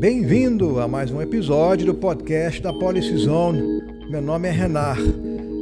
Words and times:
Bem-vindo 0.00 0.80
a 0.80 0.88
mais 0.88 1.10
um 1.10 1.20
episódio 1.20 1.84
do 1.84 1.94
podcast 1.94 2.62
da 2.62 2.72
Policy 2.72 3.18
Zone. 3.18 3.82
Meu 4.08 4.22
nome 4.22 4.48
é 4.48 4.50
Renar. 4.50 4.96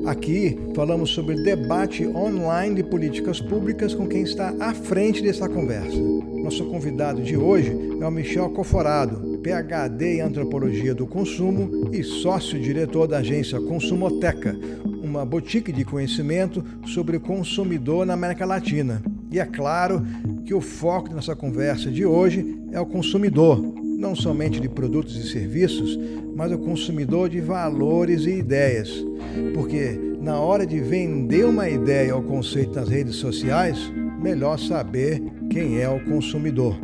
Aqui 0.07 0.57
falamos 0.77 1.11
sobre 1.11 1.43
debate 1.43 2.07
online 2.07 2.77
de 2.77 2.85
políticas 2.85 3.41
públicas 3.41 3.93
com 3.93 4.07
quem 4.07 4.23
está 4.23 4.55
à 4.61 4.73
frente 4.73 5.21
dessa 5.25 5.49
conversa. 5.49 5.99
Nosso 6.41 6.65
convidado 6.67 7.21
de 7.21 7.37
hoje 7.37 7.77
é 8.01 8.07
o 8.07 8.13
Michel 8.13 8.49
Coforado, 8.51 9.41
PhD 9.43 10.19
em 10.19 10.21
Antropologia 10.21 10.95
do 10.95 11.05
Consumo 11.05 11.91
e 11.93 12.05
sócio-diretor 12.05 13.09
da 13.09 13.19
agência 13.19 13.61
Consumoteca, 13.61 14.57
uma 15.03 15.27
boutique 15.27 15.73
de 15.73 15.85
conhecimento 15.85 16.65
sobre 16.87 17.17
o 17.17 17.21
consumidor 17.21 18.07
na 18.07 18.15
América 18.15 18.47
Latina. 18.47 19.03
E 19.33 19.41
é 19.41 19.45
claro 19.45 20.07
que 20.47 20.55
o 20.55 20.61
foco 20.61 21.09
da 21.09 21.17
nossa 21.17 21.35
conversa 21.35 21.91
de 21.91 22.07
hoje 22.07 22.57
é 22.71 22.81
o 22.81 22.87
consumidor, 22.87 23.78
não 23.99 24.15
somente 24.15 24.61
de 24.61 24.69
produtos 24.69 25.17
e 25.17 25.29
serviços, 25.29 25.99
mas 26.37 26.53
o 26.53 26.59
consumidor 26.59 27.29
de 27.29 27.41
valores 27.41 28.27
e 28.27 28.39
ideias. 28.39 29.05
Porque 29.53 29.99
na 30.21 30.39
hora 30.39 30.65
de 30.65 30.79
vender 30.79 31.45
uma 31.45 31.69
ideia 31.69 32.15
ou 32.15 32.23
conceito 32.23 32.77
nas 32.77 32.89
redes 32.89 33.17
sociais, 33.17 33.77
melhor 34.23 34.57
saber 34.57 35.21
quem 35.51 35.81
é 35.81 35.89
o 35.89 36.05
consumidor. 36.05 36.79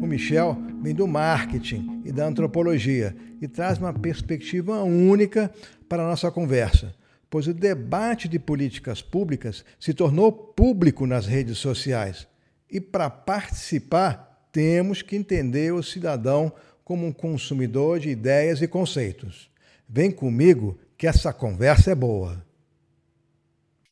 O 0.00 0.06
Michel 0.06 0.56
vem 0.82 0.94
do 0.94 1.06
marketing 1.06 2.00
e 2.02 2.10
da 2.10 2.26
antropologia 2.26 3.14
e 3.42 3.46
traz 3.46 3.78
uma 3.78 3.92
perspectiva 3.92 4.82
única 4.82 5.50
para 5.86 6.02
a 6.02 6.08
nossa 6.08 6.30
conversa, 6.30 6.94
pois 7.28 7.46
o 7.46 7.52
debate 7.52 8.26
de 8.26 8.38
políticas 8.38 9.02
públicas 9.02 9.66
se 9.78 9.92
tornou 9.92 10.32
público 10.32 11.06
nas 11.06 11.26
redes 11.26 11.58
sociais. 11.58 12.26
E 12.70 12.80
para 12.80 13.10
participar, 13.10 14.23
temos 14.54 15.02
que 15.02 15.16
entender 15.16 15.74
o 15.74 15.82
cidadão 15.82 16.52
como 16.84 17.04
um 17.04 17.12
consumidor 17.12 17.98
de 17.98 18.08
ideias 18.08 18.62
e 18.62 18.68
conceitos. 18.68 19.50
Vem 19.88 20.12
comigo 20.12 20.78
que 20.96 21.08
essa 21.08 21.32
conversa 21.32 21.90
é 21.90 21.94
boa. 21.94 22.40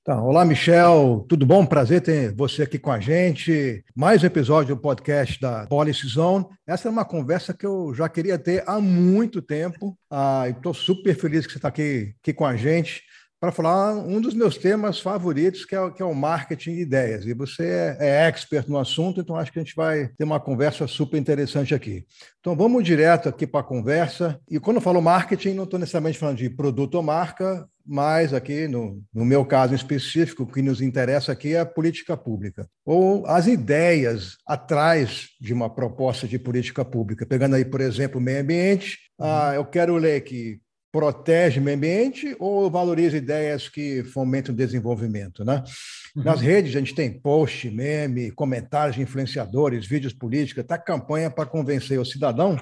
Então, 0.01 0.25
olá, 0.25 0.45
Michel, 0.45 1.27
tudo 1.29 1.45
bom? 1.45 1.67
Prazer 1.67 2.01
ter 2.01 2.33
você 2.33 2.63
aqui 2.63 2.79
com 2.79 2.93
a 2.93 3.01
gente. 3.01 3.85
Mais 3.95 4.23
um 4.23 4.27
episódio 4.27 4.77
do 4.77 4.81
podcast 4.81 5.41
da 5.41 5.67
Policy 5.67 6.07
Zone. 6.07 6.47
Essa 6.65 6.87
é 6.87 6.91
uma 6.93 7.05
conversa 7.05 7.53
que 7.53 7.67
eu 7.67 7.93
já 7.93 8.09
queria 8.09 8.39
ter 8.39 8.63
há 8.65 8.81
muito 8.81 9.43
tempo. 9.43 9.99
Ah, 10.09 10.45
Estou 10.49 10.73
super 10.73 11.17
feliz 11.17 11.45
que 11.45 11.53
você 11.53 11.59
está 11.59 11.69
aqui, 11.69 12.15
aqui 12.21 12.33
com 12.33 12.47
a 12.47 12.55
gente 12.55 13.03
para 13.43 13.51
falar 13.51 13.95
um 13.97 14.21
dos 14.21 14.35
meus 14.35 14.57
temas 14.57 15.01
favoritos, 15.01 15.65
que 15.65 15.75
é, 15.75 15.91
que 15.91 16.01
é 16.01 16.05
o 16.05 16.15
marketing 16.15 16.77
de 16.77 16.83
ideias. 16.83 17.27
E 17.27 17.35
você 17.35 17.65
é, 17.65 17.97
é 17.99 18.29
expert 18.29 18.69
no 18.69 18.79
assunto, 18.79 19.21
então 19.21 19.35
acho 19.35 19.51
que 19.51 19.59
a 19.59 19.63
gente 19.65 19.75
vai 19.75 20.07
ter 20.17 20.23
uma 20.23 20.39
conversa 20.39 20.87
super 20.87 21.19
interessante 21.19 21.75
aqui. 21.75 22.07
Então 22.39 22.55
vamos 22.55 22.85
direto 22.85 23.29
aqui 23.29 23.45
para 23.45 23.59
a 23.59 23.65
conversa. 23.65 24.39
E 24.49 24.61
quando 24.61 24.77
eu 24.77 24.81
falo 24.81 25.03
marketing, 25.03 25.55
não 25.55 25.65
estou 25.65 25.81
necessariamente 25.81 26.21
falando 26.21 26.37
de 26.37 26.49
produto 26.49 26.95
ou 26.95 27.03
marca, 27.03 27.69
mas 27.85 28.33
aqui, 28.33 28.69
no, 28.69 29.03
no 29.13 29.25
meu 29.25 29.45
caso 29.45 29.73
em 29.73 29.77
específico, 29.77 30.45
o 30.45 30.47
que 30.47 30.63
nos 30.63 30.81
interessa 30.81 31.33
aqui 31.33 31.55
é 31.57 31.59
a 31.59 31.67
política 31.67 32.17
pública, 32.17 32.69
ou 32.87 33.27
as 33.27 33.49
ideias 33.49 34.37
atrás 34.47 35.31
de 35.41 35.53
uma 35.53 35.69
proposta 35.69 36.29
de 36.29 36.39
política 36.39 36.85
pública. 36.85 37.27
Pegando 37.27 37.57
aí, 37.57 37.65
por 37.65 37.81
exemplo, 37.81 38.21
o 38.21 38.23
meio 38.23 38.41
ambiente, 38.41 38.99
ah, 39.21 39.51
eu 39.57 39.65
quero 39.65 39.97
ler 39.97 40.21
que 40.21 40.61
protege 40.93 41.59
o 41.59 41.63
meio 41.63 41.79
ambiente 41.79 42.37
ou 42.39 42.71
valoriza 42.71 43.17
ideias 43.17 43.67
que 43.67 44.05
fomentam 44.05 44.55
o 44.55 44.57
desenvolvimento, 44.57 45.43
né? 45.43 45.65
Uhum. 46.15 46.23
Nas 46.23 46.43
redes 46.43 46.77
a 46.77 46.79
gente 46.79 46.95
tem 46.95 47.11
post, 47.11 47.71
meme, 47.71 48.31
comentários 48.31 48.97
de 48.97 49.03
influenciadores, 49.03 49.87
vídeos 49.87 50.13
políticos, 50.13 50.63
até 50.63 50.77
campanha 50.77 51.31
para 51.31 51.47
convencer 51.47 51.99
o 51.99 52.05
cidadão 52.05 52.61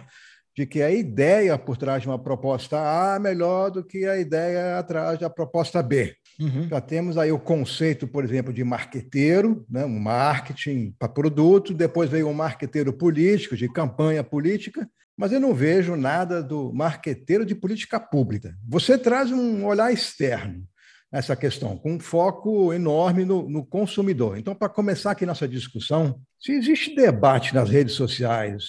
de 0.57 0.67
que 0.67 0.83
a 0.83 0.91
ideia 0.91 1.59
por 1.59 1.77
trás 1.77 2.03
de 2.03 2.09
uma 2.09 2.19
proposta 2.19 2.77
A 2.79 3.17
é 3.17 3.19
melhor 3.19 3.71
do 3.71 3.85
que 3.85 4.07
a 4.07 4.17
ideia 4.19 4.79
atrás 4.79 5.19
da 5.19 5.31
proposta 5.31 5.83
B. 5.83 6.15
Uhum. 6.39 6.69
Já 6.69 6.81
temos 6.81 7.19
aí 7.19 7.33
o 7.33 7.39
conceito, 7.39 8.07
por 8.07 8.25
exemplo, 8.25 8.53
de 8.53 8.63
marqueteiro, 8.63 9.65
né? 9.69 9.85
um 9.85 9.99
marketing 9.99 10.95
para 10.99 11.09
produto, 11.09 11.75
depois 11.75 12.11
veio 12.11 12.29
um 12.29 12.35
marqueteiro 12.35 12.93
político, 12.93 13.57
de 13.57 13.69
campanha 13.69 14.23
política, 14.23 14.89
mas 15.21 15.33
eu 15.33 15.39
não 15.39 15.53
vejo 15.53 15.97
nada 15.97 16.43
do 16.43 16.73
marqueteiro 16.73 17.45
de 17.45 17.55
política 17.55 18.01
pública. 18.01 18.57
Você 18.67 18.97
traz 18.97 19.31
um 19.31 19.67
olhar 19.67 19.93
externo 19.93 20.67
a 21.13 21.19
essa 21.19 21.37
questão, 21.37 21.77
com 21.77 21.93
um 21.93 22.01
foco 22.01 22.73
enorme 22.73 23.27
no, 23.27 23.47
no 23.47 23.63
consumidor. 23.63 24.39
Então, 24.39 24.55
para 24.55 24.71
começar 24.71 25.11
aqui 25.11 25.27
nossa 25.27 25.47
discussão, 25.47 26.19
se 26.41 26.53
existe 26.53 26.95
debate 26.95 27.55
nas 27.55 27.69
redes 27.69 27.97
sociais, 27.97 28.65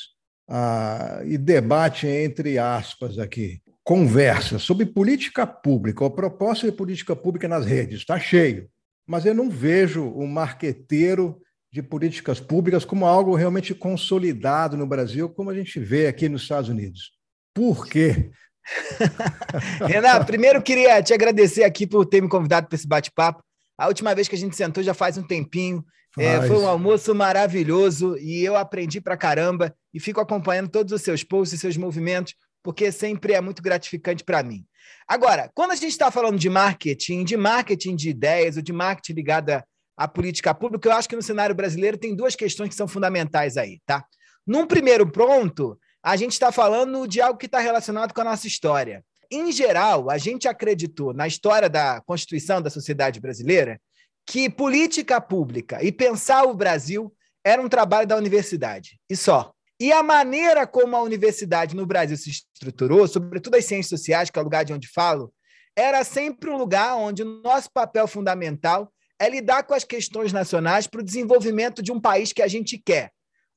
ah, 0.49 1.21
e 1.23 1.37
debate 1.37 2.05
entre 2.05 2.59
aspas 2.59 3.17
aqui, 3.17 3.61
conversa 3.81 4.59
sobre 4.59 4.85
política 4.85 5.47
pública 5.47 6.03
ou 6.03 6.11
proposta 6.11 6.69
de 6.69 6.75
política 6.75 7.15
pública 7.15 7.47
nas 7.47 7.65
redes, 7.65 7.99
está 7.99 8.19
cheio. 8.19 8.67
Mas 9.07 9.25
eu 9.25 9.33
não 9.33 9.49
vejo 9.49 10.05
o 10.05 10.27
marqueteiro 10.27 11.41
de 11.71 11.81
políticas 11.81 12.39
públicas 12.39 12.83
como 12.83 13.05
algo 13.05 13.33
realmente 13.33 13.73
consolidado 13.73 14.75
no 14.75 14.85
Brasil, 14.85 15.29
como 15.29 15.49
a 15.49 15.55
gente 15.55 15.79
vê 15.79 16.07
aqui 16.07 16.27
nos 16.27 16.41
Estados 16.41 16.69
Unidos. 16.69 17.13
Por 17.53 17.87
quê? 17.87 18.29
Renato, 19.87 20.25
primeiro 20.25 20.61
queria 20.61 21.01
te 21.01 21.13
agradecer 21.13 21.63
aqui 21.63 21.87
por 21.87 22.05
ter 22.05 22.21
me 22.21 22.27
convidado 22.27 22.67
para 22.67 22.75
esse 22.75 22.87
bate-papo. 22.87 23.41
A 23.77 23.87
última 23.87 24.13
vez 24.13 24.27
que 24.27 24.35
a 24.35 24.37
gente 24.37 24.55
sentou 24.55 24.83
já 24.83 24.93
faz 24.93 25.17
um 25.17 25.23
tempinho. 25.23 25.83
É, 26.19 26.45
foi 26.45 26.57
um 26.57 26.67
almoço 26.67 27.15
maravilhoso 27.15 28.17
e 28.17 28.43
eu 28.43 28.57
aprendi 28.57 28.99
para 28.99 29.15
caramba 29.15 29.73
e 29.93 29.99
fico 29.99 30.19
acompanhando 30.19 30.69
todos 30.69 30.91
os 30.91 31.01
seus 31.01 31.23
posts 31.23 31.57
e 31.57 31.61
seus 31.61 31.77
movimentos, 31.77 32.35
porque 32.61 32.91
sempre 32.91 33.31
é 33.31 33.39
muito 33.39 33.63
gratificante 33.63 34.21
para 34.21 34.43
mim. 34.43 34.65
Agora, 35.07 35.49
quando 35.53 35.71
a 35.71 35.75
gente 35.75 35.91
está 35.91 36.11
falando 36.11 36.37
de 36.37 36.49
marketing, 36.49 37.23
de 37.23 37.37
marketing 37.37 37.95
de 37.95 38.09
ideias 38.09 38.57
ou 38.57 38.61
de 38.61 38.73
marketing 38.73 39.13
ligado 39.13 39.51
a 39.51 39.63
a 40.03 40.07
política 40.07 40.51
pública, 40.51 40.89
eu 40.89 40.93
acho 40.93 41.07
que 41.07 41.15
no 41.15 41.21
cenário 41.21 41.53
brasileiro 41.53 41.95
tem 41.95 42.15
duas 42.15 42.35
questões 42.35 42.69
que 42.69 42.75
são 42.75 42.87
fundamentais 42.87 43.55
aí, 43.55 43.79
tá? 43.85 44.03
Num 44.47 44.65
primeiro 44.65 45.07
ponto, 45.09 45.79
a 46.01 46.15
gente 46.15 46.31
está 46.31 46.51
falando 46.51 47.07
de 47.07 47.21
algo 47.21 47.37
que 47.37 47.45
está 47.45 47.59
relacionado 47.59 48.11
com 48.11 48.21
a 48.21 48.23
nossa 48.23 48.47
história. 48.47 49.05
Em 49.29 49.51
geral, 49.51 50.09
a 50.09 50.17
gente 50.17 50.47
acreditou 50.47 51.13
na 51.13 51.27
história 51.27 51.69
da 51.69 52.01
Constituição 52.01 52.59
da 52.59 52.71
sociedade 52.71 53.19
brasileira 53.19 53.79
que 54.25 54.49
política 54.49 55.21
pública 55.21 55.83
e 55.83 55.91
pensar 55.91 56.45
o 56.45 56.55
Brasil 56.55 57.13
era 57.45 57.61
um 57.61 57.69
trabalho 57.69 58.07
da 58.07 58.17
universidade, 58.17 58.99
e 59.07 59.15
só. 59.15 59.53
E 59.79 59.91
a 59.91 60.01
maneira 60.01 60.65
como 60.65 60.95
a 60.95 61.01
universidade 61.03 61.75
no 61.75 61.85
Brasil 61.85 62.17
se 62.17 62.31
estruturou, 62.31 63.07
sobretudo 63.07 63.55
as 63.55 63.65
ciências 63.65 63.99
sociais, 63.99 64.31
que 64.31 64.39
é 64.39 64.41
o 64.41 64.45
lugar 64.45 64.65
de 64.65 64.73
onde 64.73 64.87
falo, 64.87 65.31
era 65.75 66.03
sempre 66.03 66.49
um 66.49 66.57
lugar 66.57 66.95
onde 66.95 67.21
o 67.21 67.41
nosso 67.41 67.71
papel 67.71 68.07
fundamental 68.07 68.91
é 69.21 69.29
lidar 69.29 69.63
com 69.63 69.73
as 69.73 69.83
questões 69.83 70.33
nacionais 70.33 70.87
para 70.87 71.01
o 71.01 71.03
desenvolvimento 71.03 71.83
de 71.83 71.91
um 71.91 71.99
país 71.99 72.33
que 72.33 72.41
a 72.41 72.47
gente 72.47 72.77
quer, 72.77 73.11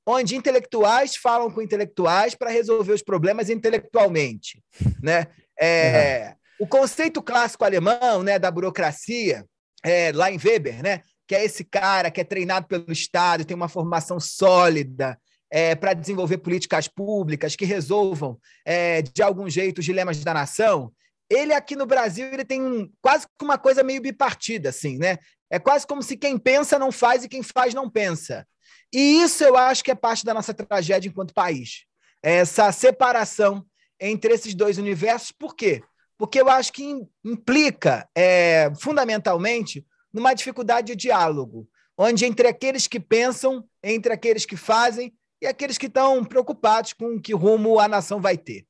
onde 0.07 0.37
intelectuais 0.37 1.17
falam 1.17 1.51
com 1.51 1.63
intelectuais 1.63 2.35
para 2.35 2.51
resolver 2.51 2.93
os 2.93 3.03
problemas 3.03 3.49
intelectualmente. 3.49 4.63
Né? 5.03 5.27
É, 5.59 6.35
O 6.59 6.67
conceito 6.67 7.21
clássico 7.21 7.65
alemão 7.65 8.23
né, 8.23 8.39
da 8.39 8.51
burocracia, 8.51 9.45
é, 9.83 10.13
lá 10.15 10.31
em 10.31 10.39
Weber, 10.39 10.83
né, 10.83 11.01
que 11.27 11.35
é 11.35 11.45
esse 11.45 11.65
cara 11.65 12.11
que 12.11 12.21
é 12.21 12.25
treinado 12.25 12.67
pelo 12.69 12.93
Estado, 12.93 13.45
tem 13.45 13.57
uma 13.57 13.69
formação 13.69 14.21
sólida, 14.21 15.19
é, 15.51 15.75
para 15.75 15.95
desenvolver 15.95 16.39
políticas 16.39 16.89
públicas 16.89 17.57
que 17.57 17.65
resolvam, 17.65 18.39
é, 18.65 19.03
de 19.03 19.23
algum 19.23 19.49
jeito, 19.49 19.79
os 19.79 19.85
dilemas 19.85 20.23
da 20.23 20.35
nação, 20.35 20.93
ele 21.31 21.53
aqui 21.53 21.77
no 21.77 21.87
Brasil 21.87 22.27
ele 22.27 22.45
tem 22.45 22.63
um, 22.63 22.91
quase 23.01 23.27
uma 23.41 23.59
coisa 23.59 23.83
meio 23.83 24.01
bipartida, 24.01 24.69
assim, 24.69 24.99
né? 24.99 25.19
É 25.51 25.59
quase 25.59 25.87
como 25.87 26.03
se 26.03 26.17
quem 26.17 26.39
pensa 26.39 26.79
não 26.79 26.91
faz 26.91 27.25
e 27.25 27.29
quem 27.29 27.43
faz 27.43 27.75
não 27.75 27.89
pensa. 27.89 28.47
E 28.93 29.23
isso 29.23 29.43
eu 29.45 29.57
acho 29.57 29.83
que 29.83 29.91
é 29.91 29.95
parte 29.95 30.25
da 30.25 30.35
nossa 30.35 30.55
tragédia 30.55 31.09
enquanto 31.09 31.35
país. 31.35 31.85
Essa 32.23 32.71
separação 32.73 33.65
entre 34.01 34.33
esses 34.33 34.55
dois 34.55 34.79
universos. 34.79 35.33
Por 35.33 35.55
quê? 35.55 35.83
Porque 36.19 36.41
eu 36.41 36.49
acho 36.49 36.73
que 36.73 36.95
implica, 37.25 38.09
é, 38.15 38.71
fundamentalmente, 38.81 39.85
numa 40.13 40.35
dificuldade 40.35 40.89
de 40.89 40.97
diálogo, 40.97 41.69
onde 41.99 42.25
entre 42.25 42.49
aqueles 42.49 42.87
que 42.87 43.01
pensam, 43.01 43.65
entre 43.83 44.13
aqueles 44.13 44.47
que 44.47 44.57
fazem 44.57 45.13
e 45.41 45.47
aqueles 45.47 45.77
que 45.77 45.87
estão 45.87 46.25
preocupados 46.25 46.93
com 46.93 47.21
que 47.21 47.35
rumo 47.35 47.79
a 47.79 47.89
nação 47.89 48.21
vai 48.21 48.37
ter. 48.37 48.65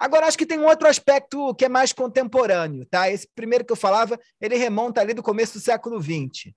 Agora, 0.00 0.26
acho 0.26 0.38
que 0.38 0.46
tem 0.46 0.58
um 0.58 0.64
outro 0.64 0.88
aspecto 0.88 1.54
que 1.54 1.66
é 1.66 1.68
mais 1.68 1.92
contemporâneo, 1.92 2.86
tá? 2.86 3.10
Esse 3.10 3.28
primeiro 3.34 3.66
que 3.66 3.72
eu 3.72 3.76
falava, 3.76 4.18
ele 4.40 4.56
remonta 4.56 4.98
ali 4.98 5.12
do 5.12 5.22
começo 5.22 5.52
do 5.52 5.60
século 5.60 6.00
XX. 6.00 6.54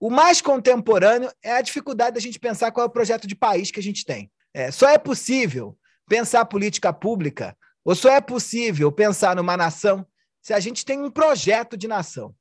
O 0.00 0.10
mais 0.10 0.40
contemporâneo 0.40 1.30
é 1.40 1.52
a 1.52 1.62
dificuldade 1.62 2.14
da 2.14 2.20
gente 2.20 2.40
pensar 2.40 2.72
qual 2.72 2.84
é 2.84 2.88
o 2.88 2.92
projeto 2.92 3.28
de 3.28 3.36
país 3.36 3.70
que 3.70 3.78
a 3.78 3.82
gente 3.82 4.04
tem. 4.04 4.28
É, 4.52 4.72
só 4.72 4.88
é 4.88 4.98
possível 4.98 5.78
pensar 6.08 6.44
política 6.46 6.92
pública, 6.92 7.56
ou 7.84 7.94
só 7.94 8.10
é 8.10 8.20
possível 8.20 8.90
pensar 8.90 9.36
numa 9.36 9.56
nação 9.56 10.04
se 10.42 10.52
a 10.52 10.58
gente 10.58 10.84
tem 10.84 11.00
um 11.00 11.10
projeto 11.10 11.76
de 11.76 11.86
nação. 11.86 12.34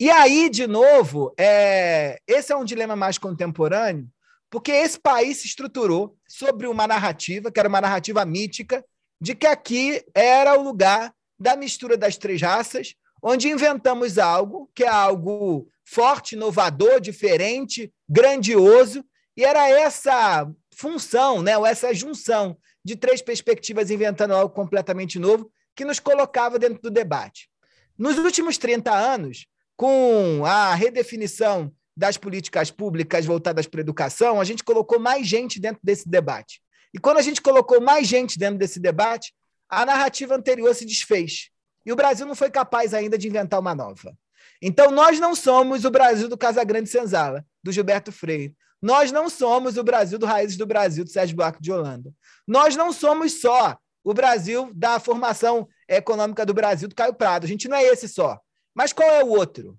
E 0.00 0.10
aí, 0.10 0.50
de 0.50 0.66
novo, 0.66 1.32
é, 1.38 2.18
esse 2.26 2.52
é 2.52 2.56
um 2.56 2.64
dilema 2.64 2.96
mais 2.96 3.16
contemporâneo, 3.16 4.08
porque 4.50 4.72
esse 4.72 4.98
país 4.98 5.36
se 5.36 5.46
estruturou 5.46 6.16
sobre 6.26 6.66
uma 6.66 6.84
narrativa, 6.84 7.52
que 7.52 7.60
era 7.60 7.68
uma 7.68 7.80
narrativa 7.80 8.24
mítica, 8.24 8.84
de 9.24 9.34
que 9.34 9.46
aqui 9.46 10.04
era 10.14 10.54
o 10.54 10.62
lugar 10.62 11.10
da 11.40 11.56
mistura 11.56 11.96
das 11.96 12.18
três 12.18 12.42
raças, 12.42 12.94
onde 13.22 13.48
inventamos 13.48 14.18
algo 14.18 14.70
que 14.74 14.84
é 14.84 14.88
algo 14.88 15.66
forte, 15.82 16.34
inovador, 16.34 17.00
diferente, 17.00 17.90
grandioso, 18.06 19.02
e 19.34 19.42
era 19.42 19.66
essa 19.70 20.46
função, 20.74 21.40
né, 21.40 21.56
ou 21.56 21.64
essa 21.64 21.94
junção 21.94 22.54
de 22.84 22.96
três 22.96 23.22
perspectivas 23.22 23.90
inventando 23.90 24.34
algo 24.34 24.54
completamente 24.54 25.18
novo 25.18 25.50
que 25.74 25.86
nos 25.86 25.98
colocava 25.98 26.58
dentro 26.58 26.82
do 26.82 26.90
debate. 26.90 27.48
Nos 27.96 28.18
últimos 28.18 28.58
30 28.58 28.92
anos, 28.92 29.46
com 29.74 30.44
a 30.44 30.74
redefinição 30.74 31.72
das 31.96 32.18
políticas 32.18 32.70
públicas 32.70 33.24
voltadas 33.24 33.66
para 33.66 33.80
a 33.80 33.86
educação, 33.86 34.38
a 34.38 34.44
gente 34.44 34.62
colocou 34.62 35.00
mais 35.00 35.26
gente 35.26 35.58
dentro 35.58 35.80
desse 35.82 36.06
debate. 36.06 36.62
E 36.94 36.98
quando 37.00 37.18
a 37.18 37.22
gente 37.22 37.42
colocou 37.42 37.80
mais 37.80 38.06
gente 38.06 38.38
dentro 38.38 38.56
desse 38.56 38.78
debate, 38.78 39.34
a 39.68 39.84
narrativa 39.84 40.36
anterior 40.36 40.72
se 40.74 40.84
desfez. 40.84 41.50
E 41.84 41.92
o 41.92 41.96
Brasil 41.96 42.24
não 42.24 42.36
foi 42.36 42.50
capaz 42.50 42.94
ainda 42.94 43.18
de 43.18 43.26
inventar 43.26 43.58
uma 43.58 43.74
nova. 43.74 44.16
Então, 44.62 44.90
nós 44.92 45.18
não 45.18 45.34
somos 45.34 45.84
o 45.84 45.90
Brasil 45.90 46.28
do 46.28 46.38
Casagrande 46.38 46.88
Senzala, 46.88 47.44
do 47.62 47.72
Gilberto 47.72 48.12
Freire. 48.12 48.54
Nós 48.80 49.10
não 49.10 49.28
somos 49.28 49.76
o 49.76 49.82
Brasil 49.82 50.18
do 50.18 50.24
Raízes 50.24 50.56
do 50.56 50.66
Brasil, 50.66 51.04
do 51.04 51.10
Sérgio 51.10 51.36
Buarque 51.36 51.60
de 51.60 51.72
Holanda. 51.72 52.12
Nós 52.46 52.76
não 52.76 52.92
somos 52.92 53.40
só 53.40 53.76
o 54.04 54.14
Brasil 54.14 54.70
da 54.74 55.00
formação 55.00 55.66
econômica 55.88 56.46
do 56.46 56.54
Brasil, 56.54 56.88
do 56.88 56.94
Caio 56.94 57.14
Prado. 57.14 57.44
A 57.44 57.48
gente 57.48 57.66
não 57.66 57.76
é 57.76 57.84
esse 57.84 58.08
só. 58.08 58.38
Mas 58.74 58.92
qual 58.92 59.08
é 59.10 59.24
o 59.24 59.28
outro? 59.28 59.76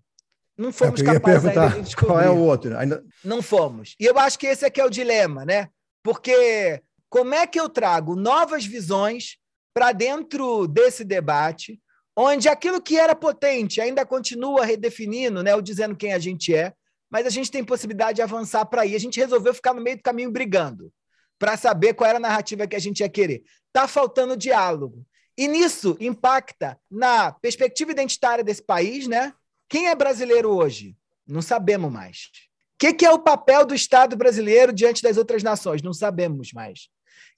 Não 0.57 0.71
fomos 0.71 1.01
capazes 1.01 1.45
ainda 1.45 1.69
de 1.69 1.81
descobrir. 1.81 2.13
Qual 2.13 2.21
é 2.21 2.29
o 2.29 2.37
outro? 2.37 2.77
Ainda... 2.77 3.03
Não 3.23 3.41
fomos. 3.41 3.95
E 3.99 4.05
eu 4.05 4.17
acho 4.17 4.37
que 4.39 4.47
esse 4.47 4.65
aqui 4.65 4.81
é 4.81 4.85
o 4.85 4.89
dilema, 4.89 5.45
né? 5.45 5.69
Porque 6.01 6.81
como 7.15 7.33
é 7.33 7.47
que 7.47 7.57
eu 7.57 7.69
trago 7.69 8.13
novas 8.13 8.65
visões 8.65 9.37
para 9.73 9.93
dentro 9.93 10.67
desse 10.67 11.05
debate, 11.05 11.81
onde 12.13 12.49
aquilo 12.49 12.81
que 12.81 12.99
era 12.99 13.15
potente 13.15 13.79
ainda 13.79 14.05
continua 14.05 14.65
redefinindo, 14.65 15.41
né, 15.41 15.55
ou 15.55 15.61
dizendo 15.61 15.95
quem 15.95 16.11
a 16.11 16.19
gente 16.19 16.53
é, 16.53 16.73
mas 17.09 17.25
a 17.25 17.29
gente 17.29 17.49
tem 17.49 17.63
possibilidade 17.63 18.17
de 18.17 18.21
avançar 18.21 18.65
para 18.65 18.81
aí. 18.81 18.93
A 18.93 18.99
gente 18.99 19.17
resolveu 19.17 19.53
ficar 19.53 19.73
no 19.73 19.81
meio 19.81 19.95
do 19.95 20.03
caminho 20.03 20.29
brigando 20.29 20.91
para 21.39 21.55
saber 21.55 21.93
qual 21.93 22.09
era 22.09 22.17
a 22.17 22.21
narrativa 22.21 22.67
que 22.67 22.75
a 22.75 22.79
gente 22.79 22.99
ia 22.99 23.07
querer. 23.07 23.45
Está 23.67 23.87
faltando 23.87 24.35
diálogo. 24.35 25.07
E 25.37 25.47
nisso 25.47 25.95
impacta 26.01 26.77
na 26.91 27.31
perspectiva 27.31 27.91
identitária 27.91 28.43
desse 28.43 28.61
país, 28.61 29.07
né? 29.07 29.33
Quem 29.69 29.87
é 29.87 29.95
brasileiro 29.95 30.49
hoje? 30.49 30.97
Não 31.25 31.41
sabemos 31.41 31.89
mais. 31.89 32.29
O 32.73 32.77
que, 32.77 32.93
que, 32.93 33.05
é 33.05 33.11
o 33.11 33.19
papel 33.19 33.65
do 33.65 33.73
Estado 33.73 34.17
brasileiro 34.17 34.73
diante 34.73 35.01
das 35.01 35.15
outras 35.15 35.43
nações? 35.43 35.81
Não 35.81 35.93
sabemos 35.93 36.51
mais. 36.51 36.93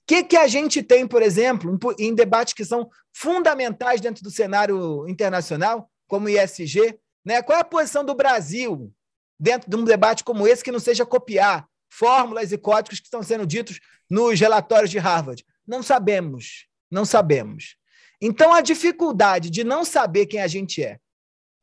Que, 0.08 0.24
que 0.24 0.38
a 0.38 0.48
gente 0.48 0.82
tem, 0.82 1.06
por 1.06 1.20
exemplo, 1.20 1.78
em 1.98 2.14
debates 2.14 2.54
que 2.54 2.64
são 2.64 2.88
fundamentais 3.12 4.00
dentro 4.00 4.24
do 4.24 4.30
cenário 4.30 5.06
internacional, 5.06 5.90
como 6.06 6.26
o 6.26 6.30
ISG? 6.30 6.98
Né? 7.22 7.42
Qual 7.42 7.58
é 7.58 7.60
a 7.60 7.64
posição 7.64 8.02
do 8.02 8.14
Brasil 8.14 8.90
dentro 9.38 9.68
de 9.68 9.76
um 9.76 9.84
debate 9.84 10.24
como 10.24 10.48
esse 10.48 10.64
que 10.64 10.72
não 10.72 10.80
seja 10.80 11.04
copiar 11.04 11.68
fórmulas 11.90 12.52
e 12.52 12.56
códigos 12.56 13.00
que 13.00 13.04
estão 13.04 13.22
sendo 13.22 13.46
ditos 13.46 13.80
nos 14.08 14.40
relatórios 14.40 14.90
de 14.90 14.96
Harvard? 14.98 15.44
Não 15.66 15.82
sabemos, 15.82 16.66
não 16.90 17.04
sabemos. 17.04 17.76
Então, 18.18 18.54
a 18.54 18.62
dificuldade 18.62 19.50
de 19.50 19.62
não 19.62 19.84
saber 19.84 20.24
quem 20.24 20.40
a 20.40 20.48
gente 20.48 20.82
é 20.82 20.98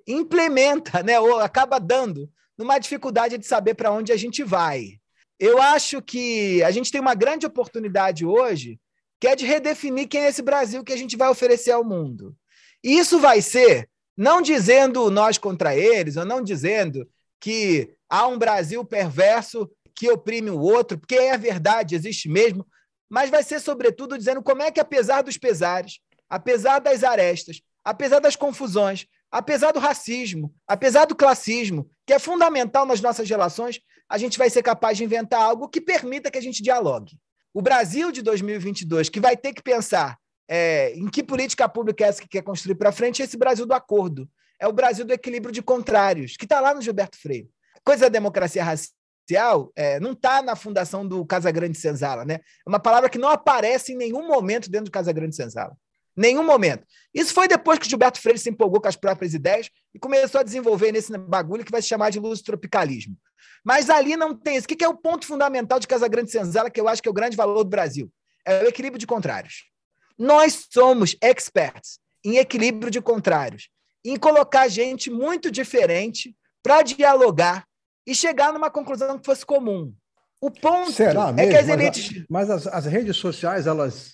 implementa, 0.07 1.01
né, 1.01 1.19
ou 1.19 1.39
acaba 1.39 1.80
dando 1.80 2.31
numa 2.56 2.77
dificuldade 2.77 3.39
de 3.39 3.45
saber 3.47 3.74
para 3.74 3.92
onde 3.92 4.12
a 4.12 4.18
gente 4.18 4.44
vai. 4.44 5.00
Eu 5.40 5.62
acho 5.62 6.02
que 6.02 6.64
a 6.64 6.72
gente 6.72 6.92
tem 6.92 7.02
uma 7.02 7.16
grande 7.16 7.46
oportunidade 7.46 8.26
hoje, 8.26 8.80
que 9.20 9.28
é 9.28 9.36
de 9.36 9.46
redefinir 9.46 10.08
quem 10.08 10.22
é 10.22 10.30
esse 10.30 10.42
Brasil 10.42 10.84
que 10.84 10.94
a 10.94 10.98
gente 10.98 11.18
vai 11.18 11.30
oferecer 11.30 11.72
ao 11.72 11.84
mundo. 11.84 12.36
E 12.84 12.98
isso 12.98 13.20
vai 13.20 13.42
ser 13.42 13.90
não 14.18 14.42
dizendo 14.42 15.12
nós 15.12 15.38
contra 15.38 15.76
eles, 15.76 16.16
ou 16.16 16.26
não 16.26 16.42
dizendo 16.42 17.08
que 17.40 17.94
há 18.10 18.28
um 18.28 18.38
Brasil 18.38 18.84
perverso 18.86 19.70
que 19.94 20.10
oprime 20.10 20.50
o 20.50 20.60
outro, 20.60 20.98
porque 20.98 21.16
é 21.16 21.38
verdade, 21.38 21.96
existe 21.96 22.30
mesmo, 22.30 22.66
mas 23.10 23.30
vai 23.30 23.44
ser, 23.44 23.60
sobretudo, 23.60 24.18
dizendo 24.18 24.42
como 24.42 24.62
é 24.62 24.72
que, 24.72 24.80
apesar 24.80 25.22
dos 25.22 25.38
pesares, 25.38 26.00
apesar 26.30 26.80
das 26.80 27.04
arestas, 27.04 27.62
apesar 27.84 28.20
das 28.20 28.36
confusões, 28.36 29.06
apesar 29.31 29.72
do 29.72 29.80
racismo, 29.80 30.54
apesar 30.68 31.06
do 31.06 31.16
classismo, 31.16 31.90
que 32.06 32.14
é 32.14 32.20
fundamental 32.20 32.86
nas 32.86 33.02
nossas 33.02 33.30
relações, 33.30 33.80
a 34.10 34.18
gente 34.18 34.38
vai 34.38 34.50
ser 34.50 34.63
capaz 34.63 34.98
de 34.98 35.04
inventar 35.04 35.42
algo 35.42 35.68
que 35.68 35.81
permita 35.81 36.30
que 36.30 36.38
a 36.38 36.42
gente 36.42 36.62
dialogue. 36.62 37.18
O 37.54 37.62
Brasil 37.62 38.12
de 38.12 38.22
2022, 38.22 39.10
que 39.10 39.19
vai 39.19 39.36
ter 39.36 39.54
que 39.54 39.63
pensar 39.63 40.18
é, 40.48 40.94
em 40.96 41.07
que 41.07 41.24
política 41.24 41.68
pública 41.68 42.06
é 42.06 42.07
essa 42.07 42.22
que 42.22 42.28
quer 42.28 42.44
construir 42.44 42.75
para 42.75 42.92
frente, 42.92 43.22
é 43.22 43.25
esse 43.25 43.38
Brasil 43.38 43.66
do 43.66 43.74
acordo. 43.74 44.30
É 44.60 44.68
o 44.68 44.74
Brasil 44.74 45.06
do 45.06 45.13
equilíbrio 45.13 45.52
de 45.52 45.62
contrários, 45.62 46.38
que 46.38 46.46
está 46.46 46.60
lá 46.60 46.74
no 46.74 46.81
Gilberto 46.81 47.18
Freire. 47.18 47.50
Coisa 47.84 48.06
da 48.06 48.10
democracia 48.10 48.63
racial 48.63 49.72
é, 49.75 50.00
não 50.00 50.12
está 50.12 50.42
na 50.42 50.56
fundação 50.56 51.07
do 51.07 51.25
Casagrande 51.25 51.78
Senzala, 51.78 52.24
né? 52.24 52.36
É 52.36 52.69
uma 52.69 52.80
palavra 52.80 53.10
que 53.10 53.18
não 53.18 53.30
aparece 53.30 53.94
em 53.94 53.98
nenhum 53.98 54.28
momento 54.28 54.69
dentro 54.69 54.86
do 54.86 54.92
Casagrande 54.92 55.36
Senzala. 55.36 55.75
Nenhum 56.16 56.44
momento. 56.44 56.86
Isso 57.13 57.34
foi 57.34 57.48
depois 57.48 57.78
que 57.78 57.90
Gilberto 57.90 58.22
Freire 58.22 58.40
se 58.40 58.50
empolgou 58.50 58.80
com 58.80 58.88
as 58.88 58.96
próprias 58.96 59.34
ideias 59.34 59.69
e 59.94 60.00
começou 60.00 60.40
a 60.40 60.44
desenvolver 60.44 60.92
nesse 60.92 61.16
bagulho 61.18 61.66
que 61.66 61.72
vai 61.72 61.81
se 61.81 61.90
chamar 61.90 62.10
de 62.10 62.19
luz 62.19 62.42
tropicalismo. 62.42 63.18
Mas 63.63 63.89
ali 63.89 64.15
não 64.15 64.36
tem 64.36 64.57
isso. 64.57 64.65
O 64.65 64.68
que 64.68 64.83
é 64.83 64.88
o 64.88 64.97
ponto 64.97 65.25
fundamental 65.25 65.80
de 65.80 65.88
Casagrande 65.88 66.31
Senzala, 66.31 66.69
que 66.69 66.80
eu 66.80 66.88
acho 66.88 67.01
que 67.01 67.09
é 67.09 67.12
o 67.12 67.15
grande 67.15 67.36
valor 67.36 67.63
do 67.63 67.69
Brasil? 67.69 68.12
É 68.45 68.63
o 68.63 68.68
equilíbrio 68.68 69.00
de 69.00 69.07
contrários. 69.07 69.65
Nós 70.18 70.68
somos 70.71 71.15
experts 71.21 72.00
em 72.24 72.38
equilíbrio 72.38 72.92
de 72.92 73.01
contrários, 73.01 73.69
em 74.03 74.15
colocar 74.18 74.68
gente 74.68 75.09
muito 75.09 75.51
diferente 75.51 76.36
para 76.63 76.81
dialogar 76.81 77.65
e 78.07 78.15
chegar 78.15 78.53
numa 78.53 78.69
conclusão 78.69 79.18
que 79.18 79.25
fosse 79.25 79.45
comum. 79.45 79.94
O 80.42 80.51
ponto 80.51 80.92
Será 80.92 81.33
é 81.38 81.47
que 81.47 81.56
as 81.56 81.68
elites. 81.68 82.25
Mas, 82.30 82.47
mas 82.47 82.50
as, 82.50 82.68
as 82.68 82.86
redes 82.86 83.18
sociais, 83.18 83.68
elas 83.68 84.13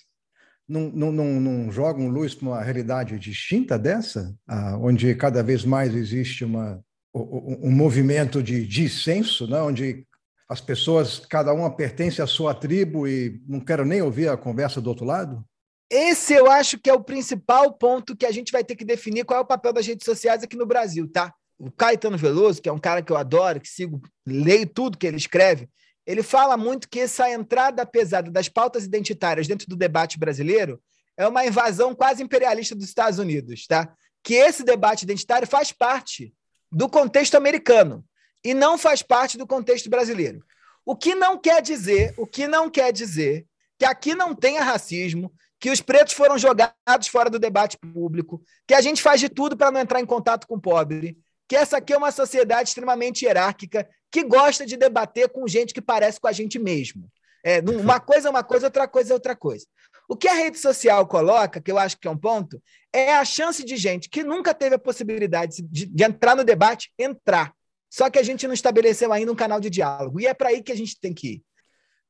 não, 0.68 0.90
não, 0.90 1.12
não, 1.12 1.40
não 1.40 1.72
jogam 1.72 2.08
luz 2.08 2.34
para 2.34 2.48
uma 2.48 2.62
realidade 2.62 3.18
distinta 3.18 3.78
dessa, 3.78 4.34
ah, 4.46 4.78
onde 4.78 5.14
cada 5.14 5.42
vez 5.42 5.64
mais 5.64 5.94
existe 5.94 6.44
uma, 6.44 6.82
um, 7.14 7.70
movimento 7.70 8.42
de 8.42 8.66
dissenso, 8.66 9.46
né? 9.46 9.60
onde 9.60 10.06
as 10.48 10.60
pessoas, 10.60 11.18
cada 11.18 11.52
uma 11.52 11.74
pertence 11.74 12.20
à 12.20 12.26
sua 12.26 12.54
tribo 12.54 13.06
e 13.06 13.40
não 13.46 13.60
quero 13.60 13.84
nem 13.84 14.02
ouvir 14.02 14.28
a 14.28 14.36
conversa 14.36 14.80
do 14.80 14.88
outro 14.88 15.04
lado? 15.04 15.44
Esse 15.90 16.32
eu 16.34 16.50
acho 16.50 16.78
que 16.78 16.88
é 16.88 16.94
o 16.94 17.04
principal 17.04 17.72
ponto 17.72 18.16
que 18.16 18.24
a 18.24 18.32
gente 18.32 18.50
vai 18.50 18.64
ter 18.64 18.74
que 18.74 18.84
definir 18.84 19.24
qual 19.24 19.40
é 19.40 19.42
o 19.42 19.46
papel 19.46 19.72
das 19.72 19.86
redes 19.86 20.04
sociais 20.04 20.42
aqui 20.42 20.56
no 20.56 20.66
Brasil, 20.66 21.06
tá? 21.06 21.32
O 21.58 21.70
Caetano 21.70 22.16
Veloso, 22.16 22.62
que 22.62 22.68
é 22.68 22.72
um 22.72 22.78
cara 22.78 23.02
que 23.02 23.12
eu 23.12 23.16
adoro, 23.16 23.60
que 23.60 23.68
sigo, 23.68 24.00
leio 24.26 24.66
tudo 24.66 24.96
que 24.96 25.06
ele 25.06 25.18
escreve, 25.18 25.68
ele 26.06 26.22
fala 26.22 26.56
muito 26.56 26.88
que 26.88 27.00
essa 27.00 27.30
entrada 27.30 27.84
pesada 27.86 28.30
das 28.30 28.48
pautas 28.48 28.84
identitárias 28.84 29.46
dentro 29.46 29.68
do 29.68 29.76
debate 29.76 30.18
brasileiro 30.18 30.80
é 31.16 31.28
uma 31.28 31.46
invasão 31.46 31.94
quase 31.94 32.22
imperialista 32.22 32.74
dos 32.74 32.86
Estados 32.86 33.18
Unidos, 33.18 33.66
tá? 33.66 33.94
Que 34.24 34.34
esse 34.34 34.64
debate 34.64 35.02
identitário 35.02 35.46
faz 35.46 35.72
parte 35.72 36.32
do 36.72 36.88
contexto 36.88 37.36
americano 37.36 38.04
e 38.42 38.54
não 38.54 38.78
faz 38.78 39.02
parte 39.02 39.36
do 39.36 39.46
contexto 39.46 39.90
brasileiro. 39.90 40.42
O 40.84 40.96
que 40.96 41.14
não 41.14 41.38
quer 41.38 41.60
dizer, 41.62 42.14
o 42.16 42.26
que 42.26 42.48
não 42.48 42.70
quer 42.70 42.92
dizer 42.92 43.46
que 43.78 43.84
aqui 43.84 44.14
não 44.14 44.34
tenha 44.34 44.62
racismo, 44.62 45.32
que 45.60 45.70
os 45.70 45.80
pretos 45.80 46.14
foram 46.14 46.38
jogados 46.38 47.08
fora 47.08 47.28
do 47.28 47.38
debate 47.38 47.78
público, 47.78 48.42
que 48.66 48.74
a 48.74 48.80
gente 48.80 49.02
faz 49.02 49.20
de 49.20 49.28
tudo 49.28 49.56
para 49.56 49.70
não 49.70 49.80
entrar 49.80 50.00
em 50.00 50.06
contato 50.06 50.46
com 50.46 50.56
o 50.56 50.60
pobre, 50.60 51.16
que 51.48 51.54
essa 51.54 51.76
aqui 51.76 51.92
é 51.92 51.96
uma 51.96 52.10
sociedade 52.10 52.70
extremamente 52.70 53.24
hierárquica 53.24 53.88
que 54.10 54.24
gosta 54.24 54.64
de 54.64 54.76
debater 54.76 55.28
com 55.28 55.46
gente 55.46 55.74
que 55.74 55.80
parece 55.80 56.20
com 56.20 56.26
a 56.26 56.32
gente 56.32 56.58
mesmo. 56.58 57.08
É, 57.44 57.60
uma 57.60 57.98
coisa 57.98 58.28
é 58.28 58.30
uma 58.30 58.44
coisa, 58.44 58.66
outra 58.66 58.86
coisa 58.86 59.12
é 59.12 59.14
outra 59.14 59.36
coisa. 59.36 59.66
O 60.12 60.16
que 60.16 60.28
a 60.28 60.34
rede 60.34 60.58
social 60.58 61.06
coloca, 61.06 61.58
que 61.58 61.72
eu 61.72 61.78
acho 61.78 61.98
que 61.98 62.06
é 62.06 62.10
um 62.10 62.18
ponto, 62.18 62.62
é 62.92 63.14
a 63.14 63.24
chance 63.24 63.64
de 63.64 63.78
gente 63.78 64.10
que 64.10 64.22
nunca 64.22 64.52
teve 64.52 64.74
a 64.74 64.78
possibilidade 64.78 65.62
de, 65.62 65.86
de 65.86 66.04
entrar 66.04 66.36
no 66.36 66.44
debate, 66.44 66.92
entrar. 66.98 67.50
Só 67.88 68.10
que 68.10 68.18
a 68.18 68.22
gente 68.22 68.46
não 68.46 68.52
estabeleceu 68.52 69.10
ainda 69.10 69.32
um 69.32 69.34
canal 69.34 69.58
de 69.58 69.70
diálogo. 69.70 70.20
E 70.20 70.26
é 70.26 70.34
para 70.34 70.50
aí 70.50 70.62
que 70.62 70.70
a 70.70 70.76
gente 70.76 71.00
tem 71.00 71.14
que 71.14 71.28
ir. 71.28 71.42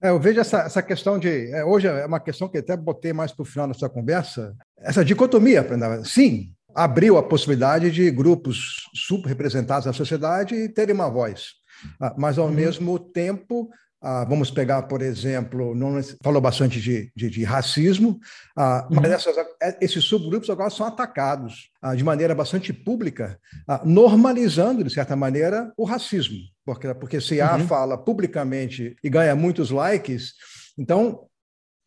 É, 0.03 0.09
eu 0.09 0.19
vejo 0.19 0.41
essa, 0.41 0.63
essa 0.63 0.83
questão 0.83 1.17
de. 1.17 1.53
É, 1.53 1.65
hoje 1.65 1.87
é 1.87 2.05
uma 2.05 2.19
questão 2.19 2.49
que 2.49 2.59
até 2.59 2.77
botei 2.77 3.13
mais 3.13 3.31
para 3.31 3.43
o 3.43 3.47
final 3.47 3.69
da 3.69 3.75
sua 3.75 3.89
conversa. 3.89 4.53
Essa 4.79 5.05
dicotomia, 5.05 5.65
sim, 6.05 6.53
abriu 6.75 7.17
a 7.17 7.23
possibilidade 7.23 7.93
de 7.93 8.11
grupos 8.11 8.91
subrepresentados 8.93 9.87
na 9.87 9.93
sociedade 9.93 10.69
terem 10.71 10.93
uma 10.93 11.09
voz. 11.09 11.53
Ah, 12.01 12.13
mas, 12.19 12.37
ao 12.37 12.47
uhum. 12.47 12.53
mesmo 12.53 12.99
tempo, 12.99 13.71
ah, 14.03 14.25
vamos 14.29 14.51
pegar, 14.51 14.83
por 14.83 15.01
exemplo, 15.01 15.75
não, 15.75 16.01
falou 16.23 16.41
bastante 16.41 16.81
de, 16.81 17.13
de, 17.15 17.31
de 17.31 17.45
racismo, 17.45 18.19
ah, 18.57 18.87
uhum. 18.91 18.99
mas 19.01 19.13
essas, 19.13 19.37
é, 19.63 19.79
esses 19.81 20.05
subgrupos 20.05 20.51
agora 20.51 20.71
são 20.71 20.87
atacados 20.87 21.71
de 21.97 22.05
maneira 22.05 22.33
bastante 22.33 22.73
pública, 22.73 23.41
normalizando, 23.85 24.85
de 24.85 24.93
certa 24.93 25.17
maneira, 25.17 25.73
o 25.77 25.85
racismo. 25.85 26.39
Porque, 26.65 26.95
porque 26.95 27.21
se 27.21 27.41
A 27.41 27.57
uhum. 27.57 27.67
fala 27.67 27.99
publicamente 27.99 28.95
e 29.03 29.11
ganha 29.11 29.35
muitos 29.35 29.71
likes, 29.71 30.35
então 30.79 31.27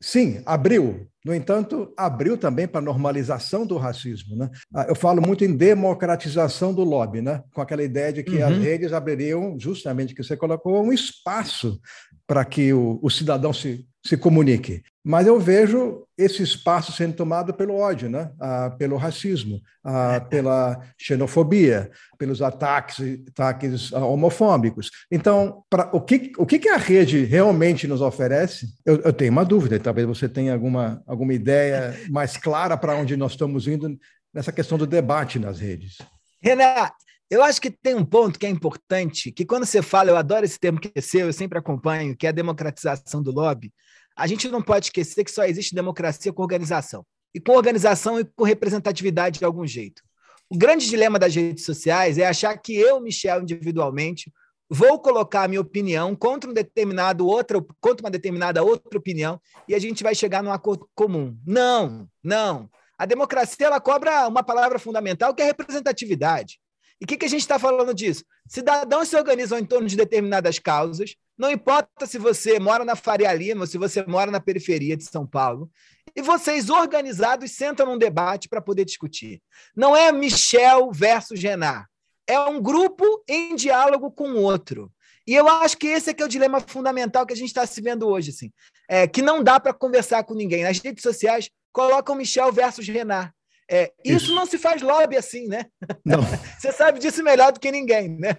Sim, 0.05 0.43
abriu. 0.45 1.07
No 1.25 1.33
entanto, 1.33 1.91
abriu 1.97 2.37
também 2.37 2.67
para 2.67 2.79
a 2.79 2.83
normalização 2.83 3.65
do 3.65 3.75
racismo. 3.75 4.35
Né? 4.35 4.51
Ah, 4.71 4.85
eu 4.87 4.93
falo 4.93 5.19
muito 5.19 5.43
em 5.43 5.57
democratização 5.57 6.71
do 6.71 6.83
lobby, 6.83 7.23
né? 7.23 7.41
com 7.51 7.59
aquela 7.59 7.81
ideia 7.81 8.13
de 8.13 8.21
que 8.21 8.37
uhum. 8.37 8.45
as 8.45 8.55
redes 8.55 8.93
abririam, 8.93 9.59
justamente 9.59 10.13
que 10.13 10.23
você 10.23 10.37
colocou, 10.37 10.79
um 10.83 10.93
espaço 10.93 11.81
para 12.27 12.45
que 12.45 12.71
o, 12.71 12.99
o 13.01 13.09
cidadão 13.09 13.51
se, 13.51 13.83
se 14.05 14.15
comunique. 14.15 14.83
Mas 15.07 15.27
eu 15.27 15.39
vejo 15.39 16.03
esse 16.17 16.41
espaço 16.41 16.91
sendo 16.91 17.13
tomado 17.13 17.53
pelo 17.53 17.75
ódio, 17.75 18.09
né? 18.09 18.31
Ah, 18.39 18.71
pelo 18.71 18.97
racismo, 18.97 19.61
ah, 19.83 20.19
pela 20.19 20.81
xenofobia, 20.97 21.91
pelos 22.17 22.41
ataques, 22.41 23.19
ataques 23.29 23.93
ah, 23.93 24.03
homofóbicos. 24.03 24.89
Então, 25.11 25.63
pra, 25.69 25.91
o, 25.93 26.01
que, 26.01 26.31
o 26.39 26.45
que 26.45 26.67
a 26.69 26.77
rede 26.77 27.23
realmente 27.23 27.87
nos 27.87 28.01
oferece? 28.01 28.65
Eu, 28.83 28.99
eu 29.01 29.13
tenho 29.13 29.31
uma 29.31 29.45
dúvida, 29.45 29.79
talvez 29.79 30.07
você 30.07 30.27
tenha 30.27 30.53
alguma, 30.53 31.03
alguma 31.05 31.35
ideia 31.35 31.95
mais 32.09 32.35
clara 32.35 32.75
para 32.75 32.95
onde 32.95 33.15
nós 33.15 33.33
estamos 33.33 33.67
indo 33.67 33.95
nessa 34.33 34.51
questão 34.51 34.75
do 34.75 34.87
debate 34.87 35.37
nas 35.37 35.59
redes. 35.59 35.97
Renan, 36.41 36.89
eu 37.29 37.43
acho 37.43 37.61
que 37.61 37.69
tem 37.69 37.93
um 37.93 38.05
ponto 38.05 38.39
que 38.39 38.45
é 38.45 38.49
importante, 38.49 39.31
que 39.31 39.45
quando 39.45 39.65
você 39.65 39.83
fala, 39.83 40.09
eu 40.09 40.17
adoro 40.17 40.45
esse 40.45 40.59
termo 40.59 40.79
que 40.79 40.91
é 40.95 41.01
seu, 41.01 41.27
eu 41.27 41.33
sempre 41.33 41.59
acompanho, 41.59 42.17
que 42.17 42.25
é 42.25 42.29
a 42.29 42.33
democratização 42.33 43.21
do 43.21 43.31
lobby. 43.31 43.71
A 44.15 44.27
gente 44.27 44.47
não 44.49 44.61
pode 44.61 44.85
esquecer 44.85 45.23
que 45.23 45.31
só 45.31 45.43
existe 45.43 45.75
democracia 45.75 46.31
com 46.31 46.41
organização. 46.41 47.05
E 47.33 47.39
com 47.39 47.53
organização 47.53 48.19
e 48.19 48.23
com 48.23 48.43
representatividade 48.43 49.39
de 49.39 49.45
algum 49.45 49.67
jeito. 49.67 50.01
O 50.49 50.57
grande 50.57 50.87
dilema 50.87 51.19
das 51.19 51.35
redes 51.35 51.65
sociais 51.65 52.17
é 52.17 52.25
achar 52.25 52.55
que 52.57 52.75
eu, 52.75 53.01
Michel, 53.01 53.41
individualmente, 53.41 54.31
vou 54.69 54.99
colocar 54.99 55.43
a 55.43 55.47
minha 55.47 55.61
opinião 55.61 56.15
contra 56.15 56.49
um 56.49 56.53
determinado 56.53 57.27
outra, 57.27 57.63
contra 57.81 58.05
uma 58.05 58.11
determinada 58.11 58.63
outra 58.63 58.97
opinião 58.97 59.39
e 59.67 59.75
a 59.75 59.79
gente 59.79 60.03
vai 60.03 60.15
chegar 60.15 60.43
num 60.43 60.51
acordo 60.51 60.89
comum. 60.95 61.37
Não, 61.45 62.07
não. 62.23 62.69
A 62.97 63.05
democracia 63.05 63.67
ela 63.67 63.79
cobra 63.79 64.27
uma 64.27 64.43
palavra 64.43 64.79
fundamental 64.79 65.33
que 65.33 65.41
é 65.41 65.45
representatividade. 65.45 66.59
E 66.99 67.05
o 67.05 67.07
que, 67.07 67.17
que 67.17 67.25
a 67.25 67.29
gente 67.29 67.41
está 67.41 67.59
falando 67.59 67.93
disso? 67.93 68.23
Cidadãos 68.47 69.09
se 69.09 69.15
organizam 69.17 69.59
em 69.59 69.65
torno 69.65 69.87
de 69.87 69.97
determinadas 69.97 70.59
causas, 70.59 71.15
não 71.37 71.51
importa 71.51 72.05
se 72.05 72.17
você 72.17 72.59
mora 72.59 72.85
na 72.85 72.95
Faria 72.95 73.33
Lima 73.33 73.61
ou 73.61 73.67
se 73.67 73.77
você 73.77 74.03
mora 74.05 74.31
na 74.31 74.39
periferia 74.39 74.95
de 74.95 75.03
São 75.03 75.25
Paulo, 75.25 75.69
e 76.15 76.21
vocês 76.21 76.69
organizados 76.69 77.51
sentam 77.51 77.85
num 77.85 77.97
debate 77.97 78.47
para 78.47 78.61
poder 78.61 78.85
discutir. 78.85 79.41
Não 79.75 79.95
é 79.95 80.11
Michel 80.11 80.91
versus 80.91 81.41
Renar. 81.41 81.89
É 82.27 82.39
um 82.39 82.61
grupo 82.61 83.23
em 83.27 83.55
diálogo 83.55 84.09
com 84.11 84.29
o 84.29 84.41
outro. 84.41 84.91
E 85.27 85.33
eu 85.33 85.47
acho 85.49 85.77
que 85.77 85.87
esse 85.87 86.11
é, 86.11 86.13
que 86.13 86.21
é 86.21 86.25
o 86.25 86.29
dilema 86.29 86.59
fundamental 86.61 87.25
que 87.25 87.33
a 87.33 87.35
gente 87.35 87.47
está 87.47 87.65
se 87.65 87.81
vendo 87.81 88.07
hoje, 88.07 88.29
assim, 88.29 88.51
é, 88.87 89.07
que 89.07 89.21
não 89.21 89.43
dá 89.43 89.59
para 89.59 89.73
conversar 89.73 90.23
com 90.23 90.33
ninguém. 90.33 90.63
Nas 90.63 90.79
redes 90.79 91.01
sociais, 91.01 91.49
colocam 91.71 92.15
Michel 92.15 92.51
versus 92.51 92.87
Renar. 92.87 93.33
É, 93.69 93.91
isso. 94.03 94.25
isso. 94.25 94.35
não 94.35 94.45
se 94.45 94.59
faz 94.59 94.81
lobby 94.81 95.17
assim, 95.17 95.47
né? 95.47 95.65
Não. 96.05 96.21
Você 96.59 96.71
sabe 96.71 96.99
disso 96.99 97.23
melhor 97.23 97.51
do 97.51 97.59
que 97.59 97.71
ninguém, 97.71 98.09
né? 98.09 98.37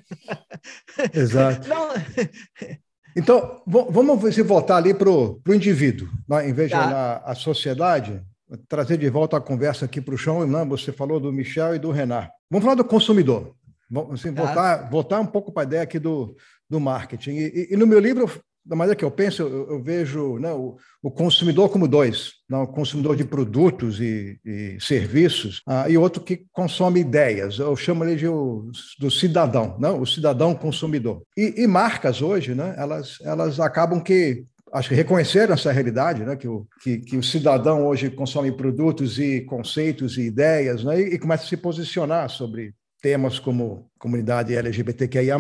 Exato. 1.12 1.66
Não... 1.68 1.88
Então, 3.16 3.62
vamos 3.66 4.35
se 4.35 4.42
voltar 4.42 4.76
ali 4.76 4.92
para 4.92 5.08
o 5.08 5.40
indivíduo, 5.49 6.06
né? 6.28 6.49
em 6.49 6.52
vez 6.52 6.70
tá. 6.70 6.78
de 6.78 6.87
olhar 6.87 7.23
a 7.25 7.35
sociedade, 7.35 8.23
trazer 8.68 8.99
de 8.99 9.08
volta 9.08 9.38
a 9.38 9.40
conversa 9.40 9.87
aqui 9.87 10.02
para 10.02 10.14
o 10.14 10.18
chão. 10.18 10.46
Né? 10.46 10.64
Você 10.66 10.92
falou 10.92 11.18
do 11.18 11.32
Michel 11.32 11.75
e 11.75 11.78
do 11.78 11.90
Renan. 11.90 12.28
Vamos 12.50 12.64
falar 12.64 12.76
do 12.76 12.85
consumidor. 12.85 13.54
Vamos 13.90 14.20
assim, 14.20 14.35
tá. 14.35 14.44
voltar, 14.44 14.90
voltar 14.90 15.20
um 15.20 15.26
pouco 15.26 15.50
para 15.50 15.62
a 15.62 15.66
ideia 15.66 15.82
aqui 15.82 15.99
do, 15.99 16.37
do 16.68 16.78
marketing. 16.78 17.30
E, 17.30 17.46
e, 17.46 17.68
e 17.75 17.76
no 17.76 17.87
meu 17.87 17.99
livro 17.99 18.30
da 18.66 18.75
maneira 18.75 18.96
que 18.96 19.04
eu 19.04 19.11
penso, 19.11 19.42
eu, 19.42 19.70
eu 19.70 19.82
vejo 19.82 20.38
né, 20.38 20.52
o, 20.52 20.76
o, 21.02 21.11
consumidor 21.11 21.70
como 21.70 21.87
dois: 21.87 22.32
né, 22.49 22.58
o 22.58 22.66
consumidor 22.66 23.16
de 23.16 23.25
produtos 23.25 24.00
e, 24.00 24.38
e 24.44 24.76
serviços, 24.80 25.62
ah, 25.66 25.88
e 25.88 25.96
outro 25.96 26.23
que 26.23 26.44
consome 26.52 27.00
ideias. 27.00 27.58
Eu 27.58 27.76
chamo 27.76 28.04
ele 28.04 28.16
de 28.16 28.26
o, 28.26 28.70
do 28.99 29.11
cidadão, 29.11 29.76
né, 29.78 29.88
o 29.90 30.04
cidadão 30.04 30.54
consumidor. 30.54 31.23
E, 31.37 31.62
e 31.62 31.66
marcas 31.66 32.20
hoje, 32.20 32.54
né, 32.54 32.75
elas, 32.76 33.18
elas 33.23 33.61
acabam 33.61 34.00
que 34.00 34.44
acho 34.73 34.88
que 34.88 34.94
reconheceram 34.94 35.54
essa 35.54 35.70
realidade, 35.70 36.25
né, 36.25 36.35
que, 36.35 36.49
o, 36.49 36.66
que, 36.82 36.99
que 36.99 37.16
o 37.16 37.23
cidadão 37.23 37.87
hoje 37.87 38.11
consome 38.11 38.50
produtos 38.50 39.18
e 39.18 39.42
conceitos 39.42 40.18
e 40.18 40.23
ideias, 40.23 40.82
né, 40.82 41.00
e, 41.00 41.14
e 41.14 41.18
começa 41.18 41.44
a 41.44 41.49
se 41.49 41.56
posicionar 41.56 42.28
sobre 42.28 42.75
temas 43.00 43.38
como 43.38 43.88
comunidade 43.99 44.54
LGBTQIA+ 44.54 45.38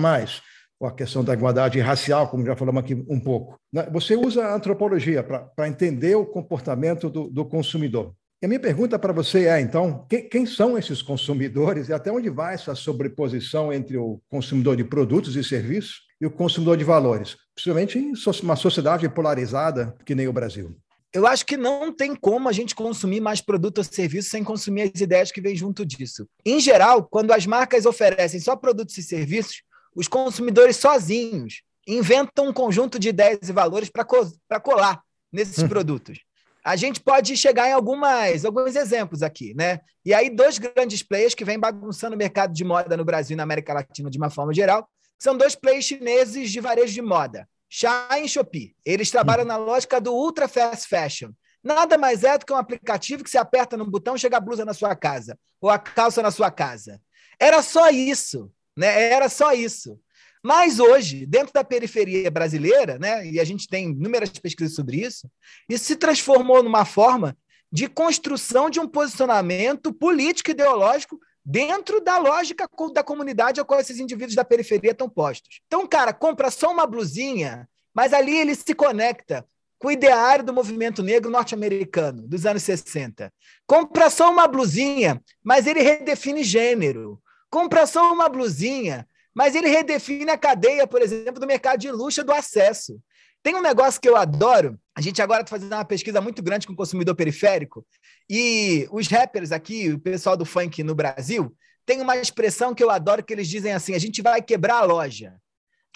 ou 0.78 0.88
a 0.88 0.92
questão 0.92 1.24
da 1.24 1.32
igualdade 1.32 1.80
racial, 1.80 2.28
como 2.28 2.44
já 2.44 2.54
falamos 2.54 2.82
aqui 2.82 2.94
um 3.08 3.18
pouco. 3.18 3.58
Né? 3.72 3.88
Você 3.92 4.14
usa 4.14 4.44
a 4.44 4.54
antropologia 4.54 5.22
para 5.22 5.68
entender 5.68 6.14
o 6.14 6.26
comportamento 6.26 7.08
do, 7.08 7.28
do, 7.30 7.44
consumidor. 7.44 8.14
E 8.42 8.44
a 8.44 8.48
minha 8.48 8.60
pergunta 8.60 8.98
para 8.98 9.12
você 9.12 9.46
é, 9.46 9.60
então, 9.60 10.04
quem, 10.08 10.28
quem, 10.28 10.44
são 10.44 10.76
esses 10.76 11.00
consumidores 11.00 11.88
e 11.88 11.92
até 11.92 12.12
onde 12.12 12.28
vai 12.28 12.54
essa 12.54 12.74
sobreposição 12.74 13.72
entre 13.72 13.96
o 13.96 14.20
consumidor 14.28 14.76
de 14.76 14.84
produtos 14.84 15.36
e 15.36 15.42
serviços 15.42 16.02
e 16.20 16.26
o 16.26 16.30
consumidor 16.30 16.76
de 16.76 16.84
valores, 16.84 17.36
principalmente 17.54 17.98
em 17.98 18.12
uma 18.42 18.56
sociedade 18.56 19.08
polarizada 19.08 19.94
que 20.04 20.14
nem 20.14 20.28
o 20.28 20.32
Brasil? 20.32 20.76
Eu 21.14 21.26
acho 21.26 21.46
que 21.46 21.56
não 21.56 21.94
tem 21.94 22.14
como 22.14 22.46
a 22.46 22.52
gente 22.52 22.74
consumir 22.74 23.20
mais 23.20 23.40
produto 23.40 23.78
ou 23.78 23.84
serviço 23.84 24.28
sem 24.28 24.44
consumir 24.44 24.92
as 24.94 25.00
ideias 25.00 25.32
que 25.32 25.40
vêm 25.40 25.56
junto 25.56 25.86
disso. 25.86 26.28
Em 26.44 26.60
geral, 26.60 27.08
quando 27.10 27.32
as 27.32 27.46
marcas 27.46 27.86
oferecem 27.86 28.38
só 28.38 28.54
produtos 28.54 28.98
e 28.98 29.02
serviços, 29.02 29.62
os 29.96 30.06
consumidores 30.06 30.76
sozinhos 30.76 31.62
inventam 31.88 32.48
um 32.48 32.52
conjunto 32.52 32.98
de 32.98 33.08
ideias 33.08 33.48
e 33.48 33.52
valores 33.52 33.88
para 33.88 34.60
colar 34.60 35.02
nesses 35.32 35.58
hum. 35.58 35.68
produtos. 35.68 36.20
A 36.62 36.76
gente 36.76 37.00
pode 37.00 37.36
chegar 37.36 37.68
em 37.68 37.72
algumas, 37.72 38.44
alguns 38.44 38.76
exemplos 38.76 39.22
aqui, 39.22 39.54
né? 39.54 39.80
E 40.04 40.12
aí, 40.12 40.28
dois 40.28 40.58
grandes 40.58 41.02
players 41.02 41.32
que 41.32 41.44
vêm 41.44 41.58
bagunçando 41.58 42.14
o 42.14 42.18
mercado 42.18 42.52
de 42.52 42.64
moda 42.64 42.96
no 42.96 43.04
Brasil 43.04 43.34
e 43.34 43.36
na 43.36 43.44
América 43.44 43.72
Latina 43.72 44.10
de 44.10 44.18
uma 44.18 44.28
forma 44.28 44.52
geral, 44.52 44.88
são 45.18 45.36
dois 45.36 45.54
players 45.54 45.84
chineses 45.84 46.50
de 46.50 46.60
varejo 46.60 46.92
de 46.92 47.00
moda, 47.00 47.48
Shine 47.70 48.24
e 48.26 48.28
Shopee. 48.28 48.74
Eles 48.84 49.10
trabalham 49.10 49.44
hum. 49.44 49.48
na 49.48 49.56
lógica 49.56 50.00
do 50.00 50.12
ultra 50.12 50.48
fast 50.48 50.88
fashion. 50.88 51.30
Nada 51.62 51.96
mais 51.96 52.22
é 52.22 52.36
do 52.36 52.44
que 52.44 52.52
um 52.52 52.56
aplicativo 52.56 53.24
que 53.24 53.30
você 53.30 53.38
aperta 53.38 53.76
no 53.76 53.88
botão 53.88 54.18
chega 54.18 54.36
a 54.36 54.40
blusa 54.40 54.64
na 54.64 54.74
sua 54.74 54.94
casa, 54.94 55.38
ou 55.60 55.70
a 55.70 55.78
calça 55.78 56.20
na 56.20 56.30
sua 56.30 56.50
casa. 56.50 57.00
Era 57.40 57.62
só 57.62 57.90
isso. 57.90 58.50
Né? 58.76 59.10
Era 59.10 59.28
só 59.28 59.52
isso. 59.52 59.98
Mas 60.42 60.78
hoje, 60.78 61.26
dentro 61.26 61.52
da 61.52 61.64
periferia 61.64 62.30
brasileira, 62.30 62.98
né, 62.98 63.26
e 63.26 63.40
a 63.40 63.44
gente 63.44 63.66
tem 63.66 63.90
inúmeras 63.90 64.30
pesquisas 64.30 64.76
sobre 64.76 64.98
isso, 64.98 65.28
isso 65.68 65.84
se 65.84 65.96
transformou 65.96 66.62
numa 66.62 66.84
forma 66.84 67.36
de 67.72 67.88
construção 67.88 68.70
de 68.70 68.78
um 68.78 68.86
posicionamento 68.86 69.92
político 69.92 70.52
ideológico 70.52 71.18
dentro 71.44 72.00
da 72.00 72.18
lógica 72.18 72.68
da 72.92 73.02
comunidade 73.02 73.58
ao 73.58 73.66
qual 73.66 73.80
esses 73.80 73.98
indivíduos 73.98 74.34
da 74.34 74.44
periferia 74.44 74.92
estão 74.92 75.08
postos. 75.08 75.60
Então, 75.66 75.86
cara, 75.86 76.12
compra 76.12 76.50
só 76.50 76.70
uma 76.70 76.86
blusinha, 76.86 77.68
mas 77.94 78.12
ali 78.12 78.36
ele 78.36 78.54
se 78.54 78.74
conecta 78.74 79.44
com 79.78 79.88
o 79.88 79.92
ideário 79.92 80.44
do 80.44 80.52
movimento 80.52 81.02
negro 81.02 81.30
norte-americano 81.30 82.22
dos 82.26 82.46
anos 82.46 82.62
60. 82.62 83.32
Compra 83.66 84.10
só 84.10 84.30
uma 84.30 84.46
blusinha, 84.46 85.20
mas 85.42 85.66
ele 85.66 85.82
redefine 85.82 86.42
gênero 86.42 87.20
compra 87.56 87.86
só 87.86 88.12
uma 88.12 88.28
blusinha, 88.28 89.08
mas 89.34 89.54
ele 89.54 89.66
redefine 89.66 90.30
a 90.30 90.36
cadeia, 90.36 90.86
por 90.86 91.00
exemplo, 91.00 91.40
do 91.40 91.46
mercado 91.46 91.80
de 91.80 91.90
luxo 91.90 92.22
do 92.22 92.30
acesso. 92.30 93.00
Tem 93.42 93.54
um 93.54 93.62
negócio 93.62 93.98
que 93.98 94.06
eu 94.06 94.14
adoro. 94.14 94.78
A 94.94 95.00
gente 95.00 95.22
agora 95.22 95.40
está 95.40 95.56
fazendo 95.56 95.72
uma 95.72 95.82
pesquisa 95.82 96.20
muito 96.20 96.42
grande 96.42 96.66
com 96.66 96.74
o 96.74 96.76
consumidor 96.76 97.14
periférico. 97.14 97.86
E 98.28 98.86
os 98.92 99.08
rappers 99.08 99.52
aqui, 99.52 99.90
o 99.90 99.98
pessoal 99.98 100.36
do 100.36 100.44
funk 100.44 100.82
no 100.82 100.94
Brasil, 100.94 101.56
tem 101.86 102.02
uma 102.02 102.18
expressão 102.18 102.74
que 102.74 102.84
eu 102.84 102.90
adoro 102.90 103.24
que 103.24 103.32
eles 103.32 103.48
dizem 103.48 103.72
assim: 103.72 103.94
a 103.94 103.98
gente 103.98 104.20
vai 104.20 104.42
quebrar 104.42 104.82
a 104.82 104.84
loja. 104.84 105.34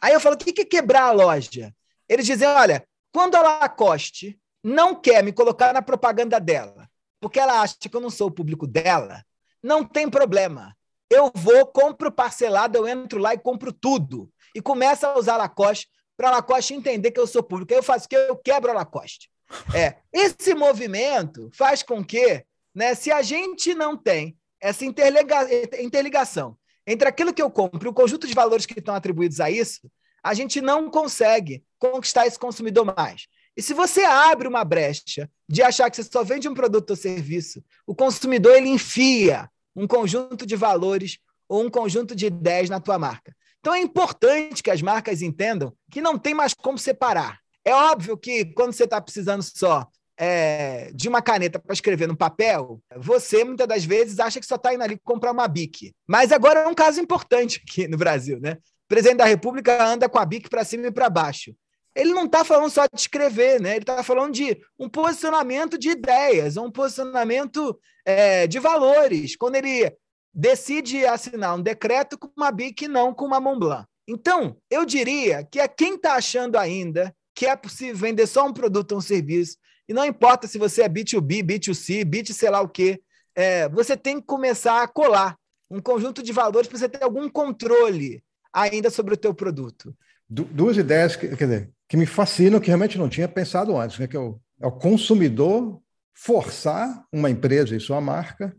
Aí 0.00 0.14
eu 0.14 0.21
falo: 0.21 0.37
o 0.37 0.38
que 0.38 0.62
é 0.62 0.64
quebrar 0.64 1.02
a 1.02 1.12
loja? 1.12 1.75
Eles 2.09 2.25
dizem: 2.25 2.49
olha, 2.49 2.83
quando 3.12 3.35
a 3.35 3.43
Lacoste 3.43 4.40
não 4.64 4.95
quer 4.95 5.23
me 5.23 5.31
colocar 5.31 5.75
na 5.75 5.83
propaganda 5.83 6.40
dela, 6.40 6.88
porque 7.21 7.38
ela 7.38 7.61
acha 7.61 7.76
que 7.79 7.95
eu 7.95 8.00
não 8.00 8.09
sou 8.09 8.29
o 8.29 8.33
público 8.33 8.67
dela, 8.67 9.23
não 9.62 9.85
tem 9.85 10.09
problema. 10.09 10.75
Eu 11.11 11.31
vou, 11.35 11.67
compro 11.67 12.12
parcelado, 12.12 12.79
eu 12.79 12.87
entro 12.87 13.19
lá 13.19 13.35
e 13.35 13.38
compro 13.38 13.73
tudo. 13.73 14.31
E 14.55 14.62
começo 14.62 15.05
a 15.05 15.19
usar 15.19 15.37
Lacoste 15.37 15.88
para 16.17 16.31
Lacoste 16.31 16.75
entender 16.75 17.11
que 17.11 17.19
eu 17.19 17.26
sou 17.26 17.43
público. 17.43 17.73
Aí 17.73 17.79
eu 17.79 17.83
faço 17.83 18.07
o 18.07 18.09
que? 18.09 18.17
Eu 18.17 18.37
quebro 18.37 18.71
a 18.71 18.75
Lacoste. 18.75 19.29
É, 19.75 19.97
esse 20.12 20.55
movimento 20.55 21.50
faz 21.52 21.83
com 21.83 22.05
que, 22.05 22.45
né, 22.75 22.95
se 22.95 23.11
a 23.11 23.23
gente 23.23 23.75
não 23.75 23.97
tem 23.97 24.37
essa 24.61 24.85
interliga 24.85 25.49
interligação 25.83 26.57
entre 26.87 27.09
aquilo 27.09 27.33
que 27.33 27.43
eu 27.43 27.50
compro 27.50 27.88
e 27.88 27.90
o 27.90 27.95
conjunto 27.95 28.26
de 28.26 28.35
valores 28.35 28.67
que 28.67 28.79
estão 28.79 28.95
atribuídos 28.95 29.40
a 29.40 29.50
isso, 29.50 29.90
a 30.23 30.35
gente 30.35 30.61
não 30.61 30.90
consegue 30.90 31.64
conquistar 31.79 32.26
esse 32.26 32.38
consumidor 32.38 32.85
mais. 32.85 33.26
E 33.57 33.62
se 33.62 33.75
você 33.75 34.05
abre 34.05 34.47
uma 34.47 34.64
brecha 34.64 35.29
de 35.49 35.62
achar 35.62 35.90
que 35.90 35.97
você 35.97 36.05
só 36.05 36.23
vende 36.23 36.49
um 36.49 36.55
produto 36.55 36.90
ou 36.90 36.97
serviço, 36.97 37.64
o 37.87 37.95
consumidor 37.95 38.57
ele 38.57 38.69
enfia 38.69 39.50
um 39.75 39.87
conjunto 39.87 40.47
de 40.47 40.57
valores 40.57 41.19
ou 41.49 41.65
um 41.65 41.71
conjunto 41.71 42.15
de 42.15 42.27
ideias 42.27 42.71
na 42.71 42.81
tua 42.81 42.99
marca. 42.99 43.35
Então 43.61 43.75
é 43.75 43.81
importante 43.81 44.62
que 44.62 44.71
as 44.71 44.81
marcas 44.81 45.23
entendam 45.23 45.73
que 45.91 46.00
não 46.00 46.19
tem 46.19 46.35
mais 46.35 46.55
como 46.55 46.79
separar. 46.79 47.39
É 47.65 47.75
óbvio 47.75 48.17
que 48.17 48.47
quando 48.47 48.73
você 48.73 48.85
está 48.85 49.00
precisando 49.00 49.43
só 49.43 49.87
é, 50.17 50.91
de 50.95 51.09
uma 51.09 51.23
caneta 51.23 51.59
para 51.59 51.73
escrever 51.73 52.07
no 52.07 52.17
papel, 52.17 52.81
você 52.97 53.45
muitas 53.45 53.67
das 53.67 53.85
vezes 53.85 54.19
acha 54.19 54.41
que 54.41 54.47
só 54.47 54.57
está 54.57 54.75
indo 54.75 54.83
ali 54.83 54.99
comprar 55.03 55.33
uma 55.33 55.49
BIC. 55.49 55.93
Mas 56.07 56.33
agora 56.33 56.61
é 56.61 56.67
um 56.67 56.75
caso 56.75 57.00
importante 57.00 57.62
aqui 57.67 57.89
no 57.89 57.97
Brasil, 57.97 58.39
né? 58.41 58.59
O 58.85 58.89
presidente 58.89 59.19
da 59.19 59.25
República 59.25 59.83
anda 59.85 60.09
com 60.09 60.19
a 60.19 60.27
BIC 60.27 60.49
para 60.49 60.65
cima 60.65 60.87
e 60.87 60.91
para 60.91 61.09
baixo. 61.09 61.55
Ele 61.95 62.12
não 62.12 62.27
está 62.27 62.45
falando 62.45 62.71
só 62.71 62.87
de 62.87 63.00
escrever, 63.00 63.61
né? 63.61 63.71
Ele 63.73 63.83
está 63.83 64.03
falando 64.03 64.33
de 64.33 64.61
um 64.79 64.89
posicionamento 64.89 65.79
de 65.79 65.91
ideias, 65.91 66.57
um 66.57 66.71
posicionamento 66.71 67.79
é, 68.11 68.47
de 68.47 68.59
valores. 68.59 69.37
Quando 69.37 69.57
ele 69.57 69.93
decide 70.33 71.05
assinar 71.05 71.57
um 71.57 71.62
decreto 71.62 72.19
com 72.19 72.31
uma 72.37 72.50
BIC 72.50 72.85
e 72.85 72.88
não 72.88 73.12
com 73.12 73.25
uma 73.25 73.40
Montblanc. 73.40 73.87
Então, 74.09 74.57
eu 74.71 74.85
diria 74.85 75.45
que 75.45 75.61
a 75.61 75.69
quem 75.69 75.95
está 75.95 76.14
achando 76.14 76.57
ainda 76.57 77.14
que 77.35 77.47
é 77.47 77.57
possível 77.57 77.97
vender 77.97 78.26
só 78.26 78.47
um 78.47 78.52
produto 78.52 78.93
ou 78.93 78.99
um 78.99 79.00
serviço, 79.00 79.57
e 79.88 79.95
não 79.95 80.05
importa 80.05 80.47
se 80.47 80.59
você 80.59 80.83
é 80.83 80.88
B2B, 80.88 81.43
B2C, 81.43 82.05
B2 82.05 82.33
sei 82.33 82.50
lá 82.50 82.61
o 82.61 82.69
quê, 82.69 83.00
é, 83.35 83.69
você 83.69 83.97
tem 83.97 84.21
que 84.21 84.26
começar 84.26 84.83
a 84.83 84.88
colar 84.88 85.37
um 85.71 85.81
conjunto 85.81 86.23
de 86.23 86.33
valores 86.33 86.69
para 86.69 86.79
você 86.79 86.88
ter 86.88 87.02
algum 87.02 87.29
controle 87.29 88.23
ainda 88.52 88.90
sobre 88.90 89.14
o 89.14 89.17
teu 89.17 89.33
produto. 89.33 89.95
Du 90.29 90.45
duas 90.45 90.76
ideias 90.76 91.17
que, 91.17 91.29
dizer, 91.29 91.71
que 91.88 91.97
me 91.97 92.07
fascinam, 92.07 92.61
que 92.61 92.67
realmente 92.67 92.99
não 92.99 93.09
tinha 93.09 93.29
pensado 93.29 93.76
antes, 93.76 93.99
né? 93.99 94.07
que 94.07 94.17
é 94.17 94.21
o, 94.21 94.40
é 94.61 94.67
o 94.67 94.73
consumidor 94.73 95.81
forçar 96.14 97.05
uma 97.12 97.31
empresa 97.31 97.76
e 97.76 97.81
sua 97.81 98.00
marca 98.00 98.55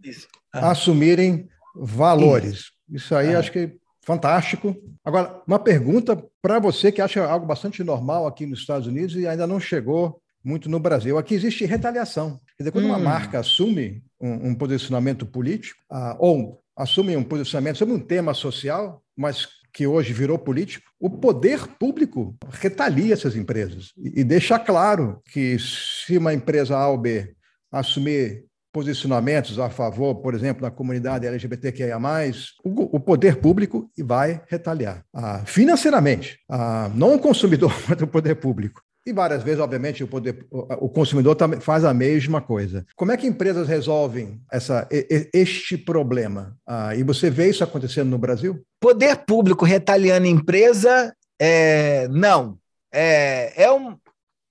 ah. 0.54 0.68
a 0.68 0.72
assumirem 0.72 1.48
valores. 1.76 2.54
Isso, 2.54 2.72
Isso 2.90 3.16
aí 3.16 3.36
ah. 3.36 3.40
acho 3.40 3.52
que 3.52 3.76
fantástico. 4.04 4.76
Agora, 5.04 5.42
uma 5.48 5.60
pergunta 5.60 6.22
para 6.42 6.60
você 6.60 6.92
que 6.92 7.02
acha 7.02 7.24
algo 7.24 7.46
bastante 7.46 7.84
normal 7.84 8.26
aqui 8.26 8.46
nos 8.46 8.60
Estados 8.60 8.88
Unidos 8.88 9.16
e 9.16 9.28
ainda 9.28 9.46
não 9.46 9.60
chegou 9.60 10.20
muito 10.44 10.68
no 10.70 10.80
Brasil. 10.80 11.18
Aqui 11.18 11.36
existe 11.36 11.66
retaliação. 11.66 12.40
Quer 12.58 12.64
dizer, 12.64 12.72
quando 12.72 12.86
hum. 12.86 12.90
uma 12.90 13.00
marca 13.00 13.40
assume 13.40 14.04
um, 14.20 14.50
um 14.50 14.56
posicionamento 14.56 15.26
político, 15.26 15.80
uh, 15.92 16.16
ou 16.18 16.62
assume 16.76 17.16
um 17.16 17.24
posicionamento 17.24 17.78
sobre 17.78 17.94
um 17.94 18.00
tema 18.00 18.34
social, 18.34 19.04
mas 19.16 19.48
que 19.74 19.88
hoje 19.88 20.14
virou 20.14 20.38
político, 20.38 20.86
o 21.00 21.10
poder 21.10 21.66
público 21.80 22.36
retalia 22.50 23.14
essas 23.14 23.36
empresas 23.36 23.94
e, 23.98 24.22
e 24.22 24.24
deixa 24.24 24.60
claro 24.60 25.22
que 25.32 25.58
se 25.60 26.18
uma 26.18 26.34
empresa 26.34 26.78
A 26.78 26.90
ou 26.90 26.98
B 26.98 27.34
assumir 27.72 28.46
posicionamentos 28.72 29.60
a 29.60 29.70
favor, 29.70 30.16
por 30.16 30.34
exemplo, 30.34 30.62
da 30.62 30.72
comunidade 30.72 31.28
LGBTQIA+, 31.28 32.00
o, 32.64 32.96
o 32.96 33.00
poder 33.00 33.38
público 33.38 33.90
vai 34.00 34.42
retaliar. 34.48 35.04
Ah, 35.14 35.44
financeiramente, 35.46 36.40
ah, 36.50 36.90
não 36.96 37.16
o 37.16 37.20
consumidor, 37.20 37.74
mas 37.88 38.02
o 38.02 38.08
poder 38.08 38.36
público. 38.36 38.82
E 39.06 39.12
várias 39.12 39.42
vezes, 39.42 39.60
obviamente, 39.60 40.04
o, 40.04 40.08
poder, 40.08 40.46
o 40.52 40.88
consumidor 40.88 41.36
faz 41.60 41.84
a 41.84 41.94
mesma 41.94 42.40
coisa. 42.40 42.86
Como 42.96 43.12
é 43.12 43.18
que 43.18 43.26
empresas 43.26 43.68
resolvem 43.68 44.40
essa, 44.52 44.88
este 45.34 45.76
problema? 45.76 46.56
Ah, 46.68 46.96
e 46.96 47.02
você 47.02 47.30
vê 47.30 47.50
isso 47.50 47.64
acontecendo 47.64 48.10
no 48.10 48.20
Brasil? 48.20 48.64
Poder 48.80 49.26
público 49.26 49.66
retaliando 49.66 50.28
empresa, 50.28 51.14
é, 51.40 52.08
não. 52.10 52.60
É, 52.94 53.64
é 53.64 53.72
um, 53.72 53.98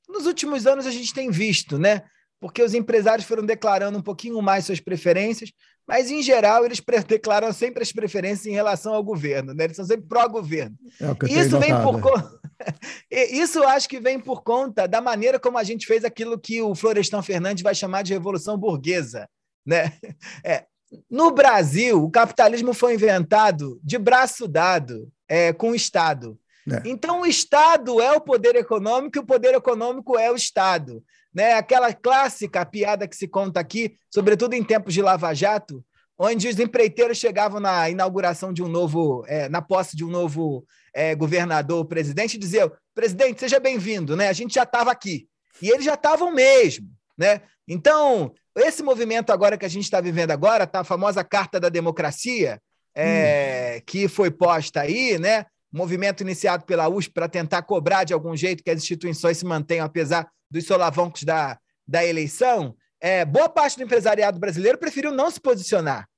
nos 0.08 0.26
últimos 0.26 0.66
anos 0.66 0.84
a 0.84 0.90
gente 0.90 1.14
tem 1.14 1.30
visto, 1.30 1.78
né? 1.78 2.02
Porque 2.40 2.62
os 2.62 2.72
empresários 2.72 3.28
foram 3.28 3.44
declarando 3.44 3.98
um 3.98 4.02
pouquinho 4.02 4.40
mais 4.40 4.64
suas 4.64 4.80
preferências, 4.80 5.52
mas 5.86 6.10
em 6.10 6.22
geral 6.22 6.64
eles 6.64 6.82
declaram 7.06 7.52
sempre 7.52 7.82
as 7.82 7.92
preferências 7.92 8.46
em 8.46 8.52
relação 8.52 8.94
ao 8.94 9.04
governo, 9.04 9.52
né? 9.52 9.64
Eles 9.64 9.76
são 9.76 9.84
sempre 9.84 10.08
pró-governo. 10.08 10.76
É 11.00 11.32
isso 11.40 11.58
vem 11.58 11.74
por 11.82 12.00
conta. 12.00 12.40
Isso 13.10 13.64
acho 13.64 13.88
que 13.88 13.98
vem 13.98 14.20
por 14.20 14.42
conta 14.42 14.86
da 14.86 15.00
maneira 15.00 15.40
como 15.40 15.56
a 15.56 15.64
gente 15.64 15.86
fez 15.86 16.04
aquilo 16.04 16.38
que 16.38 16.60
o 16.60 16.74
Florestan 16.74 17.22
Fernandes 17.22 17.62
vai 17.62 17.74
chamar 17.74 18.02
de 18.02 18.12
revolução 18.12 18.58
burguesa, 18.58 19.28
né? 19.64 19.92
É, 20.44 20.66
no 21.10 21.30
Brasil, 21.30 22.02
o 22.02 22.10
capitalismo 22.10 22.74
foi 22.74 22.94
inventado 22.94 23.80
de 23.82 23.96
braço 23.96 24.46
dado 24.46 25.10
é, 25.26 25.52
com 25.52 25.70
o 25.70 25.74
Estado. 25.74 26.38
É. 26.70 26.82
Então, 26.84 27.22
o 27.22 27.26
Estado 27.26 28.00
é 28.00 28.12
o 28.12 28.20
poder 28.20 28.56
econômico 28.56 29.16
e 29.16 29.20
o 29.20 29.26
poder 29.26 29.54
econômico 29.54 30.18
é 30.18 30.30
o 30.30 30.36
Estado 30.36 31.02
né? 31.34 31.54
Aquela 31.54 31.92
clássica 31.92 32.64
piada 32.66 33.06
que 33.06 33.16
se 33.16 33.28
conta 33.28 33.60
aqui, 33.60 33.94
sobretudo 34.12 34.54
em 34.54 34.64
tempos 34.64 34.94
de 34.94 35.02
Lava 35.02 35.32
Jato, 35.34 35.84
onde 36.18 36.48
os 36.48 36.58
empreiteiros 36.58 37.18
chegavam 37.18 37.60
na 37.60 37.88
inauguração 37.88 38.52
de 38.52 38.62
um 38.62 38.68
novo, 38.68 39.24
é, 39.26 39.48
na 39.48 39.62
posse 39.62 39.96
de 39.96 40.04
um 40.04 40.10
novo 40.10 40.64
é, 40.94 41.14
governador, 41.14 41.86
presidente, 41.86 42.34
e 42.34 42.38
diziam: 42.38 42.70
presidente, 42.94 43.40
seja 43.40 43.58
bem-vindo, 43.58 44.16
né? 44.16 44.28
A 44.28 44.32
gente 44.32 44.54
já 44.54 44.64
estava 44.64 44.90
aqui. 44.90 45.26
E 45.62 45.70
eles 45.70 45.84
já 45.84 45.94
estavam 45.94 46.32
mesmo, 46.32 46.86
né? 47.16 47.40
Então, 47.66 48.32
esse 48.56 48.82
movimento 48.82 49.30
agora 49.30 49.56
que 49.56 49.64
a 49.64 49.68
gente 49.68 49.84
está 49.84 50.00
vivendo 50.00 50.30
agora, 50.30 50.66
tá 50.66 50.80
a 50.80 50.84
famosa 50.84 51.24
Carta 51.24 51.60
da 51.60 51.68
Democracia, 51.68 52.60
é, 52.94 53.76
hum. 53.78 53.82
que 53.86 54.08
foi 54.08 54.30
posta 54.30 54.80
aí, 54.80 55.18
né? 55.18 55.46
Movimento 55.72 56.22
iniciado 56.22 56.64
pela 56.64 56.88
USP 56.88 57.12
para 57.12 57.28
tentar 57.28 57.62
cobrar 57.62 58.04
de 58.04 58.12
algum 58.12 58.36
jeito 58.36 58.62
que 58.62 58.70
as 58.70 58.82
instituições 58.82 59.38
se 59.38 59.44
mantenham, 59.44 59.86
apesar 59.86 60.28
dos 60.50 60.66
solavancos 60.66 61.22
da, 61.22 61.58
da 61.86 62.04
eleição, 62.04 62.74
é, 63.00 63.24
boa 63.24 63.48
parte 63.48 63.76
do 63.76 63.84
empresariado 63.84 64.38
brasileiro 64.38 64.78
preferiu 64.78 65.10
não 65.10 65.30
se 65.30 65.40
posicionar. 65.40 66.08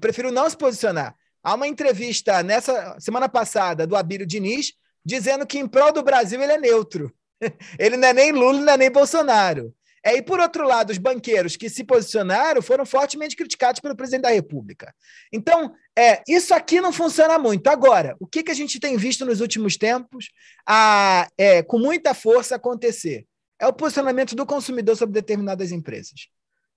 Preferiu 0.00 0.30
não 0.30 0.48
se 0.48 0.56
posicionar. 0.56 1.14
Há 1.42 1.54
uma 1.54 1.66
entrevista 1.66 2.42
nessa 2.42 2.98
semana 3.00 3.28
passada 3.28 3.86
do 3.86 3.96
Abílio 3.96 4.26
Diniz 4.26 4.72
dizendo 5.04 5.46
que 5.46 5.58
em 5.58 5.66
prol 5.66 5.92
do 5.92 6.02
Brasil 6.02 6.42
ele 6.42 6.52
é 6.52 6.58
neutro. 6.58 7.12
Ele 7.78 7.96
não 7.96 8.08
é 8.08 8.12
nem 8.12 8.32
Lula, 8.32 8.60
não 8.60 8.72
é 8.72 8.76
nem 8.76 8.90
Bolsonaro. 8.90 9.72
É, 10.04 10.16
e, 10.16 10.22
por 10.22 10.40
outro 10.40 10.66
lado, 10.66 10.90
os 10.90 10.98
banqueiros 10.98 11.56
que 11.56 11.68
se 11.68 11.84
posicionaram 11.84 12.62
foram 12.62 12.86
fortemente 12.86 13.36
criticados 13.36 13.80
pelo 13.80 13.96
presidente 13.96 14.22
da 14.22 14.30
República. 14.30 14.94
Então, 15.32 15.74
é, 15.96 16.22
isso 16.28 16.54
aqui 16.54 16.80
não 16.80 16.92
funciona 16.92 17.38
muito. 17.38 17.68
Agora, 17.68 18.16
o 18.20 18.26
que, 18.26 18.42
que 18.42 18.50
a 18.50 18.54
gente 18.54 18.78
tem 18.78 18.96
visto 18.96 19.24
nos 19.24 19.40
últimos 19.40 19.76
tempos 19.76 20.30
a, 20.66 21.28
é, 21.36 21.62
com 21.62 21.78
muita 21.78 22.14
força 22.14 22.56
acontecer? 22.56 23.26
É 23.60 23.66
o 23.66 23.72
posicionamento 23.72 24.36
do 24.36 24.46
consumidor 24.46 24.96
sobre 24.96 25.14
determinadas 25.14 25.72
empresas. 25.72 26.28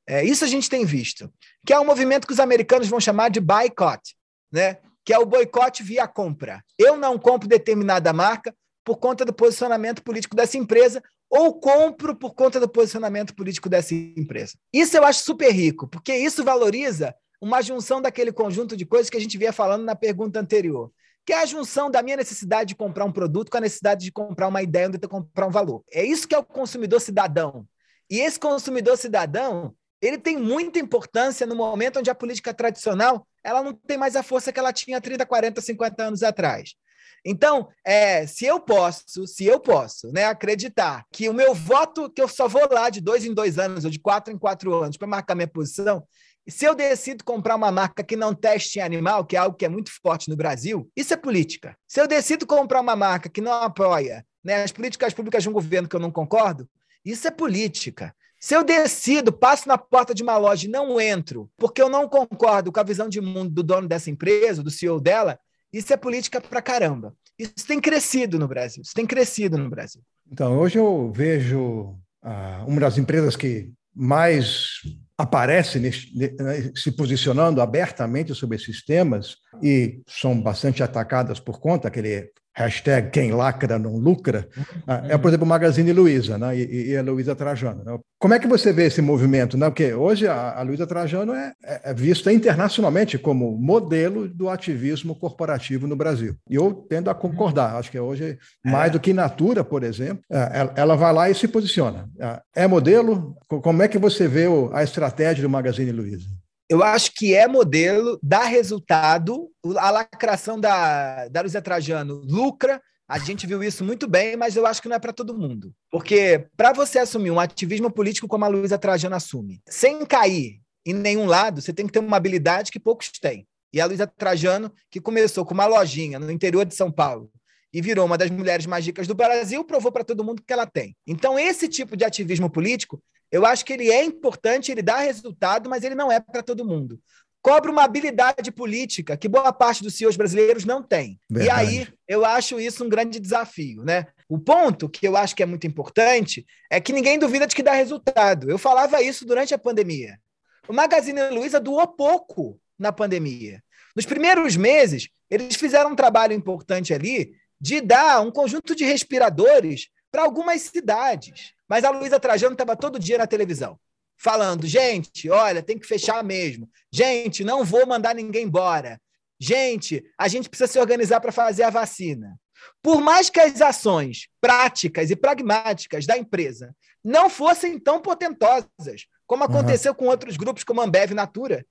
É, 0.07 0.23
isso 0.23 0.43
a 0.43 0.47
gente 0.47 0.69
tem 0.69 0.83
visto, 0.83 1.31
que 1.65 1.71
é 1.71 1.79
um 1.79 1.85
movimento 1.85 2.25
que 2.25 2.33
os 2.33 2.39
americanos 2.39 2.87
vão 2.87 2.99
chamar 2.99 3.29
de 3.29 3.39
boycott, 3.39 4.15
né? 4.51 4.77
que 5.03 5.13
é 5.13 5.19
o 5.19 5.25
boicote 5.25 5.83
via 5.83 6.07
compra. 6.07 6.63
Eu 6.77 6.97
não 6.97 7.17
compro 7.17 7.47
determinada 7.47 8.11
marca 8.13 8.53
por 8.83 8.97
conta 8.97 9.23
do 9.23 9.33
posicionamento 9.33 10.03
político 10.03 10.35
dessa 10.35 10.57
empresa 10.57 11.01
ou 11.31 11.57
compro 11.57 12.13
por 12.13 12.35
conta 12.35 12.59
do 12.59 12.67
posicionamento 12.67 13.33
político 13.33 13.69
dessa 13.69 13.95
empresa. 13.95 14.57
Isso 14.73 14.97
eu 14.97 15.05
acho 15.05 15.23
super 15.23 15.49
rico, 15.49 15.87
porque 15.87 16.13
isso 16.13 16.43
valoriza 16.43 17.15
uma 17.39 17.61
junção 17.61 18.01
daquele 18.01 18.33
conjunto 18.33 18.75
de 18.75 18.85
coisas 18.85 19.09
que 19.09 19.15
a 19.15 19.19
gente 19.19 19.37
via 19.37 19.53
falando 19.53 19.85
na 19.85 19.95
pergunta 19.95 20.41
anterior, 20.41 20.91
que 21.25 21.31
é 21.31 21.41
a 21.41 21.45
junção 21.45 21.89
da 21.89 22.03
minha 22.03 22.17
necessidade 22.17 22.69
de 22.69 22.75
comprar 22.75 23.05
um 23.05 23.11
produto 23.11 23.49
com 23.49 23.57
a 23.57 23.61
necessidade 23.61 24.03
de 24.03 24.11
comprar 24.11 24.49
uma 24.49 24.61
ideia 24.61 24.91
eu 25.01 25.09
comprar 25.09 25.47
um 25.47 25.51
valor. 25.51 25.83
É 25.89 26.03
isso 26.03 26.27
que 26.27 26.35
é 26.35 26.37
o 26.37 26.43
consumidor 26.43 26.99
cidadão. 26.99 27.65
E 28.09 28.19
esse 28.19 28.37
consumidor 28.37 28.97
cidadão, 28.97 29.73
ele 30.01 30.17
tem 30.17 30.37
muita 30.37 30.79
importância 30.79 31.47
no 31.47 31.55
momento 31.55 31.99
onde 31.99 32.09
a 32.09 32.15
política 32.15 32.53
tradicional 32.53 33.25
ela 33.41 33.63
não 33.63 33.73
tem 33.73 33.97
mais 33.97 34.17
a 34.17 34.21
força 34.21 34.51
que 34.51 34.59
ela 34.59 34.73
tinha 34.73 34.99
30, 34.99 35.25
40, 35.25 35.61
50 35.61 36.03
anos 36.03 36.23
atrás. 36.23 36.75
Então, 37.23 37.69
é, 37.85 38.25
se 38.25 38.45
eu 38.45 38.59
posso, 38.59 39.27
se 39.27 39.45
eu 39.45 39.59
posso, 39.59 40.11
né, 40.11 40.25
acreditar 40.25 41.05
que 41.11 41.29
o 41.29 41.33
meu 41.33 41.53
voto, 41.53 42.09
que 42.09 42.21
eu 42.21 42.27
só 42.27 42.47
vou 42.47 42.67
lá 42.71 42.89
de 42.89 42.99
dois 42.99 43.23
em 43.23 43.33
dois 43.33 43.59
anos, 43.59 43.85
ou 43.85 43.91
de 43.91 43.99
quatro 43.99 44.33
em 44.33 44.37
quatro 44.37 44.73
anos, 44.73 44.97
para 44.97 45.07
marcar 45.07 45.35
minha 45.35 45.47
posição, 45.47 46.03
se 46.47 46.65
eu 46.65 46.73
decido 46.73 47.23
comprar 47.23 47.55
uma 47.55 47.71
marca 47.71 48.03
que 48.03 48.15
não 48.15 48.33
teste 48.33 48.79
em 48.79 48.81
animal, 48.81 49.23
que 49.25 49.35
é 49.35 49.39
algo 49.39 49.55
que 49.55 49.65
é 49.65 49.69
muito 49.69 49.91
forte 50.01 50.29
no 50.29 50.35
Brasil, 50.35 50.89
isso 50.95 51.13
é 51.13 51.17
política. 51.17 51.77
Se 51.87 52.01
eu 52.01 52.07
decido 52.07 52.47
comprar 52.47 52.81
uma 52.81 52.95
marca 52.95 53.29
que 53.29 53.41
não 53.41 53.53
apoia 53.53 54.25
né, 54.43 54.63
as 54.63 54.71
políticas 54.71 55.13
públicas 55.13 55.43
de 55.43 55.49
um 55.49 55.53
governo 55.53 55.87
que 55.87 55.95
eu 55.95 55.99
não 55.99 56.11
concordo, 56.11 56.67
isso 57.05 57.27
é 57.27 57.31
política. 57.31 58.15
Se 58.39 58.55
eu 58.55 58.63
decido, 58.63 59.31
passo 59.31 59.67
na 59.67 59.77
porta 59.77 60.15
de 60.15 60.23
uma 60.23 60.35
loja 60.35 60.65
e 60.65 60.69
não 60.69 60.99
entro, 60.99 61.47
porque 61.57 61.79
eu 61.79 61.87
não 61.87 62.09
concordo 62.09 62.71
com 62.71 62.79
a 62.79 62.83
visão 62.83 63.07
de 63.07 63.21
mundo 63.21 63.51
do 63.51 63.61
dono 63.61 63.87
dessa 63.87 64.09
empresa, 64.09 64.63
do 64.63 64.71
CEO 64.71 64.99
dela, 64.99 65.39
isso 65.71 65.93
é 65.93 65.97
política 65.97 66.41
pra 66.41 66.61
caramba. 66.61 67.15
Isso 67.37 67.65
tem 67.67 67.79
crescido 67.79 68.37
no 68.37 68.47
Brasil. 68.47 68.81
Isso 68.83 68.93
tem 68.93 69.05
crescido 69.05 69.57
no 69.57 69.69
Brasil. 69.69 70.01
Então, 70.31 70.57
hoje 70.59 70.77
eu 70.77 71.11
vejo 71.13 71.97
ah, 72.21 72.63
uma 72.67 72.81
das 72.81 72.97
empresas 72.97 73.35
que 73.35 73.71
mais 73.93 74.81
aparece 75.17 75.79
nesse, 75.79 76.15
né, 76.17 76.71
se 76.75 76.91
posicionando 76.91 77.61
abertamente 77.61 78.33
sobre 78.33 78.57
esses 78.57 78.83
temas 78.83 79.35
e 79.61 80.01
são 80.07 80.39
bastante 80.41 80.81
atacadas 80.81 81.39
por 81.39 81.59
conta, 81.59 81.87
aquele 81.87 82.31
hashtag 82.53 83.09
quem 83.11 83.31
lacra 83.31 83.79
não 83.79 83.95
lucra, 83.95 84.47
ah, 84.85 85.03
é, 85.07 85.17
por 85.17 85.29
exemplo, 85.29 85.45
o 85.45 85.49
Magazine 85.49 85.93
Luiza 85.93 86.37
né? 86.37 86.57
e, 86.57 86.91
e 86.91 86.97
a 86.97 87.01
Luiza 87.01 87.35
Trajano. 87.35 87.83
Né? 87.83 87.97
Como 88.19 88.33
é 88.33 88.39
que 88.39 88.47
você 88.47 88.73
vê 88.73 88.85
esse 88.85 89.01
movimento? 89.01 89.57
Né? 89.57 89.69
Porque 89.69 89.93
hoje 89.93 90.27
a, 90.27 90.59
a 90.59 90.61
Luiza 90.61 90.85
Trajano 90.85 91.33
é, 91.33 91.53
é, 91.63 91.81
é, 91.85 91.93
vista 91.93 92.31
internacionalmente 92.31 93.17
como 93.17 93.57
modelo 93.57 94.27
do 94.27 94.49
ativismo 94.49 95.15
corporativo 95.15 95.87
no 95.87 95.95
Brasil. 95.95 96.35
E 96.49 96.55
eu 96.55 96.85
tendo 96.89 97.09
a 97.09 97.15
concordar. 97.15 97.75
Acho 97.75 97.89
que 97.89 97.99
hoje, 97.99 98.37
mais 98.65 98.89
é. 98.89 98.93
do 98.93 98.99
que 98.99 99.13
Natura, 99.13 99.63
por 99.63 99.83
exemplo, 99.83 100.23
é, 100.29 100.59
ela, 100.59 100.73
ela, 100.75 100.95
vai 100.95 101.13
lá 101.13 101.29
e 101.29 101.35
se 101.35 101.47
posiciona. 101.47 102.09
É 102.53 102.67
modelo? 102.67 103.35
Como 103.47 103.81
é 103.81 103.87
que 103.87 103.97
você 103.97 104.27
vê 104.27 104.45
a 104.73 104.83
estratégia 104.83 105.41
do 105.41 105.49
Magazine 105.49 105.91
Luiza? 105.91 106.40
Eu 106.71 106.81
acho 106.81 107.11
que 107.13 107.35
é 107.35 107.49
modelo, 107.49 108.17
dá 108.23 108.45
resultado. 108.45 109.51
A 109.77 109.91
lacração 109.91 110.57
da, 110.57 111.27
da 111.27 111.41
Luísa 111.41 111.61
Trajano 111.61 112.23
lucra. 112.25 112.81
A 113.09 113.19
gente 113.19 113.45
viu 113.45 113.61
isso 113.61 113.83
muito 113.83 114.07
bem, 114.07 114.37
mas 114.37 114.55
eu 114.55 114.65
acho 114.65 114.81
que 114.81 114.87
não 114.87 114.95
é 114.95 114.99
para 114.99 115.11
todo 115.11 115.37
mundo. 115.37 115.73
Porque 115.91 116.47
para 116.55 116.71
você 116.71 116.99
assumir 116.99 117.29
um 117.29 117.41
ativismo 117.41 117.91
político 117.91 118.25
como 118.25 118.45
a 118.45 118.47
Luísa 118.47 118.77
Trajano 118.77 119.17
assume, 119.17 119.61
sem 119.67 120.05
cair 120.05 120.61
em 120.85 120.93
nenhum 120.93 121.25
lado, 121.25 121.61
você 121.61 121.73
tem 121.73 121.85
que 121.85 121.91
ter 121.91 121.99
uma 121.99 122.15
habilidade 122.15 122.71
que 122.71 122.79
poucos 122.79 123.11
têm. 123.11 123.45
E 123.73 123.81
a 123.81 123.85
Luísa 123.85 124.07
Trajano, 124.07 124.71
que 124.89 125.01
começou 125.01 125.43
com 125.43 125.53
uma 125.53 125.65
lojinha 125.65 126.19
no 126.19 126.31
interior 126.31 126.63
de 126.63 126.73
São 126.73 126.89
Paulo 126.89 127.29
e 127.73 127.81
virou 127.81 128.05
uma 128.05 128.17
das 128.17 128.31
mulheres 128.31 128.65
mais 128.65 128.85
ricas 128.85 129.07
do 129.07 129.13
Brasil, 129.13 129.61
provou 129.65 129.91
para 129.91 130.05
todo 130.05 130.23
mundo 130.23 130.41
que 130.41 130.53
ela 130.53 130.65
tem. 130.65 130.95
Então, 131.05 131.37
esse 131.37 131.67
tipo 131.67 131.97
de 131.97 132.05
ativismo 132.05 132.49
político 132.49 133.03
eu 133.31 133.45
acho 133.45 133.63
que 133.63 133.73
ele 133.73 133.89
é 133.89 134.03
importante, 134.03 134.71
ele 134.71 134.81
dá 134.81 134.97
resultado, 134.97 135.69
mas 135.69 135.83
ele 135.83 135.95
não 135.95 136.11
é 136.11 136.19
para 136.19 136.43
todo 136.43 136.65
mundo. 136.65 136.99
Cobra 137.41 137.71
uma 137.71 137.83
habilidade 137.83 138.51
política 138.51 139.17
que 139.17 139.27
boa 139.27 139.51
parte 139.51 139.81
dos 139.81 139.95
CEOs 139.95 140.15
brasileiros 140.15 140.63
não 140.63 140.83
tem. 140.83 141.19
Verdade. 141.29 141.47
E 141.47 141.79
aí 141.79 141.87
eu 142.07 142.23
acho 142.23 142.59
isso 142.59 142.83
um 142.83 142.89
grande 142.89 143.19
desafio, 143.19 143.83
né? 143.83 144.07
O 144.29 144.37
ponto 144.37 144.87
que 144.87 145.07
eu 145.07 145.17
acho 145.17 145.35
que 145.35 145.41
é 145.41 145.45
muito 145.45 145.65
importante 145.65 146.45
é 146.69 146.79
que 146.79 146.93
ninguém 146.93 147.17
duvida 147.17 147.47
de 147.47 147.55
que 147.55 147.63
dá 147.63 147.73
resultado. 147.73 148.49
Eu 148.49 148.59
falava 148.59 149.01
isso 149.01 149.25
durante 149.25 149.53
a 149.53 149.57
pandemia. 149.57 150.19
O 150.67 150.73
Magazine 150.73 151.29
Luiza 151.29 151.59
doou 151.59 151.87
pouco 151.87 152.59
na 152.77 152.91
pandemia. 152.91 153.63
Nos 153.95 154.05
primeiros 154.05 154.55
meses, 154.55 155.09
eles 155.29 155.55
fizeram 155.55 155.91
um 155.91 155.95
trabalho 155.95 156.33
importante 156.33 156.93
ali 156.93 157.33
de 157.59 157.81
dar 157.81 158.21
um 158.21 158.31
conjunto 158.31 158.75
de 158.75 158.85
respiradores 158.85 159.89
para 160.11 160.23
algumas 160.23 160.61
cidades. 160.61 161.53
Mas 161.71 161.85
a 161.85 161.89
Luísa 161.89 162.19
Trajano 162.19 162.51
estava 162.51 162.75
todo 162.75 162.99
dia 162.99 163.17
na 163.17 163.25
televisão, 163.25 163.79
falando: 164.17 164.67
gente, 164.67 165.29
olha, 165.29 165.63
tem 165.63 165.79
que 165.79 165.87
fechar 165.87 166.21
mesmo. 166.21 166.69
Gente, 166.91 167.45
não 167.45 167.63
vou 167.63 167.87
mandar 167.87 168.13
ninguém 168.13 168.43
embora. 168.43 168.99
Gente, 169.39 170.03
a 170.19 170.27
gente 170.27 170.49
precisa 170.49 170.67
se 170.67 170.77
organizar 170.77 171.21
para 171.21 171.31
fazer 171.31 171.63
a 171.63 171.69
vacina. 171.69 172.37
Por 172.83 172.99
mais 172.99 173.29
que 173.29 173.39
as 173.39 173.61
ações 173.61 174.27
práticas 174.41 175.11
e 175.11 175.15
pragmáticas 175.15 176.05
da 176.05 176.17
empresa 176.17 176.75
não 177.01 177.29
fossem 177.29 177.79
tão 177.79 178.01
potentosas, 178.01 179.05
como 179.25 179.45
aconteceu 179.45 179.93
uhum. 179.93 179.97
com 179.97 180.05
outros 180.07 180.35
grupos 180.35 180.65
como 180.65 180.81
Ambev 180.81 181.11
e 181.11 181.15
Natura, 181.15 181.65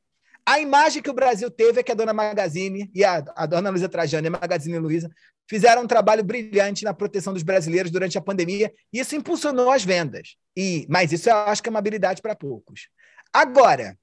a 0.51 0.59
imagem 0.59 1.01
que 1.01 1.09
o 1.09 1.15
Brasil 1.15 1.49
teve 1.49 1.79
é 1.79 1.83
que 1.83 1.93
a 1.93 1.95
dona 1.95 2.13
Magazine 2.13 2.91
e 2.93 3.05
a, 3.05 3.23
a 3.37 3.47
dona 3.47 3.71
Luísa 3.71 3.89
Trajano 3.89 4.27
e 4.27 4.29
a 4.29 4.33
Magazine 4.33 4.81
Luiza 4.81 5.09
fizeram 5.49 5.83
um 5.83 5.87
trabalho 5.87 6.25
brilhante 6.25 6.85
na 6.85 6.93
proteção 6.93 7.33
dos 7.33 7.45
brasileiros 7.45 7.93
durante 7.93 8.19
a 8.19 8.21
pandemia 8.21 8.73
e 8.93 8.99
isso 8.99 9.15
impulsionou 9.15 9.71
as 9.71 9.85
vendas. 9.85 10.35
E, 10.57 10.87
mas 10.89 11.13
isso 11.13 11.31
eu 11.31 11.37
acho 11.37 11.63
que 11.63 11.69
é 11.69 11.71
uma 11.71 11.79
habilidade 11.79 12.21
para 12.21 12.35
poucos. 12.35 12.89
Agora, 13.33 13.97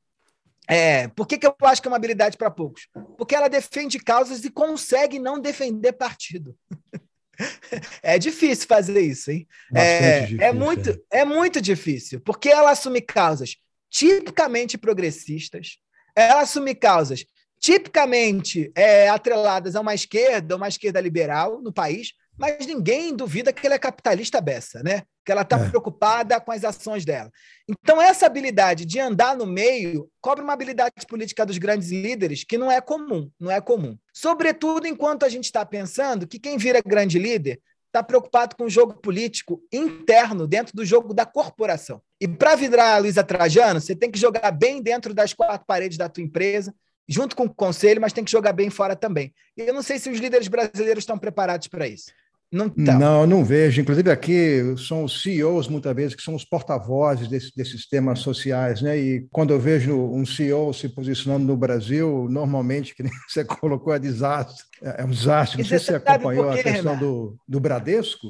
é, 0.70 1.10
por 1.10 1.28
que, 1.28 1.38
que 1.38 1.46
eu 1.46 1.54
acho 1.64 1.82
que 1.82 1.90
é 1.90 1.92
uma 1.92 1.98
habilidade 1.98 2.38
para 2.38 2.50
poucos? 2.50 2.88
Porque 3.18 3.36
ela 3.36 3.50
defende 3.50 4.00
causas 4.00 4.46
e 4.46 4.50
consegue 4.50 5.20
não 5.20 5.42
defender 5.42 5.92
partido. 5.92 6.56
é 8.02 8.18
difícil 8.18 8.68
fazer 8.70 9.02
isso, 9.02 9.32
hein? 9.32 9.46
É, 9.76 10.22
difícil, 10.22 10.42
é, 10.42 10.54
muito, 10.54 10.90
é. 11.12 11.20
é 11.20 11.26
muito 11.26 11.60
difícil, 11.60 12.22
porque 12.22 12.48
ela 12.48 12.72
assume 12.72 13.02
causas 13.02 13.58
tipicamente 13.90 14.78
progressistas, 14.78 15.78
ela 16.18 16.42
assume 16.42 16.74
causas 16.74 17.24
tipicamente 17.60 18.72
é, 18.76 19.08
atreladas 19.08 19.76
a 19.76 19.82
uma 19.82 19.94
esquerda, 19.94 20.56
uma 20.56 20.68
esquerda 20.68 21.00
liberal 21.00 21.62
no 21.62 21.72
país, 21.72 22.14
mas 22.38 22.66
ninguém 22.66 23.16
duvida 23.16 23.54
que 23.54 23.66
ela 23.66 23.76
é 23.76 23.80
capitalista 23.80 24.40
beça, 24.40 24.82
né? 24.84 25.04
Que 25.26 25.32
ela 25.32 25.42
está 25.42 25.58
é. 25.58 25.70
preocupada 25.70 26.40
com 26.40 26.52
as 26.52 26.64
ações 26.64 27.04
dela. 27.04 27.32
Então, 27.68 28.02
essa 28.02 28.26
habilidade 28.26 28.86
de 28.86 29.00
andar 29.00 29.36
no 29.36 29.46
meio 29.46 30.10
cobra 30.22 30.44
uma 30.44 30.54
habilidade 30.54 31.06
política 31.08 31.46
dos 31.46 31.58
grandes 31.58 31.90
líderes 31.90 32.44
que 32.44 32.58
não 32.58 32.72
é 32.72 32.80
comum, 32.80 33.30
não 33.40 33.52
é 33.52 33.60
comum. 33.60 33.98
Sobretudo 34.14 34.88
enquanto 34.88 35.24
a 35.24 35.30
gente 35.30 35.46
está 35.46 35.66
pensando 35.66 36.28
que 36.28 36.40
quem 36.40 36.58
vira 36.58 36.82
grande 36.86 37.18
líder 37.18 37.60
está 37.88 38.04
preocupado 38.04 38.56
com 38.56 38.66
o 38.66 38.70
jogo 38.70 38.94
político 39.02 39.62
interno 39.72 40.48
dentro 40.48 40.76
do 40.76 40.86
jogo 40.86 41.14
da 41.14 41.26
corporação. 41.26 42.02
E 42.20 42.28
para 42.28 42.56
virar 42.56 42.96
a 42.96 42.98
Luísa 42.98 43.24
Trajano, 43.24 43.80
você 43.80 43.96
tem 43.96 44.10
que 44.10 44.20
jogar 44.20 44.52
bem 44.52 44.82
dentro 44.82 45.14
das 45.14 45.34
quatro 45.34 45.66
paredes 45.68 45.98
da 45.98 46.10
tua 46.10 46.24
empresa, 46.24 46.74
junto 47.08 47.36
com 47.36 47.44
o 47.44 47.54
conselho, 47.54 48.02
mas 48.02 48.14
tem 48.14 48.24
que 48.24 48.32
jogar 48.32 48.54
bem 48.54 48.70
fora 48.70 48.96
também. 48.96 49.34
E 49.56 49.62
eu 49.62 49.74
não 49.74 49.84
sei 49.84 50.00
se 50.00 50.10
os 50.10 50.20
líderes 50.20 50.48
brasileiros 50.48 51.04
estão 51.04 51.18
preparados 51.18 51.68
para 51.68 51.88
isso. 51.88 52.12
Não, 52.50 52.72
não, 52.78 53.28
não 53.28 53.44
vejo. 53.44 53.82
Inclusive 53.82 54.10
aqui 54.10 54.62
são 54.78 55.04
os 55.04 55.22
CEOs, 55.22 55.68
muitas 55.68 55.94
vezes, 55.94 56.16
que 56.16 56.24
são 56.24 56.34
os 56.34 56.46
porta-vozes 56.46 57.28
desse, 57.28 57.54
desses 57.54 57.88
temas 57.88 58.20
sociais. 58.20 58.82
Né? 58.82 58.98
E 58.98 59.28
quando 59.30 59.52
eu 59.52 59.60
vejo 59.60 59.94
um 59.94 60.26
CEO 60.26 60.74
se 60.74 60.88
posicionando 60.88 61.46
no 61.46 61.58
Brasil, 61.58 62.28
normalmente, 62.30 62.96
que 62.96 63.04
você 63.28 63.44
colocou, 63.44 63.94
é 63.94 64.00
desastre. 64.00 64.64
É, 64.82 65.02
é 65.02 65.06
um 65.06 65.10
desastre. 65.10 65.58
Não 65.58 65.66
sei 65.66 65.78
se 65.78 65.86
você 65.86 65.96
acompanhou 65.96 66.54
quê, 66.54 66.60
a 66.60 66.64
questão 66.64 66.98
do, 66.98 67.38
do 67.46 67.60
Bradesco, 67.60 68.28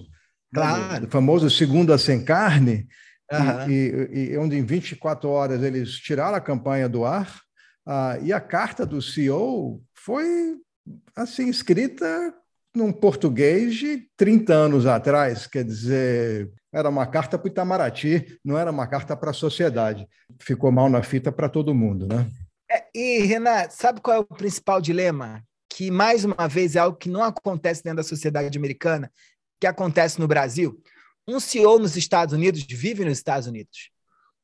claro. 0.51 1.05
do 1.05 1.11
famoso 1.11 1.47
Segunda 1.49 1.95
Sem 1.99 2.23
Carne, 2.23 2.87
uhum. 3.31 3.69
e, 3.69 4.31
e, 4.31 4.37
onde 4.37 4.57
em 4.57 4.65
24 4.65 5.29
horas 5.29 5.63
eles 5.63 5.93
tiraram 5.93 6.35
a 6.35 6.41
campanha 6.41 6.87
do 6.87 7.05
ar, 7.05 7.41
ah, 7.85 8.17
e 8.21 8.33
a 8.33 8.39
carta 8.39 8.85
do 8.85 9.01
CEO 9.01 9.81
foi 9.95 10.57
assim 11.15 11.49
escrita 11.49 12.33
num 12.75 12.91
português 12.91 13.75
de 13.75 14.07
30 14.15 14.53
anos 14.53 14.85
atrás, 14.85 15.47
quer 15.47 15.63
dizer, 15.63 16.51
era 16.71 16.89
uma 16.89 17.07
carta 17.07 17.37
para 17.37 17.47
o 17.47 17.51
Itamaraty, 17.51 18.39
não 18.45 18.57
era 18.57 18.69
uma 18.69 18.85
carta 18.85 19.17
para 19.17 19.31
a 19.31 19.33
sociedade. 19.33 20.07
Ficou 20.39 20.71
mal 20.71 20.89
na 20.89 21.01
fita 21.01 21.31
para 21.31 21.49
todo 21.49 21.73
mundo, 21.73 22.07
né? 22.07 22.27
É, 22.69 22.85
e, 22.93 23.25
Renato, 23.25 23.73
sabe 23.73 24.01
qual 24.01 24.17
é 24.17 24.19
o 24.19 24.25
principal 24.25 24.79
dilema? 24.79 25.41
Que, 25.69 25.89
mais 25.89 26.23
uma 26.23 26.47
vez, 26.47 26.75
é 26.75 26.79
algo 26.79 26.97
que 26.97 27.09
não 27.09 27.23
acontece 27.23 27.83
dentro 27.83 27.97
da 27.97 28.03
sociedade 28.03 28.57
americana, 28.57 29.11
que 29.59 29.65
acontece 29.65 30.19
no 30.19 30.27
Brasil. 30.27 30.79
Um 31.27 31.39
CEO 31.39 31.77
nos 31.77 31.97
Estados 31.97 32.33
Unidos 32.33 32.65
vive 32.69 33.03
nos 33.03 33.17
Estados 33.17 33.47
Unidos. 33.47 33.89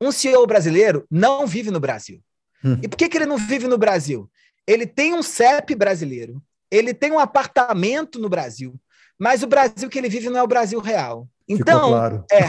Um 0.01 0.11
CEO 0.11 0.45
brasileiro 0.45 1.05
não 1.09 1.47
vive 1.47 1.71
no 1.71 1.79
Brasil. 1.79 2.21
Hum. 2.63 2.77
E 2.81 2.87
por 2.87 2.97
que, 2.97 3.07
que 3.07 3.17
ele 3.17 3.25
não 3.25 3.37
vive 3.37 3.67
no 3.67 3.77
Brasil? 3.77 4.29
Ele 4.67 4.85
tem 4.85 5.13
um 5.13 5.23
CEP 5.23 5.75
brasileiro, 5.75 6.41
ele 6.69 6.93
tem 6.93 7.11
um 7.11 7.19
apartamento 7.19 8.19
no 8.19 8.29
Brasil, 8.29 8.79
mas 9.17 9.43
o 9.43 9.47
Brasil 9.47 9.89
que 9.89 9.97
ele 9.97 10.09
vive 10.09 10.29
não 10.29 10.39
é 10.39 10.43
o 10.43 10.47
Brasil 10.47 10.79
real. 10.79 11.27
Então, 11.47 11.89
claro. 11.89 12.25
é, 12.31 12.39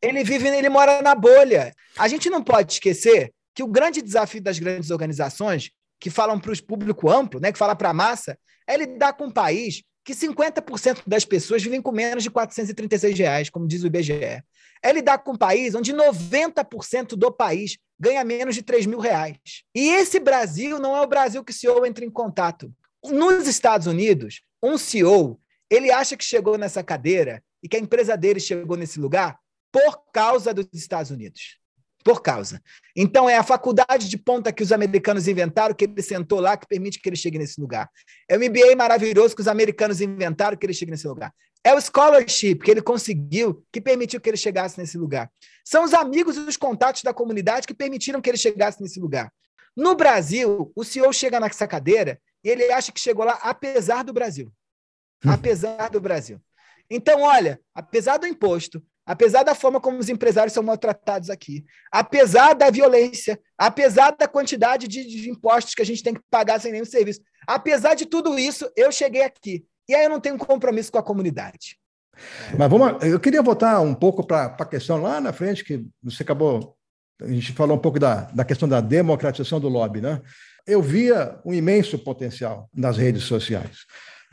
ele 0.00 0.22
vive, 0.22 0.48
ele 0.48 0.68
mora 0.68 1.02
na 1.02 1.14
bolha. 1.14 1.74
A 1.98 2.06
gente 2.08 2.28
não 2.28 2.42
pode 2.42 2.72
esquecer 2.72 3.32
que 3.54 3.62
o 3.62 3.66
grande 3.66 4.02
desafio 4.02 4.42
das 4.42 4.58
grandes 4.58 4.90
organizações 4.90 5.70
que 5.98 6.10
falam 6.10 6.38
para 6.38 6.52
o 6.52 6.62
público 6.62 7.10
amplo, 7.10 7.40
né, 7.40 7.52
que 7.52 7.58
fala 7.58 7.76
para 7.76 7.90
a 7.90 7.94
massa, 7.94 8.38
é 8.66 8.76
lidar 8.76 9.12
com 9.14 9.26
um 9.26 9.30
país 9.30 9.82
que 10.04 10.14
50% 10.14 11.02
das 11.06 11.24
pessoas 11.24 11.62
vivem 11.62 11.80
com 11.80 11.92
menos 11.92 12.22
de 12.22 12.30
436 12.30 13.18
reais, 13.18 13.50
como 13.50 13.68
diz 13.68 13.82
o 13.82 13.86
IBGE. 13.86 14.42
É 14.82 14.92
lidar 14.92 15.18
com 15.18 15.32
um 15.32 15.36
país 15.36 15.74
onde 15.74 15.92
90% 15.92 17.14
do 17.14 17.30
país 17.30 17.78
ganha 17.98 18.24
menos 18.24 18.54
de 18.54 18.62
3 18.62 18.86
mil 18.86 18.98
reais. 18.98 19.38
E 19.74 19.90
esse 19.90 20.18
Brasil 20.18 20.78
não 20.78 20.96
é 20.96 21.00
o 21.00 21.06
Brasil 21.06 21.44
que 21.44 21.52
o 21.52 21.54
CEO 21.54 21.86
entra 21.86 22.04
em 22.04 22.10
contato. 22.10 22.72
Nos 23.04 23.46
Estados 23.46 23.86
Unidos, 23.86 24.42
um 24.62 24.76
CEO, 24.76 25.40
ele 25.70 25.90
acha 25.90 26.16
que 26.16 26.24
chegou 26.24 26.58
nessa 26.58 26.82
cadeira 26.82 27.42
e 27.62 27.68
que 27.68 27.76
a 27.76 27.80
empresa 27.80 28.16
dele 28.16 28.40
chegou 28.40 28.76
nesse 28.76 28.98
lugar 28.98 29.38
por 29.70 30.04
causa 30.12 30.52
dos 30.52 30.66
Estados 30.72 31.10
Unidos. 31.10 31.58
Por 32.04 32.20
causa. 32.20 32.60
Então, 32.96 33.28
é 33.28 33.36
a 33.36 33.42
faculdade 33.42 34.08
de 34.08 34.18
ponta 34.18 34.52
que 34.52 34.62
os 34.62 34.72
americanos 34.72 35.28
inventaram, 35.28 35.74
que 35.74 35.84
ele 35.84 36.02
sentou 36.02 36.40
lá, 36.40 36.56
que 36.56 36.66
permite 36.66 37.00
que 37.00 37.08
ele 37.08 37.16
chegue 37.16 37.38
nesse 37.38 37.60
lugar. 37.60 37.88
É 38.28 38.36
o 38.36 38.40
MBA 38.40 38.74
maravilhoso 38.76 39.34
que 39.34 39.40
os 39.40 39.48
americanos 39.48 40.00
inventaram, 40.00 40.56
que 40.56 40.66
ele 40.66 40.74
chegue 40.74 40.90
nesse 40.90 41.06
lugar. 41.06 41.32
É 41.64 41.72
o 41.74 41.80
scholarship 41.80 42.56
que 42.56 42.70
ele 42.70 42.82
conseguiu, 42.82 43.64
que 43.72 43.80
permitiu 43.80 44.20
que 44.20 44.28
ele 44.28 44.36
chegasse 44.36 44.78
nesse 44.78 44.98
lugar. 44.98 45.30
São 45.64 45.84
os 45.84 45.94
amigos 45.94 46.36
e 46.36 46.40
os 46.40 46.56
contatos 46.56 47.02
da 47.02 47.14
comunidade 47.14 47.68
que 47.68 47.74
permitiram 47.74 48.20
que 48.20 48.28
ele 48.28 48.36
chegasse 48.36 48.82
nesse 48.82 48.98
lugar. 48.98 49.32
No 49.76 49.94
Brasil, 49.94 50.72
o 50.74 50.84
CEO 50.84 51.12
chega 51.12 51.38
nessa 51.38 51.66
cadeira 51.68 52.20
e 52.42 52.48
ele 52.48 52.70
acha 52.72 52.90
que 52.90 53.00
chegou 53.00 53.24
lá 53.24 53.38
apesar 53.42 54.02
do 54.02 54.12
Brasil. 54.12 54.52
Hum. 55.24 55.30
Apesar 55.30 55.88
do 55.88 56.00
Brasil. 56.00 56.40
Então, 56.90 57.22
olha, 57.22 57.60
apesar 57.72 58.18
do 58.18 58.26
imposto, 58.26 58.82
apesar 59.04 59.42
da 59.42 59.54
forma 59.54 59.80
como 59.80 59.98
os 59.98 60.08
empresários 60.08 60.52
são 60.52 60.62
maltratados 60.62 61.30
aqui, 61.30 61.64
apesar 61.90 62.54
da 62.54 62.70
violência, 62.70 63.40
apesar 63.58 64.12
da 64.12 64.28
quantidade 64.28 64.86
de, 64.88 65.04
de 65.04 65.30
impostos 65.30 65.74
que 65.74 65.82
a 65.82 65.86
gente 65.86 66.02
tem 66.02 66.14
que 66.14 66.20
pagar 66.30 66.60
sem 66.60 66.72
nenhum 66.72 66.84
serviço, 66.84 67.20
apesar 67.46 67.94
de 67.94 68.06
tudo 68.06 68.38
isso, 68.38 68.70
eu 68.76 68.92
cheguei 68.92 69.22
aqui. 69.22 69.64
E 69.88 69.94
aí 69.94 70.04
eu 70.04 70.10
não 70.10 70.20
tenho 70.20 70.38
compromisso 70.38 70.92
com 70.92 70.98
a 70.98 71.02
comunidade. 71.02 71.78
Mas 72.56 72.70
vamos, 72.70 73.02
eu 73.04 73.18
queria 73.18 73.42
voltar 73.42 73.80
um 73.80 73.94
pouco 73.94 74.24
para 74.24 74.44
a 74.58 74.66
questão 74.66 75.00
lá 75.00 75.20
na 75.20 75.32
frente, 75.32 75.64
que 75.64 75.84
você 76.02 76.22
acabou. 76.22 76.76
A 77.20 77.26
gente 77.26 77.52
falou 77.52 77.76
um 77.76 77.80
pouco 77.80 77.98
da, 77.98 78.22
da 78.32 78.44
questão 78.44 78.68
da 78.68 78.80
democratização 78.80 79.60
do 79.60 79.68
lobby, 79.68 80.00
né? 80.00 80.20
Eu 80.66 80.80
via 80.80 81.40
um 81.44 81.52
imenso 81.52 81.98
potencial 81.98 82.68
nas 82.72 82.96
redes 82.96 83.24
sociais. 83.24 83.78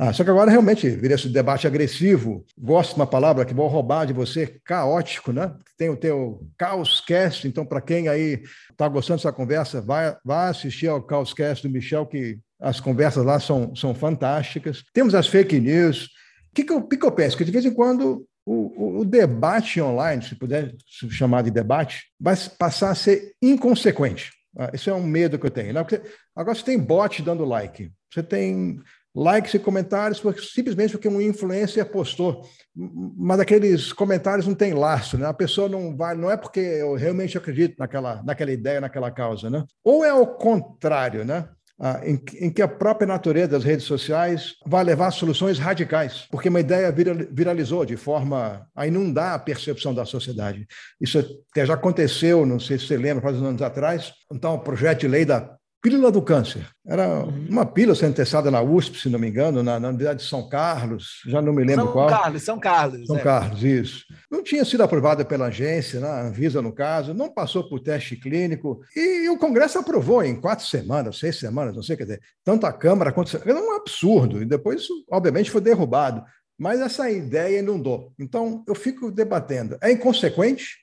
Ah, 0.02 0.14
só 0.14 0.24
que 0.24 0.30
agora 0.30 0.50
realmente 0.50 0.90
vira 0.90 1.16
esse 1.16 1.28
debate 1.28 1.68
agressivo. 1.68 2.46
Gosto 2.58 2.92
de 2.92 3.02
uma 3.02 3.06
palavra 3.06 3.44
que 3.44 3.54
vou 3.54 3.68
roubar 3.68 4.08
de 4.08 4.14
você, 4.14 4.48
caótico, 4.64 5.34
né? 5.34 5.54
Tem 5.78 5.90
o 5.90 5.98
teu 5.98 6.48
Caoscast, 6.58 7.46
então, 7.46 7.66
para 7.66 7.82
quem 7.82 8.08
aí 8.08 8.42
está 8.72 8.88
gostando 8.88 9.18
dessa 9.18 9.34
conversa, 9.34 9.82
vai, 9.82 10.16
vai 10.24 10.52
assistir 10.52 10.88
ao 10.88 11.04
Caoscast 11.04 11.68
do 11.68 11.74
Michel, 11.74 12.06
que 12.06 12.40
as 12.62 12.80
conversas 12.80 13.26
lá 13.26 13.42
são, 13.42 13.76
são 13.76 13.94
fantásticas. 13.94 14.86
Temos 14.94 15.14
as 15.14 15.28
fake 15.28 15.60
news. 15.60 16.06
O 16.06 16.56
que, 16.56 16.64
que, 16.64 16.72
eu, 16.72 16.82
que, 16.82 16.96
que 16.96 17.06
eu 17.06 17.12
penso? 17.12 17.38
Que 17.38 17.44
de 17.44 17.52
vez 17.52 17.66
em 17.66 17.74
quando 17.74 18.26
o, 18.46 18.54
o, 18.54 19.00
o, 19.02 19.06
debate 19.06 19.82
online, 19.82 20.24
se 20.24 20.34
puder 20.34 20.76
chamar 21.10 21.42
de 21.44 21.52
debate, 21.52 22.06
vai 22.18 22.38
passar 22.58 22.92
a 22.92 22.96
ser 22.96 23.34
inconsequente. 23.42 24.32
Ah, 24.58 24.72
esse 24.74 24.90
é 24.90 24.94
um 24.94 25.04
medo 25.04 25.38
que 25.38 25.46
eu 25.46 25.52
tenho. 25.52 25.74
Né? 25.74 25.84
Porque 25.84 26.02
agora 26.34 26.56
você 26.56 26.64
tem 26.64 26.80
bot 26.80 27.22
dando 27.22 27.44
like, 27.44 27.92
você 28.10 28.24
tem 28.24 28.80
likes 29.16 29.54
e 29.54 29.60
comentários 29.60 30.22
simplesmente 30.54 30.92
porque 30.92 31.08
um 31.08 31.22
influencer 31.22 31.86
postou, 31.90 32.44
mas 32.76 33.40
aqueles 33.40 33.92
comentários 33.92 34.48
não 34.48 34.56
têm 34.56 34.74
laço, 34.74 35.18
né? 35.18 35.26
A 35.26 35.34
pessoa 35.34 35.68
não 35.68 35.96
vai, 35.96 36.16
não 36.16 36.30
é 36.30 36.38
porque 36.38 36.60
eu 36.60 36.96
realmente 36.96 37.38
acredito 37.38 37.76
naquela, 37.78 38.22
naquela 38.24 38.52
ideia, 38.52 38.82
naquela 38.82 39.12
causa, 39.12 39.50
né? 39.50 39.64
Ou 39.84 40.06
é 40.06 40.14
o 40.14 40.28
contrário, 40.28 41.26
né? 41.26 41.50
Ah, 41.82 42.02
em, 42.04 42.22
em, 42.42 42.52
que 42.52 42.62
a 42.62 42.68
própria 42.68 43.08
natureza 43.08 43.48
das 43.48 43.64
redes 43.64 43.86
sociais 43.86 44.56
vai 44.68 44.84
levar 44.84 45.08
a 45.08 45.12
soluções 45.12 45.58
radicais, 45.58 46.28
porque 46.30 46.50
uma 46.50 46.60
ideia 46.60 46.94
viralizou 47.32 47.86
de 47.86 47.96
forma 47.96 48.68
a 48.76 48.86
inundar 48.86 49.34
a 49.34 49.40
percepção 49.40 49.94
da 49.94 50.04
sociedade. 50.04 50.68
Isso 51.00 51.20
até 51.52 51.66
já 51.66 51.76
aconteceu, 51.76 52.46
não 52.46 52.60
sei 52.60 52.78
se 52.78 52.86
você 52.86 52.98
lembra, 52.98 53.24
faz 53.24 53.38
uns 53.38 53.48
anos 53.48 53.62
atrás, 53.62 54.12
então 54.30 54.56
o 54.56 54.60
projeto 54.60 55.00
de 55.00 55.08
lei 55.08 55.24
da 55.24 55.58
Pílula 55.82 56.12
do 56.12 56.22
Câncer. 56.22 56.68
Era 56.86 57.24
uhum. 57.24 57.48
uma 57.50 57.66
pílula 57.66 57.96
sendo 57.96 58.16
testada 58.16 58.52
na 58.52 58.62
USP, 58.62 59.00
se 59.00 59.10
não 59.10 59.18
me 59.18 59.30
engano, 59.30 59.64
na, 59.64 59.80
na 59.80 59.88
Universidade 59.90 60.24
de 60.24 60.30
São 60.30 60.50
Carlos, 60.50 61.22
já 61.26 61.42
não 61.42 61.54
me 61.54 61.64
lembro 61.64 61.86
São 61.86 61.94
qual. 61.94 62.10
São 62.10 62.18
Carlos, 62.20 62.44
São 62.44 62.60
Carlos. 62.60 63.08
São 63.08 63.18
é. 63.18 63.22
Carlos, 63.22 63.64
isso. 63.64 64.06
Não 64.30 64.44
tinha 64.44 64.66
sido 64.66 64.84
aprovada 64.84 65.24
pela 65.24 65.46
agência, 65.46 66.00
né, 66.00 66.22
Anvisa 66.22 66.62
no 66.62 66.74
caso, 66.74 67.14
não 67.14 67.34
passou 67.34 67.70
por 67.70 67.80
teste 67.80 68.18
clínico, 68.18 68.82
e 68.96 69.30
o 69.30 69.38
Congresso 69.38 69.80
aprovou 69.80 70.22
em 70.24 70.36
quatro 70.36 70.66
semanas, 70.66 71.18
seis 71.18 71.40
semanas, 71.40 71.76
não 71.76 71.84
sei, 71.84 71.96
quer 71.96 72.04
dizer, 72.04 72.22
tanto 72.44 72.66
a 72.66 72.74
Câmara 72.74 73.12
quanto... 73.12 73.38
Era 73.38 73.60
um 73.60 73.76
absurdo, 73.76 74.42
e 74.42 74.46
depois 74.46 74.88
obviamente, 75.10 75.52
foi 75.52 75.62
derrubado. 75.62 76.24
Mas 76.58 76.82
essa 76.82 77.10
ideia 77.10 77.60
inundou. 77.60 78.12
Então, 78.20 78.64
eu 78.68 78.76
fico 78.76 79.12
debatendo. 79.12 79.78
É 79.82 79.92
inconsequente? 79.92 80.78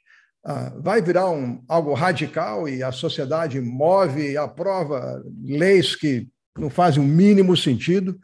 Ah, 0.49 0.73
vai 0.79 1.03
virar 1.03 1.29
um, 1.29 1.61
algo 1.67 1.93
radical 1.93 2.69
e 2.69 2.81
a 2.81 2.93
sociedade 2.93 3.61
move 3.61 4.31
e 4.31 4.37
aprova 4.37 5.21
leis 5.43 5.97
que 5.97 6.29
não 6.57 6.71
fazem 6.71 7.03
o 7.03 7.07
mínimo 7.07 7.57
sentido, 7.57 8.17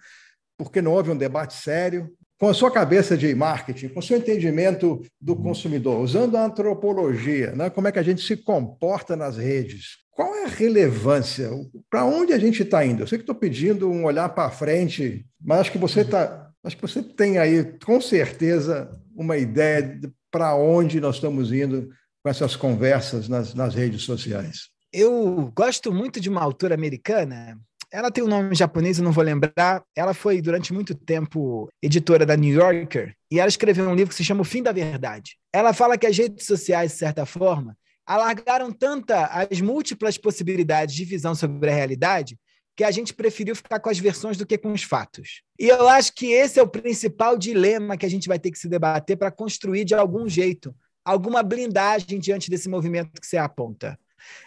porque 0.56 0.80
não 0.80 0.92
houve 0.92 1.10
um 1.10 1.16
debate 1.16 1.54
sério. 1.54 2.08
Com 2.38 2.48
a 2.48 2.54
sua 2.54 2.70
cabeça 2.70 3.16
de 3.16 3.34
marketing, 3.34 3.88
com 3.88 3.98
o 3.98 4.02
seu 4.02 4.18
entendimento 4.18 5.02
do 5.20 5.34
consumidor, 5.34 6.00
usando 6.00 6.36
a 6.36 6.44
antropologia, 6.44 7.56
né? 7.56 7.68
como 7.70 7.88
é 7.88 7.92
que 7.92 7.98
a 7.98 8.04
gente 8.04 8.22
se 8.22 8.36
comporta 8.36 9.16
nas 9.16 9.36
redes, 9.36 9.96
qual 10.12 10.32
é 10.36 10.44
a 10.44 10.48
relevância? 10.48 11.50
Para 11.90 12.04
onde 12.04 12.32
a 12.32 12.38
gente 12.38 12.62
está 12.62 12.84
indo? 12.84 13.02
Eu 13.02 13.06
sei 13.08 13.18
que 13.18 13.22
estou 13.22 13.34
pedindo 13.34 13.90
um 13.90 14.04
olhar 14.04 14.28
para 14.28 14.50
frente, 14.50 15.26
mas 15.40 15.60
acho 15.60 15.72
que 15.72 15.78
você 15.78 16.04
tá, 16.04 16.50
acho 16.62 16.76
que 16.76 16.82
você 16.82 17.02
tem 17.02 17.38
aí 17.38 17.76
com 17.84 18.00
certeza 18.00 18.88
uma 19.16 19.36
ideia 19.36 20.00
para 20.30 20.54
onde 20.54 21.00
nós 21.00 21.16
estamos 21.16 21.52
indo 21.52 21.90
com 22.22 22.30
essas 22.30 22.54
conversas 22.54 23.28
nas, 23.28 23.52
nas 23.54 23.74
redes 23.74 24.02
sociais? 24.02 24.68
Eu 24.92 25.50
gosto 25.54 25.92
muito 25.92 26.20
de 26.20 26.28
uma 26.28 26.40
autora 26.40 26.74
americana. 26.74 27.58
Ela 27.90 28.10
tem 28.10 28.22
um 28.22 28.28
nome 28.28 28.54
japonês, 28.54 28.98
eu 28.98 29.04
não 29.04 29.12
vou 29.12 29.24
lembrar. 29.24 29.82
Ela 29.96 30.14
foi, 30.14 30.40
durante 30.40 30.72
muito 30.72 30.94
tempo, 30.94 31.68
editora 31.82 32.24
da 32.24 32.36
New 32.36 32.54
Yorker, 32.54 33.14
e 33.30 33.40
ela 33.40 33.48
escreveu 33.48 33.88
um 33.88 33.94
livro 33.94 34.10
que 34.10 34.14
se 34.14 34.24
chama 34.24 34.42
O 34.42 34.44
Fim 34.44 34.62
da 34.62 34.72
Verdade. 34.72 35.36
Ela 35.52 35.72
fala 35.72 35.98
que 35.98 36.06
as 36.06 36.16
redes 36.16 36.46
sociais, 36.46 36.92
de 36.92 36.98
certa 36.98 37.26
forma, 37.26 37.76
alargaram 38.06 38.72
tanta 38.72 39.26
as 39.26 39.60
múltiplas 39.60 40.16
possibilidades 40.16 40.94
de 40.94 41.04
visão 41.04 41.34
sobre 41.34 41.70
a 41.70 41.74
realidade 41.74 42.38
que 42.74 42.84
a 42.84 42.90
gente 42.90 43.12
preferiu 43.12 43.54
ficar 43.54 43.80
com 43.80 43.90
as 43.90 43.98
versões 43.98 44.36
do 44.36 44.46
que 44.46 44.56
com 44.56 44.72
os 44.72 44.82
fatos. 44.82 45.42
E 45.58 45.68
eu 45.68 45.86
acho 45.88 46.14
que 46.14 46.32
esse 46.32 46.58
é 46.58 46.62
o 46.62 46.68
principal 46.68 47.36
dilema 47.36 47.96
que 47.96 48.06
a 48.06 48.08
gente 48.08 48.28
vai 48.28 48.38
ter 48.38 48.50
que 48.50 48.58
se 48.58 48.68
debater 48.68 49.16
para 49.16 49.30
construir 49.30 49.84
de 49.84 49.94
algum 49.94 50.26
jeito 50.26 50.74
alguma 51.04 51.42
blindagem 51.42 52.18
diante 52.18 52.50
desse 52.50 52.68
movimento 52.68 53.20
que 53.20 53.26
você 53.26 53.36
aponta. 53.36 53.98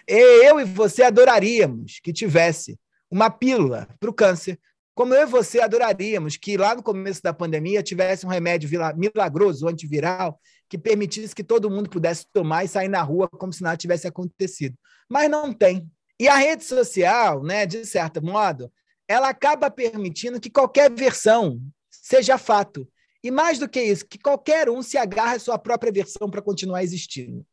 Eu 0.07 0.59
e 0.59 0.63
você 0.63 1.03
adoraríamos 1.03 1.99
que 2.01 2.13
tivesse 2.13 2.79
uma 3.09 3.29
pílula 3.29 3.87
para 3.99 4.09
o 4.09 4.13
câncer, 4.13 4.59
como 4.93 5.13
eu 5.13 5.23
e 5.23 5.25
você 5.25 5.59
adoraríamos 5.59 6.37
que 6.37 6.55
lá 6.55 6.73
no 6.73 6.81
começo 6.81 7.21
da 7.21 7.33
pandemia 7.33 7.83
tivesse 7.83 8.25
um 8.25 8.29
remédio 8.29 8.69
milagroso, 8.95 9.67
antiviral, 9.67 10.39
que 10.69 10.77
permitisse 10.77 11.35
que 11.35 11.43
todo 11.43 11.69
mundo 11.69 11.89
pudesse 11.89 12.25
tomar 12.31 12.63
e 12.63 12.67
sair 12.67 12.87
na 12.87 13.01
rua 13.01 13.27
como 13.29 13.51
se 13.51 13.61
nada 13.61 13.77
tivesse 13.77 14.07
acontecido. 14.07 14.77
Mas 15.09 15.29
não 15.29 15.53
tem. 15.53 15.87
E 16.19 16.27
a 16.27 16.37
rede 16.37 16.63
social, 16.63 17.43
né, 17.43 17.65
de 17.65 17.85
certo 17.85 18.23
modo, 18.23 18.71
ela 19.07 19.29
acaba 19.29 19.69
permitindo 19.69 20.39
que 20.39 20.49
qualquer 20.49 20.89
versão 20.89 21.61
seja 21.91 22.37
fato. 22.37 22.87
E 23.25 23.31
mais 23.31 23.57
do 23.57 23.67
que 23.67 23.81
isso, 23.81 24.05
que 24.05 24.19
qualquer 24.19 24.69
um 24.69 24.83
se 24.83 24.99
agarre 24.99 25.37
à 25.37 25.39
sua 25.39 25.57
própria 25.57 25.91
versão 25.91 26.29
para 26.29 26.43
continuar 26.43 26.83
existindo. 26.83 27.43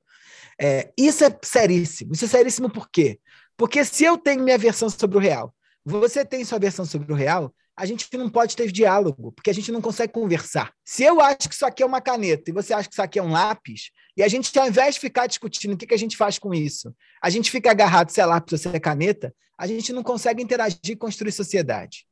É, 0.61 0.93
isso 0.99 1.25
é 1.25 1.35
seríssimo. 1.43 2.13
Isso 2.13 2.27
é 2.27 2.29
seríssimo 2.29 2.69
por 2.69 2.91
quê? 2.91 3.19
Porque 3.57 3.83
se 3.83 4.05
eu 4.05 4.19
tenho 4.19 4.43
minha 4.43 4.59
versão 4.59 4.91
sobre 4.91 5.17
o 5.17 5.21
real, 5.21 5.55
você 5.83 6.27
tem 6.27 6.45
sua 6.45 6.59
versão 6.59 6.85
sobre 6.85 7.11
o 7.11 7.17
real, 7.17 7.55
a 7.75 7.87
gente 7.87 8.07
não 8.19 8.29
pode 8.29 8.55
ter 8.55 8.71
diálogo, 8.71 9.33
porque 9.33 9.49
a 9.49 9.55
gente 9.55 9.73
não 9.73 9.81
consegue 9.81 10.13
conversar. 10.13 10.75
Se 10.85 11.05
eu 11.05 11.23
acho 11.23 11.49
que 11.49 11.55
isso 11.55 11.65
aqui 11.65 11.83
é 11.83 11.87
uma 11.87 12.03
caneta 12.03 12.51
e 12.51 12.53
você 12.53 12.75
acha 12.75 12.87
que 12.87 12.95
isso 12.95 13.01
aqui 13.01 13.19
é 13.19 13.23
um 13.23 13.33
lápis, 13.33 13.93
e 14.15 14.23
a 14.23 14.29
gente, 14.29 14.57
ao 14.59 14.69
invés 14.69 14.97
de 14.97 15.01
ficar 15.01 15.27
discutindo 15.27 15.73
o 15.73 15.77
que, 15.79 15.87
que 15.87 15.95
a 15.95 15.99
gente 15.99 16.19
faz 16.19 16.39
com 16.39 16.53
isso, 16.53 16.95
a 17.23 17.31
gente 17.31 17.51
fica 17.51 17.71
agarrado 17.71 18.11
se 18.11 18.21
é 18.21 18.27
lápis 18.27 18.53
ou 18.53 18.59
se 18.59 18.69
é 18.69 18.79
caneta, 18.79 19.35
a 19.57 19.67
gente 19.67 19.91
não 19.91 20.03
consegue 20.03 20.43
interagir 20.43 20.79
e 20.85 20.97
construir 20.97 21.33
sociedade. 21.33 22.05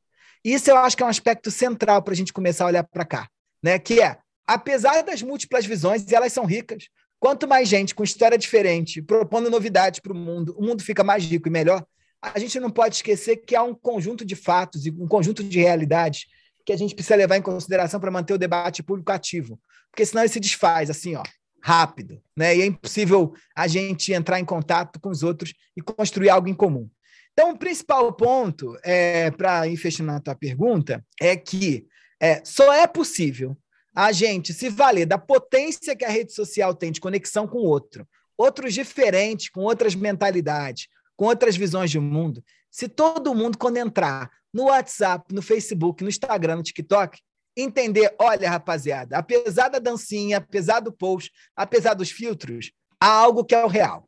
Isso 0.43 0.71
eu 0.71 0.77
acho 0.77 0.97
que 0.97 1.03
é 1.03 1.05
um 1.05 1.09
aspecto 1.09 1.51
central 1.51 2.01
para 2.01 2.13
a 2.13 2.17
gente 2.17 2.33
começar 2.33 2.63
a 2.63 2.67
olhar 2.67 2.83
para 2.83 3.05
cá 3.05 3.29
né? 3.61 3.77
Que 3.79 4.01
é, 4.01 4.17
apesar 4.45 5.01
das 5.01 5.21
múltiplas 5.21 5.65
visões, 5.65 6.09
elas 6.11 6.33
são 6.33 6.45
ricas, 6.45 6.87
quanto 7.19 7.47
mais 7.47 7.69
gente 7.69 7.93
com 7.93 8.03
história 8.03 8.37
diferente, 8.37 9.01
propondo 9.01 9.49
novidades 9.49 9.99
para 9.99 10.13
o 10.13 10.15
mundo, 10.15 10.55
o 10.57 10.63
mundo 10.63 10.83
fica 10.83 11.03
mais 11.03 11.23
rico 11.23 11.47
e 11.47 11.51
melhor. 11.51 11.85
A 12.21 12.37
gente 12.39 12.59
não 12.59 12.69
pode 12.69 12.95
esquecer 12.95 13.37
que 13.37 13.55
há 13.55 13.63
um 13.63 13.73
conjunto 13.73 14.25
de 14.25 14.35
fatos 14.35 14.85
e 14.85 14.91
um 14.91 15.07
conjunto 15.07 15.43
de 15.43 15.59
realidades 15.59 16.25
que 16.65 16.73
a 16.73 16.77
gente 16.77 16.93
precisa 16.93 17.15
levar 17.15 17.37
em 17.37 17.41
consideração 17.41 17.99
para 17.99 18.11
manter 18.11 18.33
o 18.33 18.37
debate 18.37 18.83
público 18.83 19.11
ativo, 19.11 19.59
porque 19.89 20.05
senão 20.05 20.21
ele 20.21 20.31
se 20.31 20.39
desfaz 20.39 20.89
assim, 20.89 21.15
ó, 21.15 21.23
rápido, 21.61 22.21
né? 22.35 22.55
E 22.55 22.61
é 22.61 22.65
impossível 22.65 23.33
a 23.55 23.67
gente 23.67 24.13
entrar 24.13 24.39
em 24.39 24.45
contato 24.45 24.99
com 24.99 25.09
os 25.09 25.23
outros 25.23 25.53
e 25.75 25.81
construir 25.81 26.29
algo 26.29 26.47
em 26.47 26.53
comum. 26.53 26.89
Então, 27.33 27.51
o 27.51 27.57
principal 27.57 28.11
ponto, 28.13 28.77
é, 28.83 29.31
para 29.31 29.67
ir 29.67 29.77
fechando 29.77 30.11
a 30.11 30.19
tua 30.19 30.35
pergunta, 30.35 31.03
é 31.19 31.35
que 31.35 31.85
é, 32.21 32.41
só 32.45 32.71
é 32.71 32.85
possível 32.85 33.57
a 33.95 34.11
gente 34.11 34.53
se 34.53 34.69
valer 34.69 35.05
da 35.05 35.17
potência 35.17 35.95
que 35.95 36.05
a 36.05 36.09
rede 36.09 36.33
social 36.33 36.73
tem 36.75 36.91
de 36.91 37.01
conexão 37.01 37.47
com 37.47 37.57
outro, 37.57 38.07
outros 38.37 38.73
diferentes, 38.73 39.49
com 39.49 39.61
outras 39.61 39.95
mentalidades, 39.95 40.87
com 41.17 41.25
outras 41.25 41.57
visões 41.57 41.89
de 41.89 41.99
mundo, 41.99 42.43
se 42.69 42.87
todo 42.87 43.35
mundo, 43.35 43.57
quando 43.57 43.77
entrar 43.77 44.31
no 44.53 44.65
WhatsApp, 44.65 45.33
no 45.33 45.41
Facebook, 45.41 46.03
no 46.03 46.09
Instagram, 46.09 46.57
no 46.57 46.63
TikTok, 46.63 47.19
entender: 47.55 48.15
olha, 48.17 48.49
rapaziada, 48.49 49.17
apesar 49.17 49.67
da 49.69 49.79
dancinha, 49.79 50.37
apesar 50.37 50.79
do 50.79 50.91
post, 50.91 51.31
apesar 51.55 51.93
dos 51.95 52.11
filtros, 52.11 52.71
há 52.99 53.07
algo 53.07 53.43
que 53.43 53.55
é 53.55 53.65
o 53.65 53.67
real. 53.67 54.07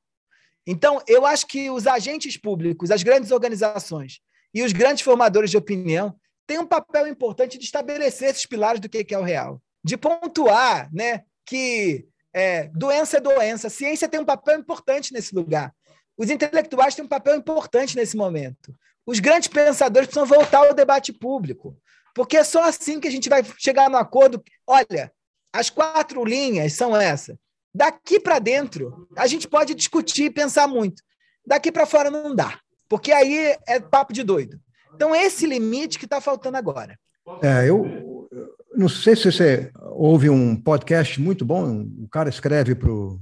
Então, 0.66 1.02
eu 1.08 1.26
acho 1.26 1.46
que 1.46 1.70
os 1.70 1.88
agentes 1.88 2.38
públicos, 2.38 2.90
as 2.90 3.04
grandes 3.04 3.32
organizações 3.32 4.22
e 4.54 4.64
os 4.64 4.72
grandes 4.72 5.04
formadores 5.04 5.52
de 5.52 5.58
opinião 5.58 6.16
tem 6.46 6.60
um 6.60 6.68
papel 6.68 7.08
importante 7.08 7.58
de 7.58 7.66
estabelecer 7.66 8.30
esses 8.30 8.46
pilares 8.46 8.80
do 8.80 8.90
que 8.90 9.14
é 9.14 9.18
o 9.18 9.24
real, 9.24 9.62
de 9.84 9.98
pontuar 9.98 10.90
né, 10.94 11.24
que 11.46 12.06
é, 12.34 12.70
doença 12.74 13.18
é 13.18 13.22
doença, 13.22 13.70
ciência 13.70 14.10
tem 14.10 14.20
um 14.20 14.26
papel 14.26 14.60
importante 14.60 15.14
nesse 15.14 15.36
lugar. 15.36 15.74
Os 16.18 16.30
intelectuais 16.30 16.96
têm 16.96 17.06
um 17.06 17.08
papel 17.08 17.36
importante 17.36 17.96
nesse 17.96 18.16
momento. 18.18 18.74
Os 19.06 19.20
grandes 19.20 19.48
pensadores 19.48 20.08
precisam 20.08 20.28
voltar 20.28 20.60
ao 20.60 20.74
debate 20.74 21.12
público, 21.12 21.78
porque 22.16 22.38
é 22.38 22.44
só 22.44 22.64
assim 22.64 23.00
que 23.00 23.08
a 23.08 23.12
gente 23.12 23.30
vai 23.30 23.44
chegar 23.58 23.90
no 23.90 23.98
acordo. 23.98 24.44
Olha, 24.66 25.12
as 25.52 25.70
quatro 25.70 26.24
linhas 26.24 26.74
são 26.74 26.96
essas. 26.96 27.38
Daqui 27.74 28.20
para 28.20 28.40
dentro, 28.40 29.08
a 29.18 29.26
gente 29.28 29.48
pode 29.48 29.74
discutir 29.74 30.26
e 30.26 30.30
pensar 30.30 30.68
muito. 30.68 31.02
Daqui 31.46 31.72
para 31.72 31.86
fora 31.86 32.10
não 32.10 32.36
dá, 32.36 32.60
porque 32.88 33.12
aí 33.12 33.58
é 33.68 33.80
papo 33.80 34.14
de 34.14 34.24
doido. 34.24 34.60
Então, 34.96 35.16
esse 35.16 35.46
limite 35.46 35.98
que 35.98 36.06
está 36.06 36.22
faltando 36.22 36.58
agora. 36.58 36.98
É, 37.42 37.70
eu, 37.70 38.28
não 38.76 38.90
sei 38.90 39.16
se 39.16 39.32
você 39.32 39.72
ouve 39.92 40.30
um 40.30 40.56
podcast 40.56 41.20
muito 41.22 41.46
bom, 41.46 41.86
o 42.00 42.08
cara 42.10 42.30
escreve 42.30 42.76
para 42.76 42.92
o 42.92 43.20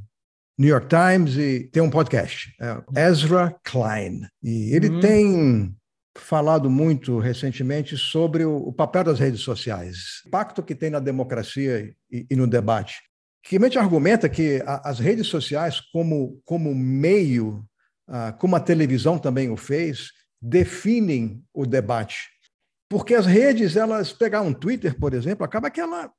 New 0.57 0.69
York 0.69 0.87
Times 0.87 1.35
e 1.37 1.69
tem 1.71 1.81
um 1.81 1.89
podcast, 1.89 2.53
é 2.59 3.07
Ezra 3.07 3.55
Klein. 3.63 4.21
E 4.43 4.73
ele 4.75 4.89
uhum. 4.89 4.99
tem 4.99 5.75
falado 6.17 6.69
muito 6.69 7.19
recentemente 7.19 7.97
sobre 7.97 8.43
o, 8.45 8.57
o, 8.57 8.73
papel 8.73 9.03
das 9.05 9.19
redes 9.19 9.41
sociais, 9.41 10.21
o 10.25 10.27
impacto 10.27 10.61
que 10.61 10.75
tem 10.75 10.89
na 10.89 10.99
democracia 10.99 11.93
e, 12.11 12.25
e 12.29 12.35
no 12.35 12.47
debate. 12.47 12.99
Que 13.43 13.51
realmente 13.51 13.79
argumenta 13.79 14.29
que 14.29 14.61
a, 14.65 14.89
as 14.89 14.99
redes 14.99 15.27
sociais, 15.27 15.79
como, 15.91 16.39
como 16.45 16.75
meio, 16.75 17.65
ah, 18.07 18.33
como 18.33 18.55
a 18.55 18.59
televisão 18.59 19.17
também 19.17 19.49
o 19.49 19.57
fez, 19.57 20.09
definem 20.41 21.43
o 21.53 21.65
debate. 21.65 22.29
Porque 22.89 23.13
as 23.13 23.25
redes, 23.25 23.75
elas 23.75 24.11
pegar 24.11 24.41
um 24.41 24.53
Twitter, 24.53 24.97
por 24.97 25.13
exemplo, 25.13 25.45
acaba 25.45 25.69
que 25.69 25.79
ela, 25.79 26.11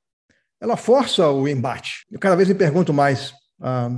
ela 0.61 0.77
força 0.77 1.29
o 1.29 1.49
embate. 1.49 2.07
Eu 2.11 2.19
cada 2.19 2.37
vez 2.37 2.49
me 2.49 2.55
pergunto 2.55 2.93
mais 2.93 3.35
ah, 3.61 3.91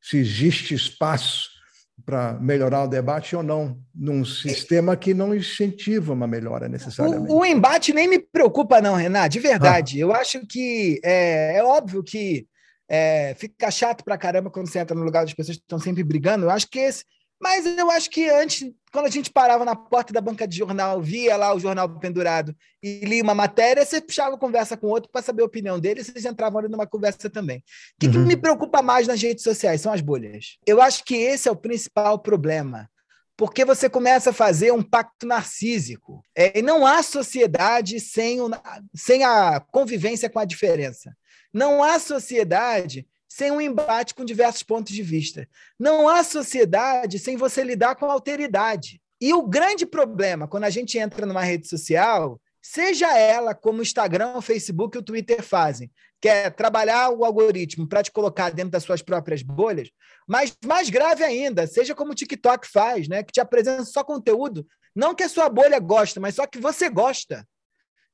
se 0.00 0.16
existe 0.16 0.74
espaço 0.74 1.56
para 2.04 2.34
melhorar 2.34 2.84
o 2.84 2.88
debate 2.88 3.34
ou 3.34 3.42
não, 3.42 3.78
num 3.94 4.24
sistema 4.24 4.96
que 4.96 5.14
não 5.14 5.34
incentiva 5.34 6.12
uma 6.12 6.26
melhora 6.26 6.68
necessariamente. 6.68 7.32
O, 7.32 7.38
o 7.38 7.44
embate 7.44 7.92
nem 7.92 8.06
me 8.06 8.18
preocupa, 8.18 8.80
não, 8.80 8.94
Renato, 8.94 9.30
de 9.30 9.40
verdade. 9.40 9.98
Ah. 9.98 10.00
Eu 10.00 10.14
acho 10.14 10.46
que 10.46 11.00
é, 11.04 11.56
é 11.56 11.64
óbvio 11.64 12.02
que 12.02 12.46
é, 12.88 13.34
fica 13.36 13.70
chato 13.70 14.04
para 14.04 14.18
caramba 14.18 14.50
quando 14.50 14.68
você 14.68 14.78
entra 14.78 14.96
no 14.96 15.02
lugar 15.02 15.24
das 15.24 15.34
pessoas 15.34 15.56
que 15.56 15.62
estão 15.62 15.78
sempre 15.78 16.04
brigando. 16.04 16.46
Eu 16.46 16.50
acho 16.50 16.68
que 16.68 16.78
esse, 16.78 17.04
mas 17.46 17.64
eu 17.64 17.88
acho 17.92 18.10
que 18.10 18.28
antes, 18.28 18.72
quando 18.92 19.06
a 19.06 19.10
gente 19.10 19.30
parava 19.30 19.64
na 19.64 19.76
porta 19.76 20.12
da 20.12 20.20
banca 20.20 20.48
de 20.48 20.58
jornal, 20.58 21.00
via 21.00 21.36
lá 21.36 21.54
o 21.54 21.60
jornal 21.60 21.88
pendurado 22.00 22.52
e 22.82 23.04
lia 23.04 23.22
uma 23.22 23.36
matéria, 23.36 23.84
você 23.84 24.00
puxava 24.00 24.36
conversa 24.36 24.76
com 24.76 24.88
outro 24.88 25.08
para 25.12 25.22
saber 25.22 25.42
a 25.42 25.46
opinião 25.46 25.78
dele, 25.78 26.02
vocês 26.02 26.24
entravam 26.24 26.58
ali 26.58 26.68
numa 26.68 26.88
conversa 26.88 27.30
também. 27.30 27.58
O 27.58 27.62
que, 28.00 28.06
uhum. 28.08 28.12
que 28.12 28.18
me 28.18 28.36
preocupa 28.36 28.82
mais 28.82 29.06
nas 29.06 29.22
redes 29.22 29.44
sociais 29.44 29.80
são 29.80 29.92
as 29.92 30.00
bolhas. 30.00 30.58
Eu 30.66 30.82
acho 30.82 31.04
que 31.04 31.14
esse 31.14 31.48
é 31.48 31.52
o 31.52 31.56
principal 31.56 32.18
problema 32.18 32.90
porque 33.36 33.64
você 33.64 33.88
começa 33.88 34.30
a 34.30 34.32
fazer 34.32 34.72
um 34.72 34.82
pacto 34.82 35.26
narcísico. 35.26 36.24
É, 36.34 36.58
e 36.58 36.62
não 36.62 36.86
há 36.86 37.02
sociedade 37.02 38.00
sem, 38.00 38.40
o, 38.40 38.50
sem 38.94 39.22
a 39.24 39.60
convivência 39.60 40.30
com 40.30 40.38
a 40.38 40.44
diferença. 40.44 41.14
Não 41.52 41.84
há 41.84 41.98
sociedade 41.98 43.06
sem 43.28 43.50
um 43.50 43.60
embate 43.60 44.14
com 44.14 44.24
diversos 44.24 44.62
pontos 44.62 44.92
de 44.92 45.02
vista. 45.02 45.48
Não 45.78 46.08
há 46.08 46.22
sociedade 46.22 47.18
sem 47.18 47.36
você 47.36 47.62
lidar 47.62 47.96
com 47.96 48.10
alteridade. 48.10 49.00
E 49.20 49.32
o 49.32 49.42
grande 49.42 49.86
problema, 49.86 50.46
quando 50.46 50.64
a 50.64 50.70
gente 50.70 50.98
entra 50.98 51.24
numa 51.24 51.42
rede 51.42 51.68
social, 51.68 52.40
seja 52.62 53.16
ela 53.16 53.54
como 53.54 53.78
o 53.78 53.82
Instagram, 53.82 54.34
o 54.36 54.42
Facebook 54.42 54.96
e 54.96 55.00
o 55.00 55.02
Twitter 55.02 55.42
fazem, 55.42 55.90
que 56.20 56.28
é 56.28 56.50
trabalhar 56.50 57.10
o 57.10 57.24
algoritmo 57.24 57.88
para 57.88 58.02
te 58.02 58.10
colocar 58.10 58.50
dentro 58.50 58.72
das 58.72 58.82
suas 58.82 59.00
próprias 59.02 59.42
bolhas, 59.42 59.88
mas 60.26 60.56
mais 60.64 60.90
grave 60.90 61.22
ainda, 61.22 61.66
seja 61.66 61.94
como 61.94 62.12
o 62.12 62.14
TikTok 62.14 62.66
faz, 62.66 63.08
né, 63.08 63.22
que 63.22 63.32
te 63.32 63.40
apresenta 63.40 63.84
só 63.84 64.02
conteúdo, 64.02 64.66
não 64.94 65.14
que 65.14 65.22
a 65.22 65.28
sua 65.28 65.48
bolha 65.48 65.78
gosta, 65.78 66.18
mas 66.18 66.34
só 66.34 66.46
que 66.46 66.58
você 66.58 66.88
gosta. 66.88 67.46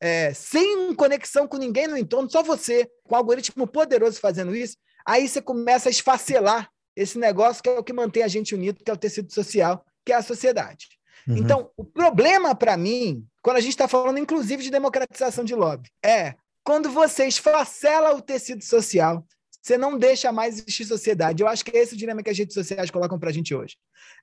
É, 0.01 0.35
sem 0.35 0.93
conexão 0.97 1.47
com 1.47 1.57
ninguém 1.57 1.87
no 1.87 1.97
entorno, 1.97 2.29
só 2.29 2.43
você, 2.43 2.91
com 3.05 3.15
um 3.15 3.19
algoritmo 3.19 3.69
poderoso 3.69 4.19
fazendo 4.19 4.55
isso, 4.55 4.77
Aí 5.07 5.29
você 5.29 5.41
começa 5.41 5.89
a 5.89 5.91
esfacelar 5.91 6.71
esse 6.97 7.19
negócio 7.19 7.63
que 7.63 7.69
é 7.69 7.79
o 7.79 7.85
que 7.85 7.93
mantém 7.93 8.23
a 8.23 8.29
gente 8.29 8.55
unido, 8.55 8.83
que 8.85 8.91
é 8.91 8.95
o 8.95 8.99
tecido 8.99 9.33
social, 9.33 9.85
que 10.05 10.13
é 10.13 10.17
a 10.17 10.23
sociedade. 10.23 10.87
Uhum. 11.27 11.37
Então, 11.37 11.71
o 11.77 11.85
problema 11.85 12.55
para 12.55 12.77
mim, 12.77 13.25
quando 13.41 13.57
a 13.57 13.61
gente 13.61 13.71
está 13.71 13.89
falando 13.89 14.19
inclusive 14.19 14.63
de 14.63 14.71
democratização 14.71 15.45
de 15.45 15.55
lobby, 15.55 15.89
é 16.05 16.35
quando 16.65 16.91
você 16.91 17.27
esfacela 17.27 18.15
o 18.15 18.23
tecido 18.23 18.63
social, 18.63 19.25
você 19.61 19.79
não 19.79 19.97
deixa 19.97 20.33
mais 20.33 20.59
existir 20.59 20.85
sociedade. 20.85 21.43
Eu 21.43 21.49
acho 21.49 21.65
que 21.65 21.77
é 21.77 21.81
esse 21.81 21.95
o 21.95 21.97
dilema 21.97 22.23
que 22.23 22.31
as 22.31 22.39
redes 22.39 22.55
sociais 22.55 22.91
colocam 22.91 23.19
para 23.19 23.31
a 23.31 23.33
gente 23.33 23.55
hoje. 23.55 23.77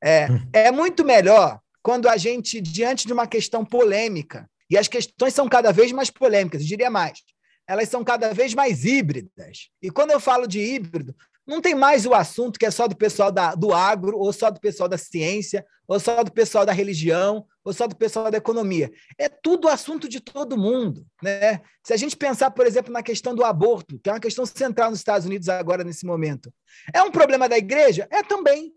É, 0.04 0.28
uhum. 0.30 0.50
é 0.52 0.72
muito 0.72 1.06
melhor 1.06 1.60
quando 1.82 2.10
a 2.10 2.18
gente, 2.18 2.60
diante 2.60 3.08
de 3.08 3.13
uma 3.13 3.26
questão 3.26 3.63
polêmica, 3.63 4.50
e 4.70 4.78
as 4.78 4.88
questões 4.88 5.34
são 5.34 5.48
cada 5.48 5.72
vez 5.72 5.92
mais 5.92 6.10
polêmicas, 6.10 6.62
eu 6.62 6.68
diria 6.68 6.89
mais, 6.89 7.20
elas 7.69 7.88
são 7.88 8.03
cada 8.03 8.34
vez 8.34 8.55
mais 8.55 8.84
híbridas. 8.84 9.69
E 9.79 9.91
quando 9.91 10.10
eu 10.10 10.19
falo 10.19 10.47
de 10.47 10.60
híbrido, 10.60 11.15
não 11.45 11.62
tem 11.62 11.75
mais 11.75 12.03
o 12.03 12.15
assunto 12.15 12.58
que 12.58 12.65
é 12.65 12.71
só 12.71 12.88
do 12.88 12.97
pessoal 12.97 13.32
da, 13.32 13.53
do 13.53 13.71
agro, 13.71 14.17
ou 14.17 14.34
só 14.34 14.49
do 14.49 14.60
pessoal 14.60 14.89
da 14.89 14.97
ciência, 14.97 15.63
ou 15.88 15.99
só 15.99 16.23
do 16.23 16.32
pessoal 16.32 16.65
da 16.65 16.71
religião, 16.71 17.45
ou 17.63 17.71
só 17.71 17.86
do 17.86 17.95
pessoal 17.95 18.32
da 18.32 18.39
economia. 18.39 18.91
É 19.19 19.29
tudo 19.29 19.67
assunto 19.67 20.10
de 20.10 20.19
todo 20.19 20.58
mundo. 20.58 21.05
Né? 21.21 21.62
Se 21.84 21.93
a 21.93 21.97
gente 21.97 22.17
pensar, 22.17 22.49
por 22.49 22.65
exemplo, 22.65 22.91
na 22.91 23.03
questão 23.03 23.36
do 23.36 23.43
aborto, 23.43 23.99
que 23.99 24.10
é 24.10 24.13
uma 24.13 24.19
questão 24.19 24.47
central 24.47 24.89
nos 24.89 24.99
Estados 24.99 25.27
Unidos 25.27 25.47
agora, 25.47 25.84
nesse 25.84 26.08
momento, 26.08 26.51
é 26.91 27.03
um 27.03 27.12
problema 27.12 27.47
da 27.47 27.58
igreja? 27.58 28.08
É 28.10 28.23
também. 28.23 28.73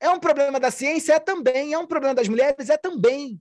É 0.00 0.08
um 0.10 0.20
problema 0.20 0.60
da 0.60 0.70
ciência? 0.70 1.14
É 1.14 1.18
também. 1.18 1.72
É 1.72 1.78
um 1.78 1.88
problema 1.88 2.14
das 2.14 2.28
mulheres? 2.28 2.70
É 2.70 2.76
também. 2.76 3.40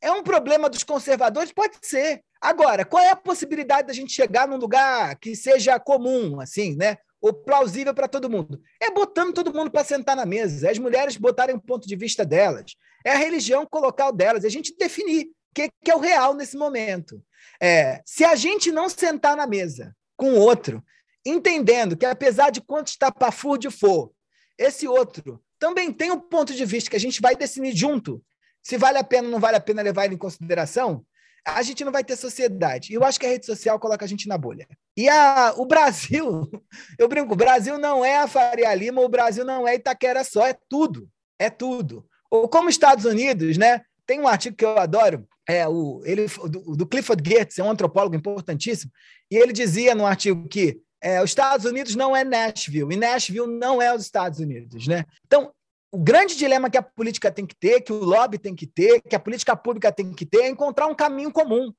É 0.00 0.10
um 0.12 0.22
problema 0.22 0.68
dos 0.68 0.84
conservadores? 0.84 1.52
Pode 1.52 1.76
ser. 1.82 2.22
Agora, 2.40 2.84
qual 2.84 3.02
é 3.02 3.10
a 3.10 3.16
possibilidade 3.16 3.88
da 3.88 3.92
gente 3.92 4.12
chegar 4.12 4.46
num 4.46 4.56
lugar 4.56 5.16
que 5.18 5.34
seja 5.34 5.78
comum, 5.80 6.40
assim, 6.40 6.76
né? 6.76 6.98
Ou 7.20 7.32
plausível 7.32 7.92
para 7.92 8.06
todo 8.06 8.30
mundo? 8.30 8.60
É 8.80 8.92
botando 8.92 9.34
todo 9.34 9.52
mundo 9.52 9.70
para 9.70 9.82
sentar 9.82 10.14
na 10.14 10.24
mesa, 10.24 10.68
é 10.68 10.70
as 10.70 10.78
mulheres 10.78 11.16
botarem 11.16 11.56
o 11.56 11.60
ponto 11.60 11.88
de 11.88 11.96
vista 11.96 12.24
delas, 12.24 12.76
é 13.04 13.10
a 13.10 13.16
religião 13.16 13.66
colocar 13.66 14.08
o 14.08 14.12
delas, 14.12 14.44
é 14.44 14.46
a 14.46 14.50
gente 14.50 14.76
definir 14.76 15.26
o 15.26 15.30
que, 15.52 15.68
que, 15.84 15.90
é 15.90 15.96
o 15.96 16.00
real 16.00 16.32
nesse 16.32 16.56
momento. 16.56 17.20
É, 17.60 18.00
se 18.06 18.24
a 18.24 18.36
gente 18.36 18.70
não 18.70 18.88
sentar 18.88 19.36
na 19.36 19.48
mesa 19.48 19.96
com 20.16 20.34
o 20.34 20.38
outro, 20.38 20.80
entendendo 21.26 21.96
que 21.96 22.06
apesar 22.06 22.50
de 22.50 22.60
quanto 22.60 22.88
estapafúrdio 22.88 23.72
for, 23.72 24.12
esse 24.56 24.86
outro 24.86 25.42
também 25.58 25.92
tem 25.92 26.12
um 26.12 26.20
ponto 26.20 26.54
de 26.54 26.64
vista 26.64 26.88
que 26.88 26.96
a 26.96 27.00
gente 27.00 27.20
vai 27.20 27.34
definir 27.34 27.74
junto 27.74 28.22
se 28.68 28.76
vale 28.76 28.98
a 28.98 29.04
pena 29.04 29.26
ou 29.28 29.32
não 29.32 29.40
vale 29.40 29.56
a 29.56 29.60
pena 29.60 29.80
levar 29.80 30.04
ele 30.04 30.14
em 30.14 30.18
consideração, 30.18 31.02
a 31.42 31.62
gente 31.62 31.82
não 31.82 31.90
vai 31.90 32.04
ter 32.04 32.16
sociedade. 32.16 32.92
E 32.92 32.96
eu 32.96 33.02
acho 33.02 33.18
que 33.18 33.24
a 33.24 33.28
rede 33.30 33.46
social 33.46 33.80
coloca 33.80 34.04
a 34.04 34.08
gente 34.08 34.28
na 34.28 34.36
bolha. 34.36 34.68
E 34.94 35.08
a, 35.08 35.54
o 35.56 35.64
Brasil, 35.64 36.46
eu 36.98 37.08
brinco, 37.08 37.32
o 37.32 37.36
Brasil 37.36 37.78
não 37.78 38.04
é 38.04 38.18
a 38.18 38.28
Faria 38.28 38.74
Lima, 38.74 39.00
o 39.00 39.08
Brasil 39.08 39.42
não 39.42 39.66
é 39.66 39.76
Itaquera 39.76 40.22
só, 40.22 40.46
é 40.46 40.54
tudo. 40.68 41.08
É 41.38 41.48
tudo. 41.48 42.04
Ou 42.30 42.46
como 42.46 42.68
Estados 42.68 43.06
Unidos, 43.06 43.56
né? 43.56 43.80
Tem 44.06 44.20
um 44.20 44.28
artigo 44.28 44.54
que 44.54 44.66
eu 44.66 44.78
adoro, 44.78 45.26
é 45.48 45.66
o 45.66 46.02
ele 46.04 46.26
do, 46.26 46.76
do 46.76 46.86
Clifford 46.86 47.22
Geertz, 47.26 47.58
é 47.58 47.64
um 47.64 47.70
antropólogo 47.70 48.16
importantíssimo, 48.16 48.90
e 49.30 49.36
ele 49.36 49.52
dizia 49.52 49.94
no 49.94 50.04
artigo 50.04 50.46
que 50.46 50.78
é, 51.00 51.22
os 51.22 51.30
Estados 51.30 51.64
Unidos 51.64 51.94
não 51.94 52.14
é 52.14 52.22
Nashville, 52.22 52.92
e 52.92 52.96
Nashville 52.96 53.46
não 53.46 53.80
é 53.80 53.94
os 53.94 54.02
Estados 54.02 54.40
Unidos, 54.40 54.86
né? 54.86 55.04
Então, 55.26 55.52
o 55.90 55.98
grande 55.98 56.36
dilema 56.36 56.68
que 56.68 56.76
a 56.76 56.82
política 56.82 57.30
tem 57.30 57.46
que 57.46 57.54
ter, 57.54 57.80
que 57.80 57.92
o 57.92 58.04
lobby 58.04 58.38
tem 58.38 58.54
que 58.54 58.66
ter, 58.66 59.00
que 59.02 59.16
a 59.16 59.20
política 59.20 59.56
pública 59.56 59.90
tem 59.90 60.12
que 60.12 60.26
ter, 60.26 60.42
é 60.42 60.48
encontrar 60.48 60.86
um 60.86 60.94
caminho 60.94 61.32
comum 61.32 61.72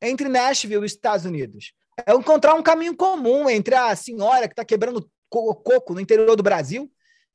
entre 0.00 0.28
Nashville 0.28 0.82
e 0.82 0.86
os 0.86 0.92
Estados 0.92 1.24
Unidos. 1.24 1.72
É 2.06 2.12
encontrar 2.14 2.54
um 2.54 2.62
caminho 2.62 2.96
comum 2.96 3.48
entre 3.48 3.74
a 3.74 3.96
senhora 3.96 4.46
que 4.46 4.52
está 4.52 4.64
quebrando 4.64 5.10
coco 5.28 5.94
no 5.94 6.00
interior 6.00 6.36
do 6.36 6.42
Brasil 6.42 6.90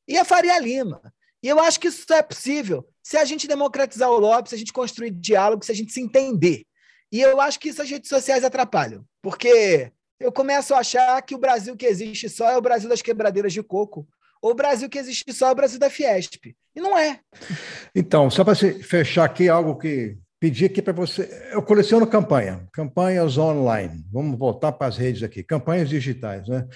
e 0.08 0.16
a 0.16 0.24
Faria 0.24 0.58
Lima. 0.58 1.12
E 1.42 1.48
eu 1.48 1.58
acho 1.58 1.78
que 1.78 1.88
isso 1.88 2.12
é 2.12 2.22
possível 2.22 2.86
se 3.02 3.16
a 3.16 3.24
gente 3.24 3.48
democratizar 3.48 4.08
o 4.08 4.18
lobby, 4.18 4.48
se 4.48 4.54
a 4.54 4.58
gente 4.58 4.72
construir 4.72 5.10
diálogo, 5.10 5.64
se 5.64 5.72
a 5.72 5.74
gente 5.74 5.92
se 5.92 6.00
entender. 6.00 6.64
E 7.10 7.20
eu 7.20 7.40
acho 7.40 7.58
que 7.58 7.68
isso 7.68 7.82
as 7.82 7.90
redes 7.90 8.08
sociais 8.08 8.44
atrapalham, 8.44 9.04
porque 9.20 9.92
eu 10.18 10.32
começo 10.32 10.72
a 10.72 10.78
achar 10.78 11.20
que 11.22 11.34
o 11.34 11.38
Brasil 11.38 11.76
que 11.76 11.84
existe 11.84 12.28
só 12.28 12.48
é 12.48 12.56
o 12.56 12.62
Brasil 12.62 12.88
das 12.88 13.02
quebradeiras 13.02 13.52
de 13.52 13.62
coco, 13.62 14.08
o 14.42 14.54
Brasil 14.54 14.88
que 14.88 14.98
existe 14.98 15.32
só 15.32 15.48
é 15.48 15.52
o 15.52 15.54
Brasil 15.54 15.78
da 15.78 15.88
Fiesp. 15.88 16.54
E 16.74 16.80
não 16.80 16.98
é. 16.98 17.20
Então, 17.94 18.28
só 18.28 18.42
para 18.42 18.56
fechar 18.56 19.24
aqui, 19.24 19.48
algo 19.48 19.76
que 19.76 20.18
pedi 20.40 20.64
aqui 20.64 20.82
para 20.82 20.92
você. 20.92 21.50
Eu 21.52 21.62
coleciono 21.62 22.06
campanha, 22.06 22.66
campanhas 22.72 23.38
online. 23.38 24.04
Vamos 24.12 24.36
voltar 24.36 24.72
para 24.72 24.88
as 24.88 24.96
redes 24.96 25.22
aqui, 25.22 25.44
campanhas 25.44 25.88
digitais, 25.88 26.48
né? 26.48 26.66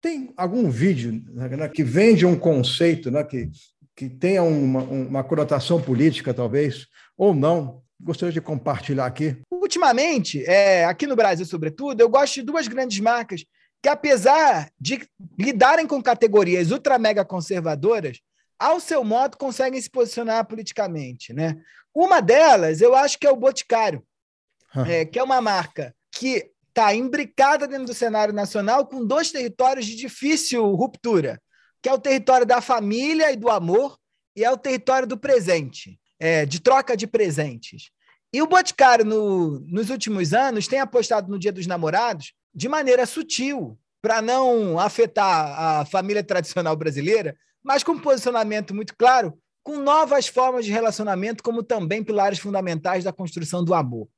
Tem 0.00 0.32
algum 0.36 0.70
vídeo 0.70 1.20
né, 1.34 1.68
que 1.68 1.82
vende 1.82 2.24
um 2.24 2.38
conceito, 2.38 3.10
né, 3.10 3.24
que, 3.24 3.50
que 3.96 4.08
tenha 4.08 4.42
uma, 4.42 4.82
uma 4.82 5.24
conotação 5.24 5.82
política, 5.82 6.32
talvez, 6.32 6.86
ou 7.16 7.34
não? 7.34 7.82
Gostaria 8.00 8.32
de 8.32 8.40
compartilhar 8.40 9.06
aqui. 9.06 9.36
Ultimamente, 9.50 10.44
é, 10.44 10.84
aqui 10.84 11.06
no 11.06 11.16
Brasil, 11.16 11.46
sobretudo, 11.46 12.00
eu 12.00 12.08
gosto 12.08 12.34
de 12.34 12.42
duas 12.42 12.68
grandes 12.68 13.00
marcas 13.00 13.44
que 13.82 13.88
apesar 13.88 14.70
de 14.80 15.08
lidarem 15.38 15.86
com 15.86 16.02
categorias 16.02 16.70
ultra 16.70 16.98
mega 16.98 17.24
conservadoras, 17.24 18.20
ao 18.58 18.80
seu 18.80 19.04
modo 19.04 19.36
conseguem 19.36 19.80
se 19.80 19.90
posicionar 19.90 20.46
politicamente, 20.46 21.32
né? 21.32 21.56
Uma 21.94 22.20
delas, 22.20 22.80
eu 22.80 22.94
acho 22.94 23.18
que 23.18 23.26
é 23.26 23.30
o 23.30 23.36
Boticário, 23.36 24.02
é, 24.86 25.04
que 25.04 25.18
é 25.18 25.22
uma 25.22 25.40
marca 25.40 25.94
que 26.10 26.50
está 26.68 26.94
imbricada 26.94 27.66
dentro 27.66 27.86
do 27.86 27.94
cenário 27.94 28.34
nacional 28.34 28.86
com 28.86 29.04
dois 29.04 29.30
territórios 29.30 29.86
de 29.86 29.96
difícil 29.96 30.62
ruptura, 30.74 31.40
que 31.80 31.88
é 31.88 31.92
o 31.92 31.98
território 31.98 32.46
da 32.46 32.60
família 32.60 33.32
e 33.32 33.36
do 33.36 33.48
amor 33.48 33.98
e 34.34 34.44
é 34.44 34.50
o 34.50 34.58
território 34.58 35.08
do 35.08 35.16
presente, 35.16 35.98
é, 36.18 36.44
de 36.44 36.60
troca 36.60 36.94
de 36.94 37.06
presentes. 37.06 37.90
E 38.32 38.42
o 38.42 38.46
Boticário, 38.46 39.04
no, 39.04 39.60
nos 39.60 39.88
últimos 39.88 40.34
anos, 40.34 40.68
tem 40.68 40.78
apostado 40.78 41.30
no 41.30 41.38
Dia 41.38 41.52
dos 41.52 41.66
Namorados 41.66 42.34
de 42.56 42.70
maneira 42.70 43.04
sutil, 43.04 43.78
para 44.00 44.22
não 44.22 44.78
afetar 44.78 45.80
a 45.80 45.84
família 45.84 46.24
tradicional 46.24 46.74
brasileira, 46.74 47.36
mas 47.62 47.82
com 47.82 47.92
um 47.92 47.98
posicionamento 47.98 48.74
muito 48.74 48.96
claro, 48.96 49.38
com 49.62 49.76
novas 49.78 50.26
formas 50.26 50.64
de 50.64 50.72
relacionamento, 50.72 51.42
como 51.42 51.62
também 51.62 52.02
pilares 52.02 52.38
fundamentais 52.38 53.04
da 53.04 53.12
construção 53.12 53.62
do 53.62 53.74
amor. 53.74 54.08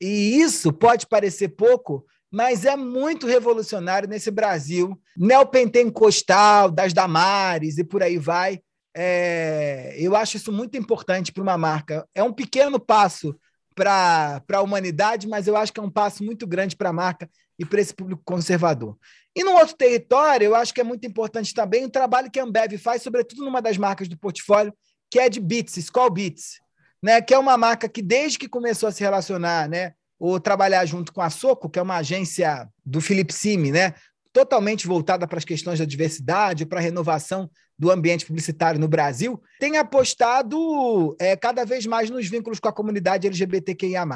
E 0.00 0.40
isso 0.40 0.72
pode 0.72 1.06
parecer 1.06 1.50
pouco, 1.50 2.06
mas 2.30 2.64
é 2.64 2.76
muito 2.76 3.26
revolucionário 3.26 4.08
nesse 4.08 4.30
Brasil 4.30 4.98
neopentecostal, 5.14 6.70
das 6.70 6.94
Damares 6.94 7.76
e 7.76 7.84
por 7.84 8.02
aí 8.02 8.16
vai. 8.16 8.60
É, 8.94 9.94
eu 9.98 10.16
acho 10.16 10.38
isso 10.38 10.50
muito 10.50 10.78
importante 10.78 11.30
para 11.30 11.42
uma 11.42 11.58
marca. 11.58 12.08
É 12.14 12.22
um 12.22 12.32
pequeno 12.32 12.80
passo 12.80 13.36
para 13.74 14.42
a 14.52 14.62
humanidade, 14.62 15.26
mas 15.26 15.46
eu 15.46 15.56
acho 15.56 15.72
que 15.72 15.80
é 15.80 15.82
um 15.82 15.90
passo 15.90 16.24
muito 16.24 16.46
grande 16.46 16.76
para 16.76 16.90
a 16.90 16.92
marca 16.92 17.28
e 17.58 17.64
para 17.64 17.80
esse 17.80 17.94
público 17.94 18.22
conservador. 18.24 18.96
E 19.34 19.42
no 19.44 19.52
outro 19.52 19.76
território, 19.76 20.46
eu 20.46 20.54
acho 20.54 20.74
que 20.74 20.80
é 20.80 20.84
muito 20.84 21.06
importante 21.06 21.54
também 21.54 21.84
o 21.84 21.90
trabalho 21.90 22.30
que 22.30 22.38
a 22.38 22.44
Ambev 22.44 22.76
faz, 22.78 23.02
sobretudo 23.02 23.44
numa 23.44 23.62
das 23.62 23.78
marcas 23.78 24.08
do 24.08 24.18
portfólio, 24.18 24.74
que 25.10 25.18
é 25.18 25.28
de 25.28 25.40
Beats, 25.40 25.76
Skull 25.76 26.10
Beats, 26.10 26.60
né? 27.02 27.20
que 27.20 27.34
é 27.34 27.38
uma 27.38 27.56
marca 27.56 27.88
que, 27.88 28.02
desde 28.02 28.38
que 28.38 28.48
começou 28.48 28.88
a 28.88 28.92
se 28.92 29.02
relacionar, 29.02 29.68
né, 29.68 29.94
ou 30.18 30.38
trabalhar 30.38 30.84
junto 30.86 31.12
com 31.12 31.20
a 31.20 31.28
Soco, 31.28 31.68
que 31.68 31.78
é 31.78 31.82
uma 31.82 31.96
agência 31.96 32.68
do 32.84 33.00
Felipe 33.00 33.32
Simi, 33.32 33.72
né, 33.72 33.94
totalmente 34.32 34.86
voltada 34.86 35.26
para 35.26 35.38
as 35.38 35.44
questões 35.44 35.78
da 35.78 35.84
diversidade, 35.84 36.64
para 36.64 36.78
a 36.78 36.82
renovação 36.82 37.50
do 37.78 37.90
ambiente 37.90 38.24
publicitário 38.24 38.80
no 38.80 38.88
Brasil, 38.88 39.42
tem 39.58 39.76
apostado 39.76 41.16
é, 41.20 41.36
cada 41.36 41.64
vez 41.64 41.84
mais 41.86 42.08
nos 42.08 42.28
vínculos 42.28 42.60
com 42.60 42.68
a 42.68 42.72
comunidade 42.72 43.26
LGBTQIA. 43.26 44.06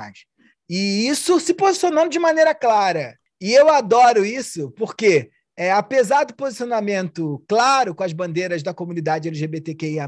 E 0.69 1.09
isso 1.09 1.39
se 1.41 1.53
posicionando 1.53 2.09
de 2.09 2.19
maneira 2.19 2.55
clara. 2.55 3.17
E 3.41 3.53
eu 3.53 3.69
adoro 3.69 4.25
isso, 4.25 4.71
porque, 4.73 5.31
é, 5.57 5.71
apesar 5.71 6.25
do 6.25 6.35
posicionamento 6.35 7.43
claro 7.49 7.95
com 7.95 8.03
as 8.03 8.13
bandeiras 8.13 8.63
da 8.63 8.73
comunidade 8.73 9.29
LGBTQIA, 9.29 10.07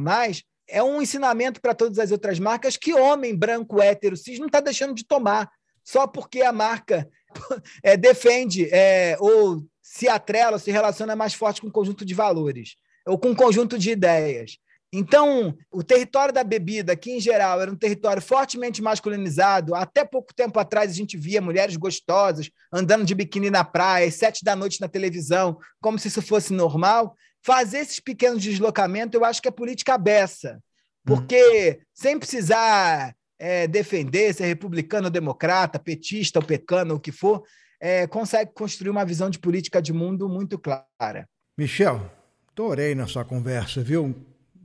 é 0.69 0.83
um 0.83 1.01
ensinamento 1.01 1.61
para 1.61 1.75
todas 1.75 1.99
as 1.99 2.11
outras 2.11 2.39
marcas 2.39 2.77
que 2.77 2.95
homem 2.95 3.35
branco, 3.35 3.81
hétero, 3.81 4.17
cis 4.17 4.39
não 4.39 4.47
está 4.47 4.61
deixando 4.61 4.95
de 4.95 5.05
tomar, 5.05 5.51
só 5.83 6.07
porque 6.07 6.43
a 6.43 6.53
marca 6.53 7.09
é, 7.83 7.97
defende 7.97 8.69
é, 8.71 9.17
ou 9.19 9.63
se 9.83 10.09
atrela, 10.09 10.59
se 10.59 10.71
relaciona 10.71 11.17
mais 11.17 11.33
forte 11.33 11.61
com 11.61 11.69
um 11.69 11.73
conjunto 11.73 12.05
de 12.05 12.15
valores 12.15 12.77
ou 13.07 13.19
com 13.19 13.31
um 13.31 13.35
conjunto 13.35 13.79
de 13.79 13.91
ideias. 13.91 14.59
Então, 14.93 15.55
o 15.71 15.83
território 15.83 16.33
da 16.33 16.43
bebida, 16.43 16.97
que 16.97 17.11
em 17.11 17.21
geral 17.21 17.61
era 17.61 17.71
um 17.71 17.77
território 17.77 18.23
fortemente 18.23 18.81
masculinizado, 18.81 19.75
até 19.75 20.03
pouco 20.03 20.33
tempo 20.35 20.59
atrás 20.59 20.91
a 20.91 20.95
gente 20.95 21.17
via 21.17 21.43
mulheres 21.43 21.77
gostosas 21.77 22.51
andando 22.73 23.05
de 23.05 23.15
biquíni 23.15 23.51
na 23.51 23.65
praia, 23.65 24.09
às 24.09 24.15
sete 24.15 24.43
da 24.43 24.57
noite 24.57 24.81
na 24.81 24.89
televisão, 24.89 25.59
como 25.81 25.99
se 25.99 26.09
isso 26.09 26.23
fosse 26.23 26.55
normal. 26.55 27.15
Fazer 27.43 27.79
esses 27.79 28.01
pequenos 28.01 28.43
deslocamentos, 28.43 29.15
eu 29.15 29.25
acho 29.27 29.43
que 29.43 29.49
é 29.49 29.51
política 29.51 29.99
beça, 29.99 30.59
porque 31.05 31.81
sem 31.93 32.19
precisar 32.19 33.15
é, 33.39 33.67
defender 33.67 34.35
ser 34.35 34.47
republicano, 34.47 35.11
democrata, 35.11 35.79
petista 35.79 36.39
ou 36.39 36.45
pecano, 36.45 36.95
o 36.95 37.01
que 37.01 37.13
for, 37.13 37.43
é, 37.79 38.07
consegue 38.07 38.53
construir 38.55 38.91
uma 38.91 39.05
visão 39.05 39.29
de 39.29 39.39
política 39.39 39.83
de 39.83 39.93
mundo 39.93 40.29
muito 40.29 40.59
clara. 40.59 41.29
Michel, 41.57 42.11
adorei 42.53 42.95
na 42.95 43.07
sua 43.07 43.25
conversa, 43.25 43.83
viu? 43.83 44.15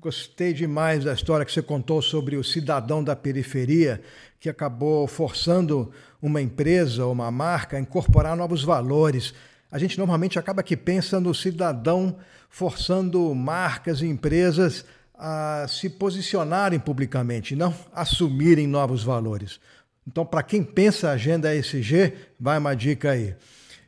Gostei 0.03 0.51
demais 0.51 1.05
da 1.05 1.13
história 1.13 1.45
que 1.45 1.51
você 1.53 1.61
contou 1.61 2.01
sobre 2.01 2.35
o 2.35 2.43
cidadão 2.43 3.01
da 3.01 3.15
periferia 3.15 4.01
que 4.37 4.49
acabou 4.49 5.07
forçando 5.07 5.93
uma 6.21 6.41
empresa 6.41 7.05
ou 7.05 7.13
uma 7.13 7.31
marca 7.31 7.77
a 7.77 7.79
incorporar 7.79 8.35
novos 8.35 8.65
valores. 8.65 9.33
A 9.71 9.79
gente 9.79 9.97
normalmente 9.97 10.37
acaba 10.37 10.61
que 10.61 10.75
pensa 10.75 11.21
no 11.21 11.33
cidadão 11.33 12.17
forçando 12.49 13.33
marcas 13.33 14.01
e 14.01 14.05
empresas 14.05 14.83
a 15.15 15.65
se 15.69 15.89
posicionarem 15.89 16.81
publicamente, 16.81 17.55
não 17.55 17.73
assumirem 17.93 18.67
novos 18.67 19.05
valores. 19.05 19.57
Então, 20.05 20.25
para 20.25 20.43
quem 20.43 20.65
pensa 20.65 21.07
a 21.07 21.13
agenda 21.13 21.55
ESG, 21.55 22.11
vai 22.37 22.57
uma 22.57 22.75
dica 22.75 23.11
aí. 23.11 23.35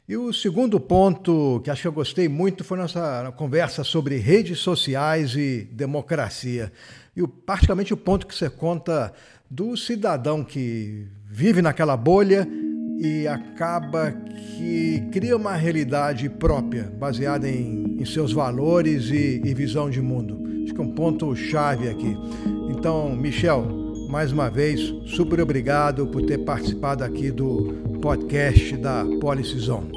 E 0.07 0.15
o 0.15 0.31
segundo 0.31 0.79
ponto 0.79 1.59
que 1.63 1.71
acho 1.71 1.81
que 1.81 1.87
eu 1.87 1.91
gostei 1.91 2.29
muito 2.29 2.63
foi 2.63 2.77
nossa 2.77 3.33
conversa 3.35 3.83
sobre 3.83 4.17
redes 4.17 4.59
sociais 4.59 5.35
e 5.35 5.67
democracia. 5.71 6.71
E 7.15 7.23
o, 7.23 7.27
particularmente 7.27 7.91
o 7.91 7.97
ponto 7.97 8.27
que 8.27 8.35
você 8.35 8.47
conta 8.47 9.11
do 9.49 9.75
cidadão 9.75 10.43
que 10.43 11.07
vive 11.27 11.59
naquela 11.59 11.97
bolha 11.97 12.47
e 12.99 13.27
acaba 13.27 14.11
que 14.11 15.09
cria 15.11 15.35
uma 15.35 15.55
realidade 15.55 16.29
própria, 16.29 16.83
baseada 16.83 17.49
em, 17.49 17.97
em 17.99 18.05
seus 18.05 18.31
valores 18.31 19.09
e, 19.09 19.41
e 19.43 19.53
visão 19.55 19.89
de 19.89 20.03
mundo. 20.03 20.39
Acho 20.63 20.73
que 20.75 20.81
é 20.81 20.83
um 20.83 20.93
ponto 20.93 21.35
chave 21.35 21.89
aqui. 21.89 22.15
Então, 22.69 23.15
Michel, 23.15 23.65
mais 24.07 24.31
uma 24.31 24.51
vez, 24.51 24.79
super 25.07 25.41
obrigado 25.41 26.05
por 26.07 26.21
ter 26.21 26.37
participado 26.39 27.03
aqui 27.03 27.31
do 27.31 27.99
podcast 28.01 28.77
da 28.77 29.03
Policy 29.19 29.57
Zone. 29.57 29.94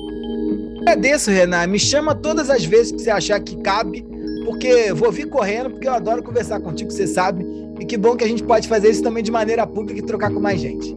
Agradeço, 0.80 1.30
Renan. 1.30 1.66
Me 1.66 1.78
chama 1.78 2.14
todas 2.14 2.50
as 2.50 2.64
vezes 2.64 2.92
que 2.92 3.00
você 3.00 3.10
achar 3.10 3.40
que 3.40 3.56
cabe, 3.56 4.04
porque 4.44 4.92
vou 4.92 5.10
vir 5.12 5.28
correndo, 5.28 5.70
porque 5.70 5.88
eu 5.88 5.92
adoro 5.92 6.22
conversar 6.22 6.60
contigo, 6.60 6.90
você 6.90 7.06
sabe. 7.06 7.44
E 7.80 7.84
que 7.84 7.96
bom 7.96 8.16
que 8.16 8.24
a 8.24 8.28
gente 8.28 8.42
pode 8.42 8.66
fazer 8.66 8.90
isso 8.90 9.02
também 9.02 9.22
de 9.22 9.30
maneira 9.30 9.66
pública 9.66 10.00
e 10.00 10.02
trocar 10.02 10.30
com 10.32 10.40
mais 10.40 10.60
gente. 10.60 10.96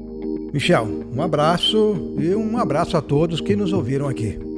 Michel, 0.53 0.87
um 1.15 1.21
abraço 1.21 2.13
e 2.17 2.33
um 2.35 2.57
abraço 2.57 2.97
a 2.97 3.01
todos 3.01 3.39
que 3.39 3.55
nos 3.55 3.71
ouviram 3.71 4.07
aqui. 4.07 4.50